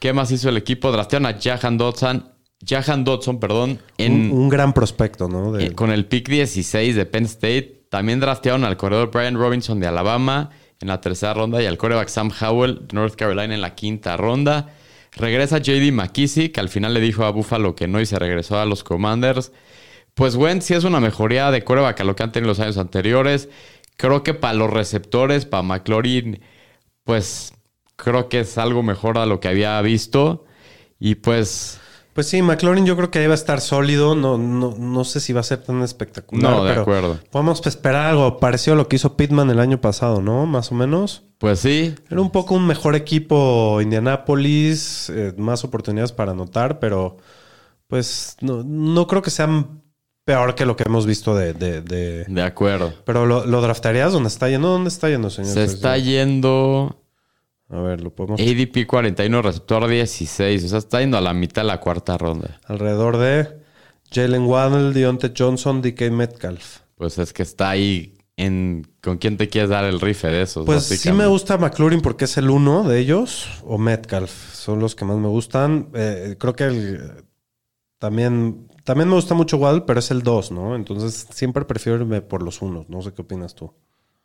[0.00, 0.90] ¿Qué más hizo el equipo?
[0.90, 2.32] Draftearon a Jahan Dodson,
[2.66, 5.52] Jahan Dodson, perdón, en, Un, un gran prospecto, ¿no?
[5.52, 7.75] De- eh, con el pick 16 de Penn State.
[7.88, 12.08] También draftearon al corredor Brian Robinson de Alabama en la tercera ronda y al coreback
[12.08, 14.74] Sam Howell de North Carolina en la quinta ronda.
[15.12, 18.58] Regresa JD McKissick, que al final le dijo a Buffalo que no y se regresó
[18.58, 19.52] a los Commanders.
[20.14, 22.76] Pues Wentz sí es una mejoría de coreback a lo que han tenido los años
[22.76, 23.48] anteriores.
[23.96, 26.40] Creo que para los receptores, para McLaurin,
[27.04, 27.54] pues
[27.96, 30.44] creo que es algo mejor a lo que había visto.
[30.98, 31.80] Y pues
[32.16, 34.16] Pues sí, McLaurin yo creo que ahí va a estar sólido.
[34.16, 36.50] No, no, no sé si va a ser tan espectacular.
[36.50, 37.20] No, de pero acuerdo.
[37.30, 40.46] Podemos esperar algo parecido a lo que hizo Pittman el año pasado, ¿no?
[40.46, 41.22] Más o menos.
[41.38, 47.18] Pues sí, Era un poco un mejor equipo Indianapolis, eh, más oportunidades para anotar, pero
[47.86, 49.82] pues no, no creo que sean
[50.24, 51.52] peor que lo que hemos visto de...
[51.52, 52.92] de- de- de acuerdo.
[53.04, 54.68] Pero lo, lo draftarías donde está yendo.
[54.68, 55.52] ¿Dónde está yendo, señor?
[55.52, 57.02] Se está yendo
[57.68, 58.40] A ver, lo podemos...
[58.40, 60.64] ADP 41, receptor 16.
[60.64, 62.60] O sea, está yendo a la mitad de la cuarta ronda.
[62.64, 63.58] Alrededor de
[64.12, 66.78] Jalen Waddle, Deontay Johnson, DK Metcalf.
[66.96, 68.86] Pues es que está ahí en...
[69.02, 70.64] ¿Con quién te quieres dar el rife de esos?
[70.64, 74.94] Pues sí me gusta McLaurin porque es el uno de ellos, o Metcalf, son los
[74.94, 75.88] que más me gustan.
[75.94, 77.24] Eh, creo que el-
[77.98, 80.76] también, también me gusta mucho Waddle, pero es el 2, ¿no?
[80.76, 82.88] Entonces siempre prefiero irme por los unos.
[82.88, 83.72] No sé qué opinas tú.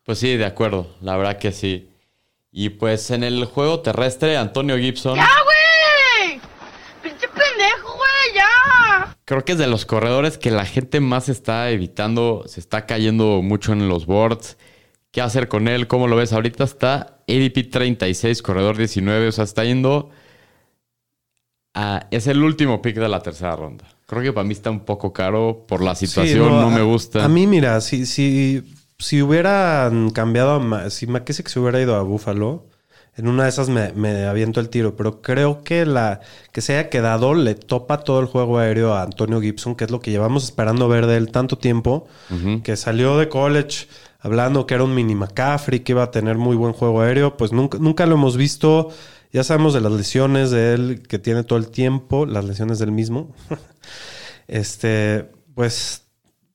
[0.03, 0.87] Pues sí, de acuerdo.
[1.01, 1.87] La verdad que sí.
[2.52, 5.16] Y pues en el juego terrestre, Antonio Gibson...
[5.16, 6.39] ¡Ya, güey!
[7.02, 8.36] ¡Pinche pendejo, güey!
[8.36, 9.18] ¡Ya!
[9.26, 12.43] Creo que es de los corredores que la gente más está evitando.
[12.47, 14.58] Se está cayendo mucho en los boards.
[15.12, 15.88] ¿Qué hacer con él?
[15.88, 16.34] ¿Cómo lo ves?
[16.34, 19.28] Ahorita está ADP 36, corredor 19.
[19.30, 20.10] O sea, está yendo...
[21.74, 23.86] a- es el último pick de la tercera ronda.
[24.08, 26.49] Creo que para mí está un poco caro por la situación.
[26.49, 27.24] Sí, no, a- me gusta.
[27.24, 28.62] A mí, mira, si, si,
[29.02, 32.68] si hubieran cambiado, a Ma- si McKissick se hubiera ido a Buffalo,
[33.18, 36.22] en una de esas me, me aviento el tiro, pero creo que la
[36.54, 39.91] que se haya quedado le topa todo el juego aéreo a Antonio Gibson, que es
[39.91, 42.08] lo que llevamos esperando ver de él tanto tiempo,
[42.64, 43.88] que salió de college
[44.22, 47.52] hablando que era un mini McCaffrey, que iba a tener muy buen juego aéreo, pues
[47.52, 48.89] nunca, nunca lo hemos visto.
[49.34, 52.91] Ya sabemos de las lesiones de él que tiene todo el tiempo, las lesiones del
[52.91, 53.34] mismo.
[54.47, 56.04] este, pues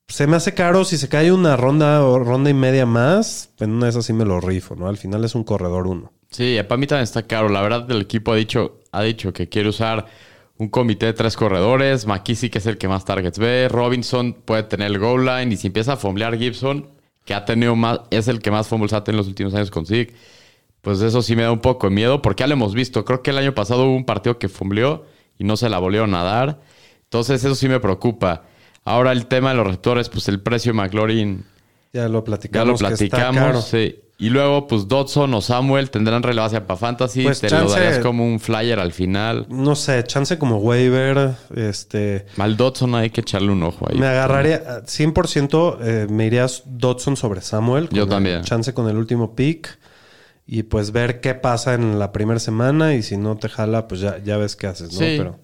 [0.09, 3.73] se me hace caro si se cae una ronda o ronda y media más, en
[3.73, 4.89] una de esas sí me lo rifo, ¿no?
[4.89, 6.13] Al final es un corredor uno.
[6.31, 7.49] Sí, para mí también está caro.
[7.49, 10.07] La verdad, el equipo ha dicho, ha dicho que quiere usar
[10.59, 12.07] un comité de tres corredores.
[12.07, 13.69] McKissick es el que más targets ve.
[13.69, 15.55] Robinson puede tener el goal line.
[15.55, 16.89] Y si empieza a fumblear Gibson,
[17.25, 19.71] que ha tenido más, es el que más fumbles ha tenido en los últimos años
[19.71, 20.15] con Zig,
[20.83, 23.05] pues eso sí me da un poco de miedo, porque ya lo hemos visto.
[23.05, 25.05] Creo que el año pasado hubo un partido que fumbleó
[25.39, 26.61] y no se la volvieron a dar.
[27.05, 28.45] Entonces, eso sí me preocupa.
[28.87, 31.45] Ahora el tema de los receptores, pues el precio de McLaurin
[31.93, 32.80] Ya lo ya platicamos.
[32.80, 33.32] lo que está caro.
[33.32, 33.64] platicamos.
[33.66, 34.01] sí.
[34.18, 37.22] Y luego, pues Dodson o Samuel tendrán relevancia para Fantasy.
[37.22, 39.45] Pues, Te chance- lo darías como un flyer al final.
[39.51, 41.32] No sé, chance como waiver.
[41.55, 42.24] Este.
[42.37, 43.99] Mal Dodson hay que echarle un ojo ahí.
[43.99, 47.91] Me agarraría 100%, eh, me irías Dodson sobre Samuel.
[47.93, 48.41] Yo también.
[48.43, 49.78] Chance con el último pick.
[50.47, 52.95] Y pues ver qué pasa en la primera semana.
[52.95, 54.99] Y si no te jala, pues ya, ya ves qué haces, ¿no?
[54.99, 55.14] Sí.
[55.18, 55.39] Pero,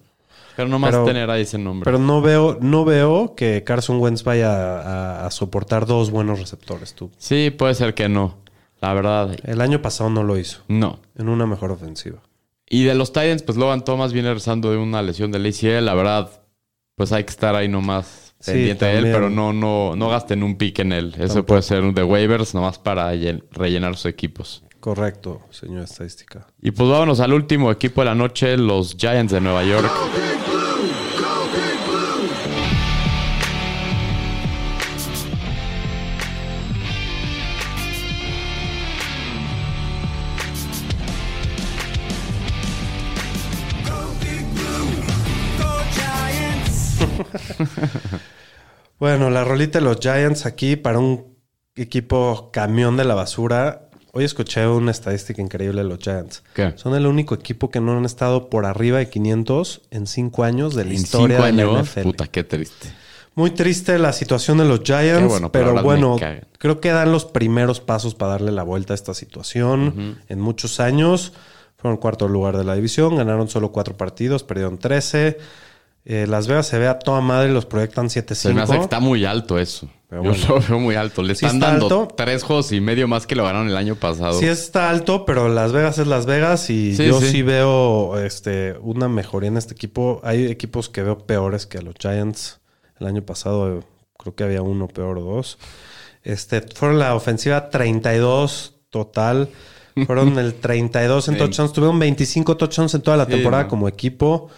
[0.55, 1.85] Pero nomás pero- tener ahí ese nombre.
[1.85, 6.93] pero no veo, no veo que Carson Wentz vaya a, a soportar dos buenos receptores,
[6.93, 7.09] tú.
[7.17, 8.37] sí, puede ser que no.
[8.81, 10.61] La verdad, El año pasado no lo hizo.
[10.67, 10.99] no.
[11.17, 12.19] En una mejor ofensiva.
[12.69, 15.85] Y de los Titans, pues Logan Thomas viene rezando de una lesión del ACL.
[15.85, 16.29] La verdad,
[16.95, 20.43] pues hay que estar ahí nomás Sí, pendiente de él, pero no, no, no gasten
[20.43, 21.15] un pick en él.
[21.19, 24.63] Eso puede ser un de waivers nomás para llen- rellenar sus equipos.
[24.79, 26.47] Correcto, señor estadística.
[26.61, 29.89] Y pues vámonos al último equipo de la noche, los Giants de Nueva York.
[49.03, 51.35] Bueno, la rolita de los Giants aquí para un
[51.75, 53.89] equipo camión de la basura.
[54.13, 56.41] Hoy escuché una estadística increíble de los Giants.
[56.53, 56.71] ¿Qué?
[56.77, 60.73] Son el único equipo que no han estado por arriba de 500 en cinco años
[60.73, 62.01] de la En historia cinco de la NFL.
[62.01, 62.93] puta, qué triste.
[63.35, 66.15] Muy triste la situación de los Giants, bueno, pero bueno,
[66.57, 70.21] creo que dan los primeros pasos para darle la vuelta a esta situación.
[70.29, 71.33] En muchos años
[71.75, 75.39] fueron cuarto lugar de la división, ganaron solo cuatro partidos, perdieron 13.
[76.05, 78.33] Eh, Las Vegas se ve a toda madre y los proyectan 7-5.
[78.35, 79.87] Se me hace que está muy alto eso.
[80.09, 81.23] Pero Yo lo veo muy alto.
[81.23, 82.13] Le Sí están está dando alto.
[82.15, 84.37] tres juegos y medio más que lo ganaron el año pasado.
[84.39, 87.27] Sí está alto, pero Las Vegas es Las Vegas y Sí, yo sí.
[87.31, 87.41] sí.
[87.41, 90.19] veo este, una mejoría en este equipo.
[90.23, 92.59] Hay equipos que veo peores que los Giants.
[92.99, 93.83] El año pasado eh,
[94.19, 95.57] creo que había uno peor o dos.
[96.23, 99.49] Este, fueron la ofensiva 32 total.
[100.07, 101.71] Fueron el 32 en touchdowns.
[101.71, 103.69] Tuvieron 25 touchdowns en toda la Sí, temporada no.
[103.69, 104.49] como equipo.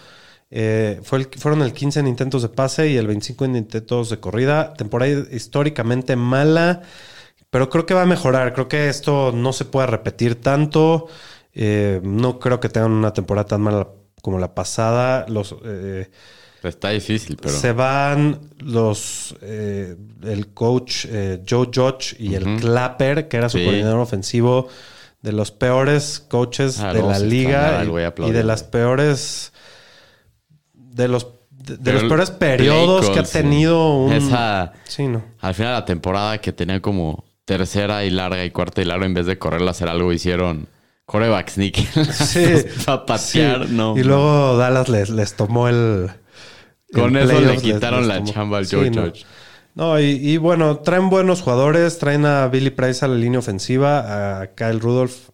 [0.50, 4.10] Eh, fue el- fueron el 15 en intentos de pase y el 25 en intentos
[4.10, 4.74] de corrida.
[4.74, 6.82] Temporada históricamente mala,
[7.50, 8.52] pero creo que va a mejorar.
[8.54, 11.06] Creo que esto no se puede repetir tanto.
[11.54, 13.88] Eh, no creo que tengan una temporada tan mala
[14.22, 15.26] como la pasada.
[15.28, 16.10] Los eh,
[16.62, 17.54] Está difícil, pero.
[17.54, 23.58] se van los eh, el coach eh, Joe Judge y el Clapper, que era su
[23.58, 23.64] Sí.
[23.64, 24.68] coordinador ofensivo,
[25.22, 29.52] de los peores coaches Ah, de la liga y- y, de las peores
[30.96, 34.72] de los de, los peores periodos que ha tenido un Esa.
[34.84, 38.82] sí no Al final de la temporada que tenía como tercera y larga y cuarta
[38.82, 40.68] y larga, en vez de correrla hacer algo, hicieron
[41.06, 41.76] coreback sneak.
[42.12, 42.44] Sí.
[42.86, 43.72] Para patear, Sí.
[43.74, 43.96] no.
[43.96, 46.08] Y luego Dallas les, les tomó el.
[46.92, 48.32] Con el eso le les- quitaron les la tomó.
[48.32, 49.12] chamba al Sí, Joe no.
[49.74, 51.98] No, y, y bueno, traen buenos jugadores.
[51.98, 55.30] Traen a Billy Price a la línea ofensiva, a Kyle Rudolph.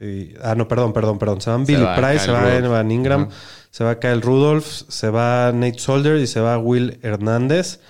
[0.00, 1.40] Y- ah, no, perdón, perdón, perdón.
[1.40, 2.54] Se van Se Billy va Price, se va.
[2.54, 3.28] Evan Ingram,
[3.70, 7.80] se va Kyle Rudolph, se va Nate Solder y se va Will Hernández.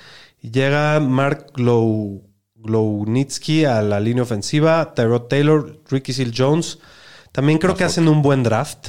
[0.40, 2.22] Y llega Mark Glow,
[2.56, 6.78] Glownitsky a la línea ofensiva, Tyrod Taylor, Ricky Seal Jones.
[7.32, 8.88] También creo que hacen un buen draft.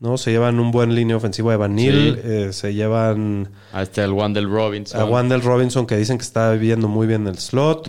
[0.00, 0.16] ¿No?
[0.18, 2.20] Se llevan un buen línea ofensiva de Van Neal, Sí.
[2.24, 5.00] eh, se llevan Ahí está el Wandel Robinson.
[5.00, 7.88] a Wandel Robinson que dicen que está viviendo muy bien el slot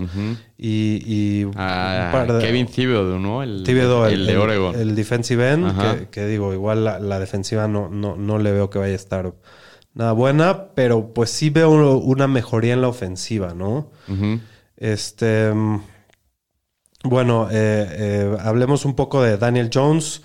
[0.58, 3.42] y, y A un par de- Kevin Thibodeau, ¿no?
[3.42, 4.76] El, Thibodeau, el, de Oregon.
[4.80, 8.70] el defensive end que, que digo igual la, la defensiva no, no, no le veo
[8.70, 9.34] que vaya a estar
[9.94, 13.90] nada buena pero pues sí veo una mejoría en la ofensiva no
[14.78, 15.82] este mm,
[17.06, 20.22] bueno eh, eh, hablemos un poco de Daniel Jones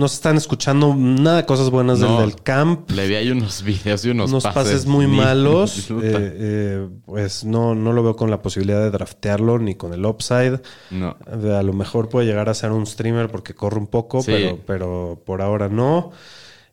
[0.00, 2.20] no se están escuchando nada de cosas buenas del, No.
[2.22, 5.90] del camp Le vi ahí unos videos y unos, unos pases, muy malos.
[6.02, 10.04] Eh, eh, pues no, no lo veo con la posibilidad de draftearlo ni con el
[10.06, 10.60] upside.
[10.90, 11.16] no.
[11.26, 14.32] A lo mejor puede llegar a ser un streamer porque corre un poco, Sí.
[14.32, 16.10] pero, pero por ahora no.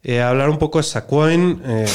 [0.04, 0.86] Eh, hablar un poco de
[1.66, 1.86] eh,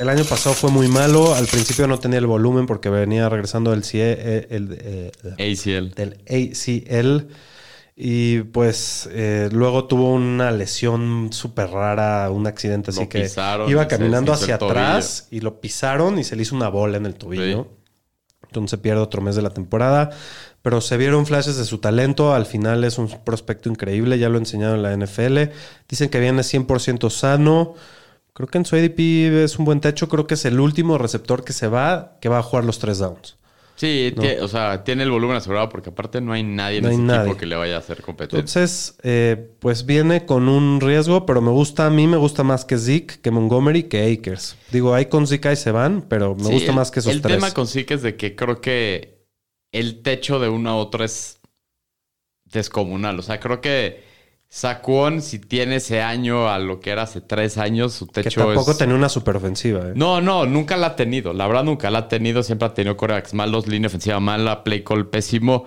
[0.00, 1.34] el año pasado fue muy malo.
[1.34, 5.94] Al principio no tenía el volumen porque venía regresando del, CIE, el, ACL.
[5.94, 7.28] del ACL.
[7.94, 13.70] Y pues eh, luego tuvo una lesión súper rara, un accidente así Lo que pisaron
[13.70, 17.14] iba caminando hacia atrás y lo pisaron y se le hizo una bola en el
[17.14, 17.68] tobillo.
[18.44, 20.10] entonces pierde otro mes de la temporada.
[20.62, 22.34] Pero se vieron flashes de su talento.
[22.34, 24.18] Al final es un prospecto increíble.
[24.18, 25.52] Ya lo enseñaron en la NFL.
[25.88, 27.74] Dicen que viene 100% sano.
[28.32, 28.98] Creo que en su ADP
[29.44, 30.08] es un buen techo.
[30.08, 32.98] Creo que es el último receptor que se va, que va a jugar los tres
[32.98, 33.36] downs.
[33.74, 36.94] Sí, o sea, tiene el volumen asegurado porque aparte no hay nadie en No hay
[36.94, 37.22] ese nadie.
[37.22, 38.38] equipo que le vaya a hacer competencia.
[38.38, 42.64] Entonces, eh, pues viene con un riesgo, pero me gusta, a mí me gusta más
[42.64, 44.56] que Zeke, que Montgomery, que Akers.
[44.70, 47.12] Digo, ahí con Zeke ahí se van, pero me Sí, gusta el- más que esos
[47.14, 47.36] El tres.
[47.36, 49.26] tema con Zeke es de que creo que
[49.72, 51.40] el techo de uno a otro es
[52.44, 53.18] descomunal.
[53.18, 54.04] O sea, creo que
[54.54, 58.44] Saquon, si tiene ese año a lo que era hace tres años, su que techo
[58.44, 58.76] tampoco es...
[58.76, 59.80] tenía una superofensiva.
[59.88, 59.92] ¿eh?
[59.94, 61.32] No, no, nunca la ha tenido.
[61.32, 62.42] La verdad, nunca la ha tenido.
[62.42, 65.64] Siempre ha tenido corebacks malos, línea ofensiva mala, play call pésimo.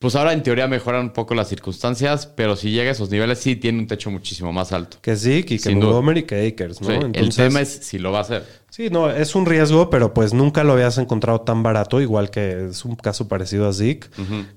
[0.00, 3.38] Pues ahora en teoría mejoran un poco las circunstancias, pero si llega a esos niveles,
[3.38, 4.96] sí tiene un techo muchísimo más alto.
[5.02, 5.74] Que y que duda.
[5.74, 6.88] Montgomery, que Akers, ¿no?
[6.88, 8.46] Sí, el tema es si lo va a hacer.
[8.70, 12.68] Sí, no, es un riesgo, pero pues nunca lo habías encontrado tan barato, igual que
[12.70, 14.08] es un caso parecido a Zeke.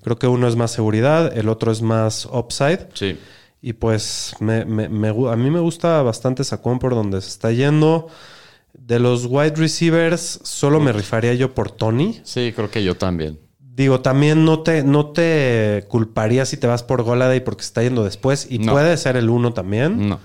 [0.01, 2.87] Creo que uno es más seguridad, el otro es más upside.
[2.93, 3.17] Sí.
[3.61, 7.27] Y pues me, me- me gu- a mí me gusta bastante Saquon por donde se
[7.27, 8.07] está yendo.
[8.73, 12.21] De los wide receivers, solo me rifaría yo por Tony.
[12.23, 13.39] Sí, creo que yo también.
[13.75, 17.81] Digo, también no te, no te culparía si te vas por Goladay porque se está
[17.81, 18.45] yendo después.
[18.49, 18.71] Y No.
[18.73, 20.09] puede ser el uno también.
[20.09, 20.19] No.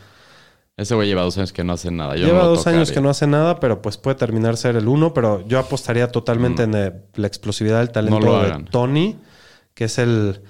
[0.76, 2.14] Ese güey lleva dos años que no hace nada.
[2.16, 4.86] Yo Lleva no dos años que no hace nada, pero pues puede terminar ser el
[4.86, 5.14] uno.
[5.14, 8.24] Pero yo apostaría totalmente en eh, la explosividad del talento Mm.
[8.24, 8.64] No de.
[8.70, 9.16] Tony,
[9.74, 10.42] que es el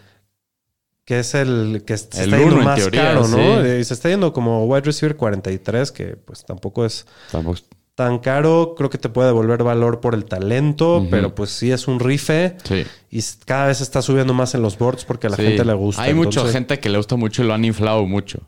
[1.05, 3.37] que es el que se El está yendo más teoría, caro, ¿no?
[3.37, 3.41] sí.
[3.41, 7.61] Eh, se está yendo como wide receiver 43, que pues tampoco es Tampoco-
[7.99, 8.75] tan caro.
[8.77, 12.57] Creo que te puede devolver valor por el talento, pero pues sí es un rife.
[12.63, 12.85] Sí.
[13.11, 15.43] Y cada vez está subiendo más en los boards porque a la Sí.
[15.43, 16.03] gente le gusta.
[16.03, 18.39] Hay mucha gente que le gusta mucho y lo han inflado mucho.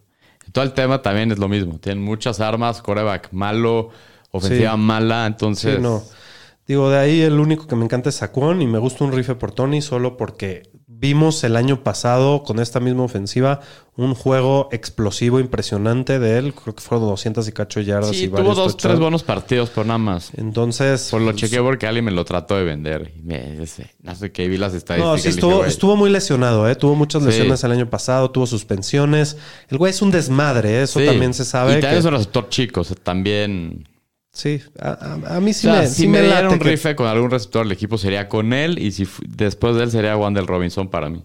[0.53, 1.81] Todo el tema también es lo mismo.
[1.81, 3.89] Tienen muchas armas, coreback malo,
[4.31, 4.79] ofensiva Sí.
[4.79, 5.75] mala, entonces...
[5.79, 6.01] Sí, no.
[6.69, 9.35] Digo, de ahí el único que me encanta es Saquon y me gusta un rife
[9.35, 10.71] por Tony solo porque
[11.01, 13.61] vimos el año pasado con esta misma ofensiva
[13.97, 16.55] un juego explosivo impresionante de él.
[16.55, 18.77] Creo que fueron 200 y cacho yardas Sí, y tuvo dos, touchdowns.
[18.77, 20.31] tres buenos partidos, pero nada más.
[20.37, 23.13] Entonces, Por lo pues, chequeé porque alguien me lo trató de vender.
[23.17, 25.11] Y me, ese- no sé qué, vi las estadísticas.
[25.13, 26.77] No, sí dije, estuvo, estuvo muy lesionado, ¿eh?
[26.77, 27.29] Tuvo muchas Sí.
[27.29, 29.37] lesiones el año pasado, tuvo suspensiones.
[29.69, 30.83] El güey es un desmadre, ¿eh?
[30.83, 31.07] eso sí.
[31.07, 31.73] también se sabe.
[31.73, 33.87] Y también que- es un receptor chico, o sea, también...
[34.33, 36.55] Sí, a, a- a mí O sí sea, me, si sí me me dieran late
[36.55, 39.83] un que- rife con algún receptor del equipo sería con él y si después de
[39.85, 41.25] él sería Wandel Robinson para mí.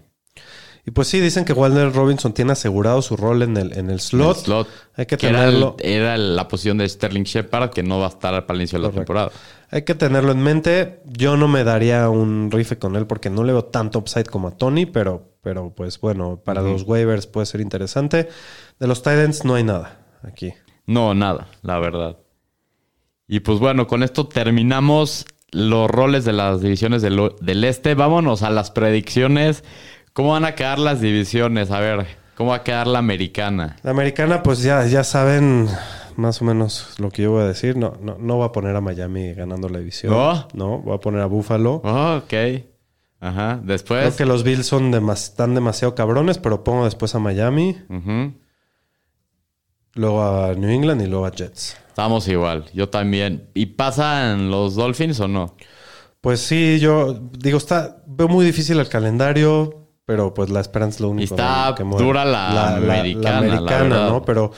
[0.87, 3.99] Y pues sí, dicen que Walter Robinson tiene asegurado su rol en el, en el
[3.99, 4.37] slot.
[4.37, 5.75] El slot, Hay que era, el- tenerlo.
[5.79, 8.83] era la posición de Sterling Shepard que no va a estar para el inicio de
[8.83, 8.99] la Correcto.
[9.13, 9.31] temporada.
[9.71, 11.01] Hay que tenerlo en mente.
[11.05, 14.49] Yo no me daría un rife con él porque no le veo tanto upside como
[14.49, 18.29] a Tony, pero, pero pues bueno, para los waivers puede ser interesante.
[18.79, 20.53] De los Titans no hay nada aquí.
[20.85, 22.17] No, nada, la verdad.
[23.27, 27.95] Y pues bueno, con esto terminamos los roles de las divisiones del, del este.
[27.95, 29.63] Vámonos a las predicciones.
[30.13, 31.71] ¿Cómo van a quedar las divisiones?
[31.71, 33.77] A ver, ¿cómo va a quedar la americana?
[33.83, 35.67] La americana, pues ya, ya saben
[36.15, 37.75] más o menos lo que yo voy a decir.
[37.77, 40.13] No, no, no voy a poner a Miami ganando la división.
[40.13, 40.47] ¿No?
[40.53, 41.81] No, voy a poner a Buffalo.
[41.83, 42.33] Oh, ok.
[43.21, 43.59] Ajá.
[43.63, 44.01] Después.
[44.03, 48.33] Creo que los Bills son demas- están demasiado cabrones, pero pongo después a Miami, Ujú.
[49.95, 51.77] luego a New England y luego a Jets.
[51.95, 52.65] Estamos igual.
[52.73, 53.49] Yo también.
[53.53, 55.55] ¿Y pasan los Dolphins o no?
[56.19, 60.99] Pues sí, yo digo, está, veo muy difícil el calendario, pero pues la esperanza es
[60.99, 61.33] lo único.
[61.33, 62.03] está que mueve.
[62.05, 64.09] dura la americana, la verdad.
[64.09, 64.25] ¿no?
[64.25, 64.51] Pero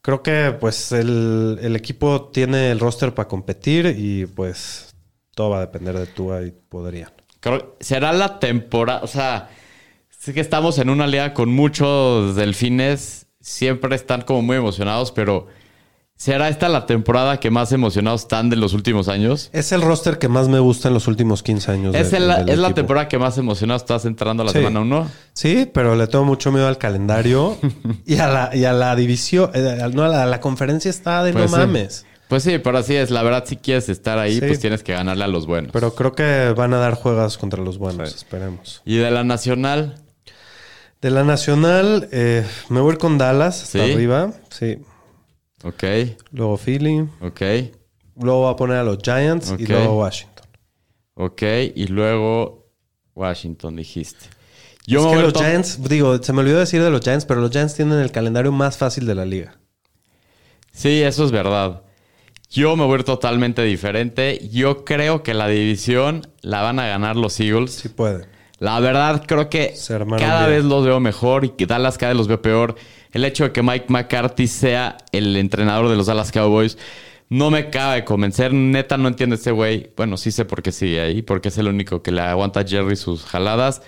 [0.00, 4.92] creo que pues el, el equipo tiene el roster para competir y pues
[5.36, 7.12] todo va a depender de Tua y podrían.
[7.38, 9.02] Creo- será la temporada.
[9.04, 9.50] O sea,
[10.10, 13.28] sí que estamos en una liga con muchos delfines.
[13.40, 15.46] Siempre están como muy emocionados, pero
[16.22, 19.50] ¿será esta la temporada que más emocionados están de los últimos años?
[19.52, 21.94] Es el roster que más me gusta en los últimos 15 años.
[21.96, 24.58] Es, de- el- del es la temporada que más emocionados estás entrando a la Sí.
[24.58, 25.08] semana 1.
[25.32, 27.58] Sí, pero le tengo mucho miedo al calendario
[28.06, 29.50] y a la, y a la división.
[29.54, 31.60] eh, no, a la, a la conferencia está de Pues no sí.
[31.62, 32.06] mames.
[32.28, 33.10] Pues sí, pero así es.
[33.10, 34.46] La verdad, si quieres estar ahí, Sí.
[34.46, 35.72] pues tienes que ganarle a los buenos.
[35.72, 38.80] Pero creo que van a dar juegas contra los buenos, esperemos.
[38.86, 39.96] y de la nacional,
[41.02, 44.30] De la nacional, eh, me voy a ir con Dallas hasta arriba.
[44.50, 44.78] Sí.
[45.62, 45.84] Ok,
[46.32, 47.08] Luego Philly.
[47.20, 47.40] ok,
[48.20, 50.46] Luego voy a poner a los Giants y luego Washington.
[51.14, 51.42] ok.
[51.74, 52.68] Y luego
[53.14, 54.26] Washington, dijiste.
[54.86, 57.40] Yo es me que los Giants, digo, se me olvidó decir de los Giants, pero
[57.40, 59.58] los Giants tienen el calendario más fácil de la liga.
[60.72, 61.82] Sí, eso es verdad.
[62.50, 64.46] Yo me voy a ir totalmente diferente.
[64.50, 67.72] Yo creo que la división la van a ganar los Eagles.
[67.72, 68.26] Sí puede.
[68.58, 69.74] La verdad, creo que
[70.18, 70.58] cada bien.
[70.60, 72.74] vez los veo mejor y que Dallas cada vez los veo peor.
[73.12, 76.78] El hecho de que Mike McCarthy sea el entrenador de los Dallas Cowboys
[77.28, 78.52] No me acaba de convencer.
[78.52, 79.92] Neta, no entiendo este güey.
[79.96, 82.64] Bueno, sí sé por qué sigue ahí, porque es el único que le aguanta a
[82.66, 83.82] Jerry sus jaladas.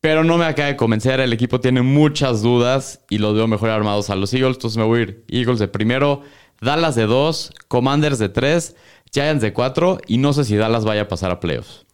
[0.00, 1.20] Pero no me acaba de convencer.
[1.20, 4.56] El equipo tiene muchas dudas y los veo mejor armados a los Eagles.
[4.56, 6.22] Entonces me voy a ir Eagles de primero,
[6.60, 8.76] Dallas de dos, Commanders de tres,
[9.12, 9.98] Giants de cuatro.
[10.06, 11.84] Y no sé si Dallas vaya a pasar a playoffs.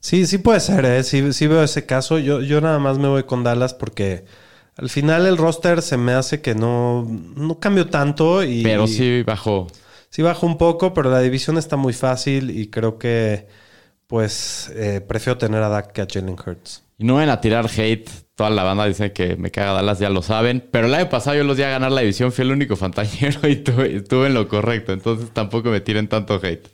[0.00, 1.04] Sí, sí puede ser, ¿eh?
[1.04, 2.18] Sí, sí veo ese caso.
[2.18, 4.24] Yo, yo nada más me voy con Dallas porque
[4.76, 8.42] al final el roster se me hace que no, no cambió tanto.
[8.42, 9.66] Y, Pero sí bajó.
[10.08, 13.46] Sí bajó un poco, pero la división está muy fácil y creo que
[14.06, 16.82] pues eh, prefiero tener a Dak que a Jalen Hurts.
[16.98, 18.10] Y no ven a tirar hate.
[18.34, 20.68] Toda la banda dice que me caga Dallas, ya lo saben.
[20.70, 22.30] Pero el año pasado yo los di a ganar la división.
[22.30, 24.92] Fui el único fantañero y tuve, estuve en lo correcto.
[24.92, 26.68] Entonces tampoco me tiren tanto hate.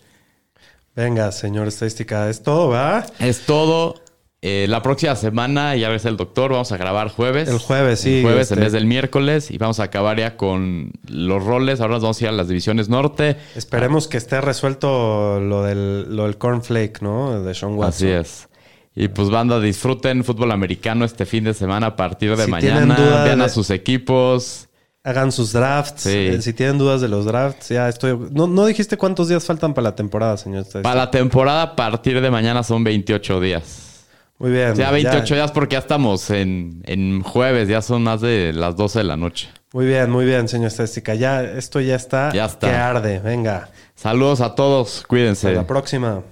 [0.97, 3.07] Venga, señor estadística, es todo, ¿va?
[3.21, 3.95] Es todo.
[4.41, 7.49] Eh, la próxima semana, ya ves el doctor, vamos a grabar jueves.
[7.49, 9.51] El jueves, sí, El jueves en este- vez del miércoles.
[9.51, 11.81] Y vamos a acabar ya con los roles.
[11.81, 13.37] Ahora nos vamos a ir a las divisiones norte.
[13.57, 17.43] Esperemos que esté resuelto lo del, lo del cornflake, ¿no?
[17.43, 17.89] De Sean Watson.
[17.89, 18.49] Así es.
[18.95, 22.97] Y pues banda, disfruten fútbol americano este fin de semana a partir de Si mañana.
[23.25, 24.69] Vean a sus equipos.
[25.05, 26.03] Hagan sus drafts.
[26.03, 26.11] Sí.
[26.11, 28.17] Eh, si tienen dudas de los drafts, ya estoy.
[28.33, 30.65] No, no dijiste cuántos días faltan para la temporada, señor.
[30.83, 33.88] Para la temporada a partir de mañana son 28 días.
[34.39, 34.71] Muy bien.
[34.71, 35.35] O sea, 28 ya.
[35.37, 39.17] días porque ya estamos en, en jueves, ya son más de las 12 de la
[39.17, 39.49] noche.
[39.73, 41.15] Muy bien, muy bien, señor estadística.
[41.15, 42.33] Ya, esto ya está.
[42.33, 42.69] Ya está.
[42.71, 43.19] Que arde.
[43.19, 43.69] Venga.
[43.95, 45.49] Saludos a todos, cuídense.
[45.49, 46.23] Hasta la próxima.